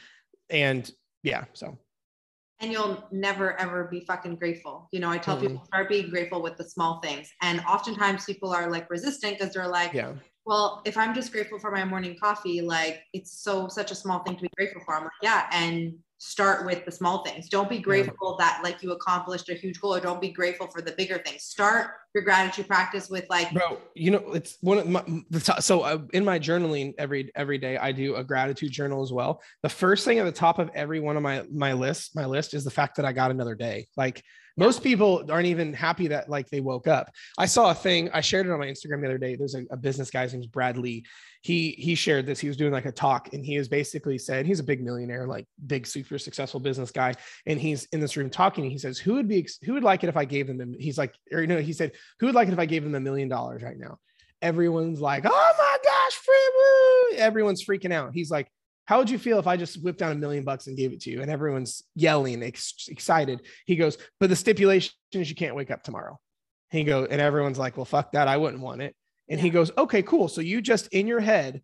and 0.49 0.91
yeah 1.24 1.45
so 1.53 1.78
and 2.64 2.72
you'll 2.72 3.03
never 3.11 3.59
ever 3.59 3.86
be 3.86 4.05
fucking 4.07 4.38
grateful. 4.38 4.88
You 4.93 5.01
know, 5.01 5.09
I 5.09 5.18
tell 5.18 5.36
mm-hmm. 5.36 5.47
people 5.47 5.66
start 5.66 5.89
being 5.89 6.09
grateful 6.09 6.41
with 6.41 6.55
the 6.55 6.64
small 6.64 7.01
things. 7.01 7.30
And 7.41 7.59
oftentimes 7.70 8.24
people 8.24 8.53
are 8.53 8.72
like 8.72 8.89
resistant 8.89 9.38
because 9.38 9.53
they're 9.53 9.68
like, 9.68 9.91
yeah. 9.91 10.14
Well, 10.46 10.82
if 10.86 10.98
I'm 10.98 11.14
just 11.14 11.32
grateful 11.32 11.60
for 11.60 11.72
my 11.72 11.86
morning 11.86 12.18
coffee, 12.20 12.62
like 12.62 13.04
it's 13.14 13.39
so 13.41 13.68
such 13.68 13.91
a 13.91 13.96
small 13.96 14.20
thing 14.24 14.36
to 14.36 14.41
be 14.41 14.50
grateful 14.58 14.82
for. 14.86 14.96
I'm 14.96 15.04
like, 15.04 15.12
yeah, 15.22 15.48
and 15.52 15.96
start 16.18 16.66
with 16.66 16.86
the 16.86 16.91
small 16.91 17.24
things. 17.26 17.50
Don't 17.50 17.70
be 17.70 17.80
grateful 17.80 18.38
yeah. 18.39 18.46
that 18.46 18.64
like 18.64 18.82
you 18.82 18.94
accomplished 18.94 19.50
a 19.50 19.54
huge 19.54 19.82
goal 19.82 19.96
or 19.96 20.00
don't 20.00 20.22
be 20.22 20.30
grateful 20.30 20.68
for 20.68 20.82
the 20.82 20.94
bigger 20.94 21.18
things. 21.18 21.44
Start 21.44 21.91
your 22.16 22.24
gratitude 22.24 22.68
practice 22.68 23.10
with 23.10 23.26
like 23.30 23.52
bro, 23.54 23.78
you 23.94 24.12
know, 24.12 24.32
it's 24.32 24.58
one 24.62 24.78
of 24.78 24.88
my 24.88 25.04
the 25.30 25.39
top, 25.39 25.62
so 25.62 25.82
uh, 25.82 26.00
in 26.14 26.24
my 26.24 26.39
journaling 26.39 26.94
every 26.98 27.32
every 27.36 27.58
day 27.58 27.78
I 27.78 27.91
do 27.91 28.16
a 28.16 28.24
gratitude 28.24 28.72
journal 28.72 29.02
as 29.02 29.12
well. 29.12 29.41
The 29.64 29.70
first 29.70 30.06
thing 30.06 30.20
at 30.20 30.26
the 30.26 30.32
top 30.32 30.60
of 30.60 30.70
every 30.74 31.00
one 31.00 31.18
of 31.18 31.24
my 31.24 31.44
my 31.52 31.74
list, 31.74 32.16
my 32.16 32.26
list 32.26 32.54
is 32.54 32.64
the 32.64 32.72
fact 32.72 32.98
that 32.98 33.06
I 33.06 33.12
got 33.12 33.32
another 33.32 33.56
day. 33.56 33.88
Like 33.98 34.24
most 34.56 34.84
people 34.84 35.26
aren't 35.30 35.47
even 35.47 35.74
happy 35.74 36.08
that 36.08 36.30
like 36.30 36.49
they 36.49 36.60
woke 36.60 36.88
up. 36.88 37.12
I 37.38 37.45
saw 37.45 37.72
a 37.72 37.76
thing, 37.76 38.10
I 38.14 38.22
shared 38.22 38.45
it 38.45 38.51
on 38.51 38.60
my 38.60 38.68
Instagram 38.68 39.01
the 39.01 39.08
other 39.08 39.18
day. 39.18 39.36
There's 39.36 39.56
a, 39.56 39.66
a 39.72 39.78
business 39.78 40.12
guy, 40.12 40.26
name's 40.28 40.47
Brad 40.47 40.78
Lea. 40.78 41.04
He 41.41 41.72
he 41.72 41.95
shared 41.95 42.26
this. 42.26 42.39
He 42.39 42.47
was 42.47 42.58
doing 42.58 42.72
like 42.72 42.86
a 42.86 42.91
talk 42.91 43.34
and 43.34 43.45
he 43.45 43.58
was 43.58 43.68
basically 43.68 44.18
said 44.18 44.45
he's 44.45 44.60
a 44.60 44.64
big 44.64 44.84
millionaire, 44.84 45.28
like 45.28 45.47
big, 45.66 45.88
super 45.88 46.18
successful 46.18 46.60
business 46.60 46.91
guy. 46.91 47.14
And 47.45 47.60
he's 47.60 47.86
in 47.86 47.99
this 47.99 48.16
room 48.16 48.30
talking. 48.30 48.70
he 48.70 48.78
says, 48.78 48.97
Who 48.97 49.14
would 49.16 49.28
be 49.28 49.47
who 49.64 49.74
would 49.74 49.84
like 49.84 50.04
it 50.04 50.10
if 50.10 50.18
I 50.18 50.26
gave 50.26 50.47
them 50.47 50.76
he's 50.80 50.97
like, 50.97 51.14
or 51.32 51.41
you 51.41 51.47
know, 51.47 51.60
he 51.60 51.74
said, 51.74 51.91
Who 52.20 52.28
would 52.28 52.36
like 52.36 52.47
it 52.47 52.54
if 52.54 52.60
I 52.60 52.66
gave 52.66 52.84
them 52.84 52.95
a 52.95 52.99
million 52.99 53.30
dollars 53.30 53.62
right 53.64 53.78
now? 53.78 53.97
Everyone's 54.41 55.01
like, 55.01 55.26
Oh 55.26 55.54
my 55.58 55.78
gosh, 55.84 56.14
free 56.14 56.49
woo. 56.56 57.18
Everyone's 57.18 57.66
freaking 57.66 57.91
out. 57.91 58.14
He's 58.14 58.32
like, 58.32 58.49
how 58.86 59.00
would 59.00 59.10
you 59.10 59.18
feel 59.18 59.40
if 59.40 59.48
I 59.48 59.56
just 59.56 59.82
whipped 59.82 60.00
down 60.00 60.12
a 60.12 60.16
million 60.16 60.44
bucks 60.44 60.68
and 60.68 60.78
gave 60.78 60.92
it 60.92 61.02
to 61.02 61.10
you? 61.10 61.22
And 61.22 61.32
everyone's 61.32 61.84
yelling, 61.96 62.44
ex- 62.44 62.88
excited. 62.90 63.42
He 63.66 63.76
goes, 63.76 63.98
but 64.20 64.30
the 64.30 64.36
stipulation 64.36 64.94
is 65.14 65.30
you 65.30 65.36
can't 65.36 65.56
wake 65.56 65.72
up 65.72 65.84
tomorrow. 65.84 66.20
He 66.70 66.84
goes, 66.84 67.08
and 67.10 67.22
everyone's 67.22 67.60
like, 67.60 67.78
well, 67.78 67.86
fuck 67.86 68.12
that. 68.12 68.28
I 68.28 68.38
wouldn't 68.38 68.62
want 68.62 68.82
it. 68.82 68.96
And 69.30 69.40
yeah. 69.40 69.44
he 69.44 69.50
goes, 69.52 69.72
okay, 69.78 70.02
cool. 70.02 70.28
So 70.28 70.42
you 70.42 70.62
just 70.62 70.88
in 70.88 71.08
your 71.08 71.22
head 71.22 71.62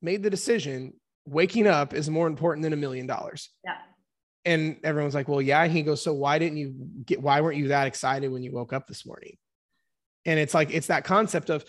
made 0.00 0.22
the 0.22 0.30
decision 0.30 0.92
waking 1.26 1.66
up 1.66 1.92
is 1.92 2.08
more 2.08 2.26
important 2.26 2.62
than 2.62 2.72
a 2.72 2.76
million 2.76 3.06
dollars. 3.06 3.50
Yeah. 3.64 3.76
And 4.44 4.78
everyone's 4.84 5.14
like, 5.14 5.28
well, 5.28 5.42
yeah. 5.42 5.62
And 5.62 5.72
he 5.72 5.82
goes, 5.82 6.02
so 6.02 6.12
why 6.12 6.38
didn't 6.38 6.58
you 6.58 6.74
get, 7.04 7.20
why 7.20 7.40
weren't 7.40 7.58
you 7.58 7.68
that 7.68 7.86
excited 7.86 8.30
when 8.30 8.42
you 8.42 8.52
woke 8.52 8.72
up 8.72 8.86
this 8.86 9.04
morning? 9.04 9.36
And 10.24 10.38
it's 10.38 10.54
like, 10.54 10.72
it's 10.72 10.86
that 10.86 11.04
concept 11.04 11.50
of 11.50 11.64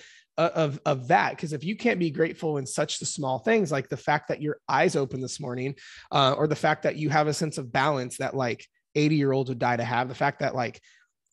of 0.48 0.80
of 0.86 1.08
that 1.08 1.32
because 1.32 1.54
if 1.54 1.64
you 1.64 1.76
can't 1.76 2.00
be 2.00 2.12
grateful 2.12 2.58
in 2.58 2.66
such 2.66 3.00
the 3.00 3.06
small 3.06 3.40
things 3.40 3.72
like 3.72 3.90
the 3.90 3.98
fact 3.98 4.28
that 4.28 4.42
your 4.42 4.58
eyes 4.68 4.96
open 4.96 5.22
this 5.22 5.40
morning 5.40 5.76
uh, 6.12 6.34
or 6.38 6.48
the 6.48 6.56
fact 6.56 6.84
that 6.84 6.96
you 6.96 7.10
have 7.10 7.28
a 7.28 7.34
sense 7.34 7.58
of 7.58 7.72
balance 7.72 8.18
that 8.18 8.36
like 8.36 8.66
80 8.96 9.16
year 9.16 9.32
olds 9.32 9.50
would 9.50 9.60
die 9.60 9.78
to 9.78 9.84
have 9.84 10.08
the 10.08 10.16
fact 10.16 10.40
that 10.40 10.56
like 10.56 10.82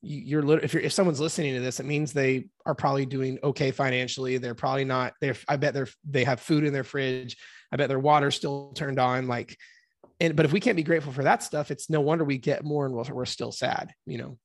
you're 0.00 0.58
if 0.60 0.74
you're 0.74 0.82
if 0.82 0.92
someone's 0.92 1.20
listening 1.20 1.54
to 1.54 1.60
this 1.60 1.80
it 1.80 1.86
means 1.86 2.12
they 2.12 2.48
are 2.64 2.74
probably 2.74 3.04
doing 3.04 3.38
okay 3.42 3.72
financially 3.72 4.38
they're 4.38 4.54
probably 4.54 4.84
not 4.84 5.12
they're 5.20 5.34
i 5.48 5.56
bet 5.56 5.74
they're 5.74 5.88
they 6.08 6.22
have 6.22 6.38
food 6.38 6.62
in 6.62 6.72
their 6.72 6.84
fridge 6.84 7.36
i 7.72 7.76
bet 7.76 7.88
their 7.88 7.98
water's 7.98 8.36
still 8.36 8.72
turned 8.74 9.00
on 9.00 9.26
like 9.26 9.56
and 10.20 10.36
but 10.36 10.44
if 10.44 10.52
we 10.52 10.60
can't 10.60 10.76
be 10.76 10.84
grateful 10.84 11.12
for 11.12 11.24
that 11.24 11.42
stuff 11.42 11.72
it's 11.72 11.90
no 11.90 12.00
wonder 12.00 12.24
we 12.24 12.38
get 12.38 12.64
more 12.64 12.86
and 12.86 12.94
we're, 12.94 13.12
we're 13.12 13.24
still 13.24 13.50
sad 13.50 13.92
you 14.06 14.18
know 14.18 14.38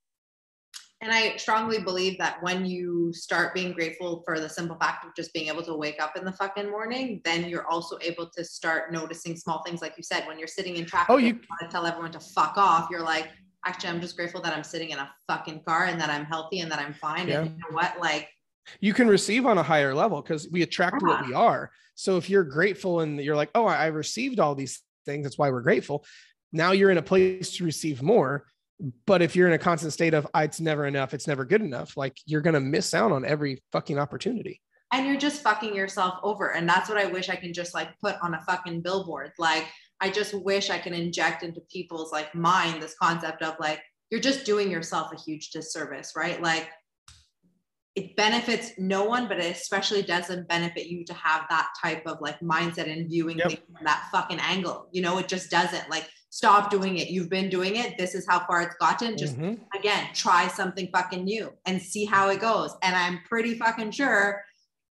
and 1.03 1.11
I 1.11 1.35
strongly 1.35 1.79
believe 1.79 2.17
that 2.19 2.41
when 2.41 2.65
you 2.65 3.11
start 3.11 3.53
being 3.53 3.73
grateful 3.73 4.23
for 4.25 4.39
the 4.39 4.47
simple 4.47 4.77
fact 4.77 5.05
of 5.05 5.13
just 5.15 5.33
being 5.33 5.49
able 5.49 5.61
to 5.63 5.75
wake 5.75 6.01
up 6.01 6.15
in 6.15 6.23
the 6.23 6.31
fucking 6.31 6.71
morning, 6.71 7.19
then 7.25 7.49
you're 7.49 7.67
also 7.67 7.97
able 8.01 8.29
to 8.37 8.43
start 8.45 8.93
noticing 8.93 9.35
small 9.35 9.61
things, 9.63 9.81
like 9.81 9.95
you 9.97 10.03
said, 10.03 10.25
when 10.25 10.39
you're 10.39 10.47
sitting 10.47 10.77
in 10.77 10.85
traffic. 10.85 11.09
Oh, 11.09 11.17
you, 11.17 11.27
you 11.27 11.33
want 11.33 11.61
to 11.61 11.67
tell 11.67 11.85
everyone 11.85 12.13
to 12.13 12.21
fuck 12.21 12.55
off. 12.55 12.87
You're 12.89 13.03
like, 13.03 13.27
actually, 13.65 13.89
I'm 13.89 13.99
just 13.99 14.15
grateful 14.15 14.41
that 14.43 14.55
I'm 14.55 14.63
sitting 14.63 14.91
in 14.91 14.99
a 14.99 15.11
fucking 15.27 15.63
car 15.67 15.85
and 15.85 15.99
that 15.99 16.09
I'm 16.09 16.23
healthy 16.23 16.61
and 16.61 16.71
that 16.71 16.79
I'm 16.79 16.93
fine. 16.93 17.27
Yeah. 17.27 17.41
And 17.41 17.49
you 17.49 17.57
know 17.57 17.75
what? 17.75 17.99
Like, 17.99 18.29
you 18.79 18.93
can 18.93 19.09
receive 19.09 19.45
on 19.45 19.57
a 19.57 19.63
higher 19.63 19.93
level 19.93 20.21
because 20.21 20.47
we 20.49 20.61
attract 20.61 21.01
yeah. 21.01 21.07
what 21.09 21.27
we 21.27 21.33
are. 21.33 21.69
So 21.95 22.15
if 22.15 22.29
you're 22.29 22.45
grateful 22.45 23.01
and 23.01 23.19
you're 23.19 23.35
like, 23.35 23.49
oh, 23.55 23.65
I 23.65 23.87
received 23.87 24.39
all 24.39 24.55
these 24.55 24.81
things, 25.05 25.25
that's 25.25 25.37
why 25.37 25.49
we're 25.51 25.61
grateful. 25.61 26.05
Now 26.53 26.71
you're 26.71 26.91
in 26.91 26.97
a 26.97 27.03
place 27.03 27.57
to 27.57 27.65
receive 27.65 28.01
more 28.01 28.45
but 29.05 29.21
if 29.21 29.35
you're 29.35 29.47
in 29.47 29.53
a 29.53 29.59
constant 29.59 29.93
state 29.93 30.13
of 30.13 30.27
it's 30.35 30.59
never 30.59 30.85
enough, 30.85 31.13
it's 31.13 31.27
never 31.27 31.45
good 31.45 31.61
enough, 31.61 31.95
like 31.95 32.17
you're 32.25 32.41
gonna 32.41 32.59
miss 32.59 32.93
out 32.93 33.11
on 33.11 33.25
every 33.25 33.63
fucking 33.71 33.97
opportunity. 33.97 34.61
And 34.91 35.07
you're 35.07 35.17
just 35.17 35.41
fucking 35.41 35.75
yourself 35.75 36.15
over. 36.21 36.51
And 36.51 36.69
that's 36.69 36.87
what 36.87 36.99
I 36.99 37.05
wish 37.05 37.29
I 37.29 37.35
can 37.35 37.53
just 37.53 37.73
like 37.73 37.89
put 37.99 38.15
on 38.21 38.35
a 38.35 38.41
fucking 38.41 38.81
billboard. 38.81 39.31
Like 39.39 39.65
I 39.99 40.11
just 40.11 40.33
wish 40.33 40.69
I 40.69 40.77
can 40.77 40.93
inject 40.93 41.41
into 41.43 41.61
people's 41.71 42.11
like 42.11 42.35
mind 42.35 42.81
this 42.81 42.95
concept 43.01 43.41
of 43.41 43.55
like 43.59 43.81
you're 44.11 44.21
just 44.21 44.45
doing 44.45 44.69
yourself 44.69 45.11
a 45.11 45.19
huge 45.19 45.49
disservice, 45.49 46.13
right? 46.15 46.39
Like 46.41 46.69
it 47.95 48.15
benefits 48.15 48.73
no 48.77 49.05
one, 49.05 49.27
but 49.27 49.39
it 49.39 49.55
especially 49.55 50.01
doesn't 50.01 50.47
benefit 50.47 50.87
you 50.87 51.05
to 51.05 51.13
have 51.13 51.45
that 51.49 51.69
type 51.81 52.05
of 52.05 52.21
like 52.21 52.39
mindset 52.39 52.91
and 52.91 53.09
viewing 53.09 53.37
yep. 53.37 53.47
things 53.47 53.61
from 53.65 53.85
that 53.85 54.07
fucking 54.11 54.39
angle. 54.39 54.89
You 54.91 55.03
know, 55.03 55.17
it 55.19 55.27
just 55.27 55.49
doesn't. 55.49 55.89
Like 55.89 56.09
stop 56.33 56.71
doing 56.71 56.97
it. 56.97 57.09
You've 57.09 57.29
been 57.29 57.47
doing 57.47 57.75
it. 57.75 57.95
This 57.95 58.15
is 58.15 58.25
how 58.27 58.39
far 58.47 58.63
it's 58.63 58.75
gotten. 58.77 59.15
Just 59.15 59.37
mm-hmm. 59.37 59.61
again, 59.77 60.07
try 60.15 60.47
something 60.47 60.89
fucking 60.91 61.23
new 61.23 61.53
and 61.67 61.79
see 61.79 62.05
how 62.05 62.29
it 62.29 62.41
goes. 62.41 62.75
And 62.81 62.95
I'm 62.95 63.19
pretty 63.29 63.53
fucking 63.53 63.91
sure 63.91 64.43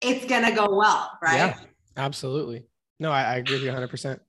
it's 0.02 0.26
gonna 0.26 0.54
go 0.54 0.68
well, 0.76 1.18
right? 1.22 1.36
Yeah, 1.36 1.58
absolutely. 1.96 2.66
No, 2.98 3.10
I, 3.10 3.22
I 3.22 3.36
agree 3.36 3.54
with 3.54 3.62
you 3.62 3.72
100. 3.72 4.20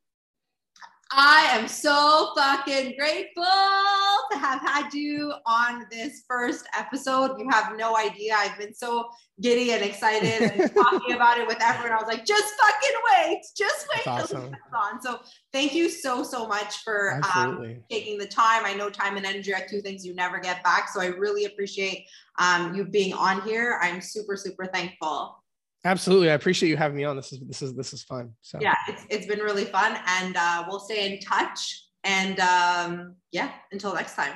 I 1.13 1.49
am 1.51 1.67
so 1.67 2.31
fucking 2.37 2.95
grateful 2.97 3.43
to 3.43 4.37
have 4.37 4.61
had 4.61 4.93
you 4.93 5.33
on 5.45 5.85
this 5.91 6.23
first 6.25 6.65
episode. 6.77 7.37
You 7.37 7.49
have 7.49 7.75
no 7.77 7.97
idea. 7.97 8.33
I've 8.37 8.57
been 8.57 8.73
so 8.73 9.09
giddy 9.41 9.73
and 9.73 9.83
excited 9.83 10.41
and 10.41 10.73
talking 10.75 11.13
about 11.13 11.37
it 11.37 11.47
with 11.47 11.57
everyone. 11.61 11.91
I 11.91 12.01
was 12.01 12.07
like, 12.07 12.25
just 12.25 12.53
fucking 12.55 12.97
wait, 13.11 13.41
just 13.57 13.87
wait 13.93 14.05
That's 14.05 14.33
awesome. 14.33 14.55
on. 14.73 15.01
So 15.01 15.19
thank 15.51 15.73
you 15.73 15.89
so 15.89 16.23
so 16.23 16.47
much 16.47 16.77
for 16.83 17.19
um, 17.35 17.81
taking 17.89 18.17
the 18.17 18.27
time. 18.27 18.63
I 18.65 18.73
know 18.73 18.89
time 18.89 19.17
and 19.17 19.25
energy 19.25 19.53
are 19.53 19.67
two 19.69 19.81
things 19.81 20.05
you 20.05 20.15
never 20.15 20.39
get 20.39 20.63
back, 20.63 20.87
so 20.87 21.01
I 21.01 21.07
really 21.07 21.43
appreciate 21.43 22.05
um, 22.39 22.73
you 22.73 22.85
being 22.85 23.13
on 23.13 23.41
here. 23.41 23.79
I'm 23.81 23.99
super 23.99 24.37
super 24.37 24.65
thankful. 24.65 25.40
Absolutely. 25.83 26.29
I 26.29 26.33
appreciate 26.33 26.69
you 26.69 26.77
having 26.77 26.97
me 26.97 27.05
on. 27.05 27.15
This 27.15 27.33
is 27.33 27.39
this 27.39 27.61
is 27.61 27.73
this 27.73 27.93
is 27.93 28.03
fun. 28.03 28.33
So 28.41 28.59
yeah, 28.61 28.75
it's 28.87 29.03
it's 29.09 29.25
been 29.25 29.39
really 29.39 29.65
fun. 29.65 29.97
And 30.05 30.35
uh, 30.37 30.65
we'll 30.67 30.79
stay 30.79 31.11
in 31.11 31.19
touch. 31.19 31.87
And 32.03 32.39
um, 32.39 33.15
yeah, 33.31 33.51
until 33.71 33.93
next 33.93 34.15
time. 34.15 34.33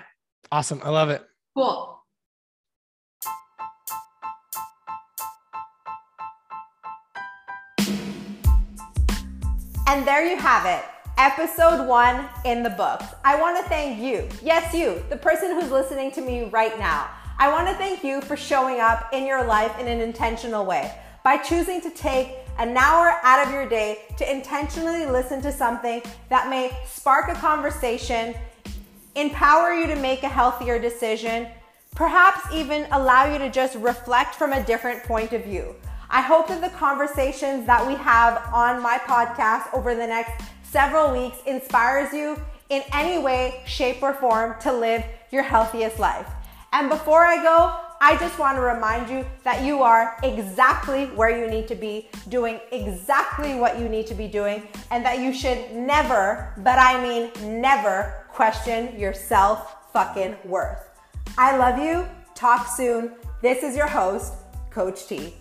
Awesome. 0.52 0.82
I 0.84 0.90
love 0.90 1.10
it. 1.10 1.24
Cool. 1.56 1.92
And 9.88 10.06
there 10.06 10.26
you 10.26 10.38
have 10.38 10.66
it. 10.66 10.84
Episode 11.18 11.88
one 11.88 12.28
in 12.44 12.64
the 12.64 12.72
books. 12.72 13.06
I 13.24 13.40
want 13.40 13.64
to 13.64 13.70
thank 13.70 14.00
you. 14.00 14.28
Yes, 14.42 14.74
you, 14.74 15.02
the 15.10 15.16
person 15.16 15.52
who's 15.52 15.72
listening 15.72 16.12
to 16.14 16.22
me 16.22 16.46
right 16.46 16.78
now. 16.80 17.08
I 17.38 17.52
want 17.52 17.68
to 17.68 17.76
thank 17.76 18.04
you 18.04 18.22
for 18.22 18.36
showing 18.36 18.80
up 18.80 19.10
in 19.14 19.26
your 19.26 19.46
life 19.46 19.78
in 19.80 19.88
an 19.88 20.02
intentional 20.02 20.66
way 20.66 20.94
by 21.26 21.38
choosing 21.38 21.82
to 21.82 21.90
take 21.90 22.36
an 22.60 22.78
hour 22.78 23.18
out 23.24 23.48
of 23.48 23.52
your 23.52 23.68
day 23.68 23.98
to 24.16 24.32
intentionally 24.32 25.08
listen 25.08 25.42
to 25.42 25.52
something 25.52 26.00
that 26.30 26.52
may 26.52 26.72
spark 26.86 27.30
a 27.30 27.34
conversation, 27.34 28.36
empower 29.16 29.74
you 29.74 29.88
to 29.88 29.96
make 29.96 30.22
a 30.22 30.30
healthier 30.30 30.78
decision, 30.78 31.48
perhaps 31.96 32.42
even 32.54 32.86
allow 32.92 33.26
you 33.26 33.40
to 33.40 33.50
just 33.50 33.76
reflect 33.78 34.36
from 34.36 34.54
a 34.54 34.64
different 34.66 35.02
point 35.02 35.34
of 35.34 35.44
view. 35.44 35.74
I 36.12 36.22
hope 36.22 36.48
that 36.50 36.62
the 36.62 36.70
conversations 36.78 37.66
that 37.66 37.86
we 37.88 37.96
have 37.96 38.48
on 38.54 38.80
my 38.84 39.00
podcast 39.00 39.74
over 39.74 39.96
the 39.96 40.06
next 40.06 40.46
several 40.62 41.12
weeks 41.12 41.40
inspires 41.48 42.14
you 42.14 42.40
in 42.70 42.84
any 42.94 43.18
way, 43.18 43.64
shape, 43.66 44.04
or 44.04 44.14
form 44.14 44.62
to 44.62 44.72
live 44.72 45.04
your 45.32 45.42
healthiest 45.42 45.98
life. 45.98 46.28
And 46.72 46.88
before 46.88 47.26
I 47.26 47.42
go, 47.42 47.85
I 48.02 48.18
just 48.18 48.38
want 48.38 48.58
to 48.58 48.62
remind 48.62 49.10
you 49.10 49.26
that 49.44 49.64
you 49.64 49.82
are 49.82 50.18
exactly 50.24 51.06
where 51.08 51.30
you 51.30 51.50
need 51.50 51.68
to 51.70 51.76
be, 51.76 52.10
doing 52.30 52.60
exactly 52.72 53.56
what 53.56 53.80
you 53.80 53.88
need 53.88 54.06
to 54.08 54.14
be 54.14 54.28
doing, 54.28 54.68
and 54.92 55.06
that 55.06 55.20
you 55.20 55.34
should 55.34 55.72
never, 55.72 56.54
but 56.58 56.78
I 56.78 57.02
mean 57.02 57.62
never, 57.62 58.26
question 58.30 59.00
your 59.00 59.14
self 59.14 59.92
fucking 59.94 60.36
worth. 60.44 60.90
I 61.38 61.58
love 61.58 61.80
you. 61.80 62.08
Talk 62.36 62.68
soon. 62.68 63.14
This 63.42 63.64
is 63.64 63.78
your 63.78 63.88
host, 63.88 64.34
Coach 64.70 65.08
T. 65.08 65.34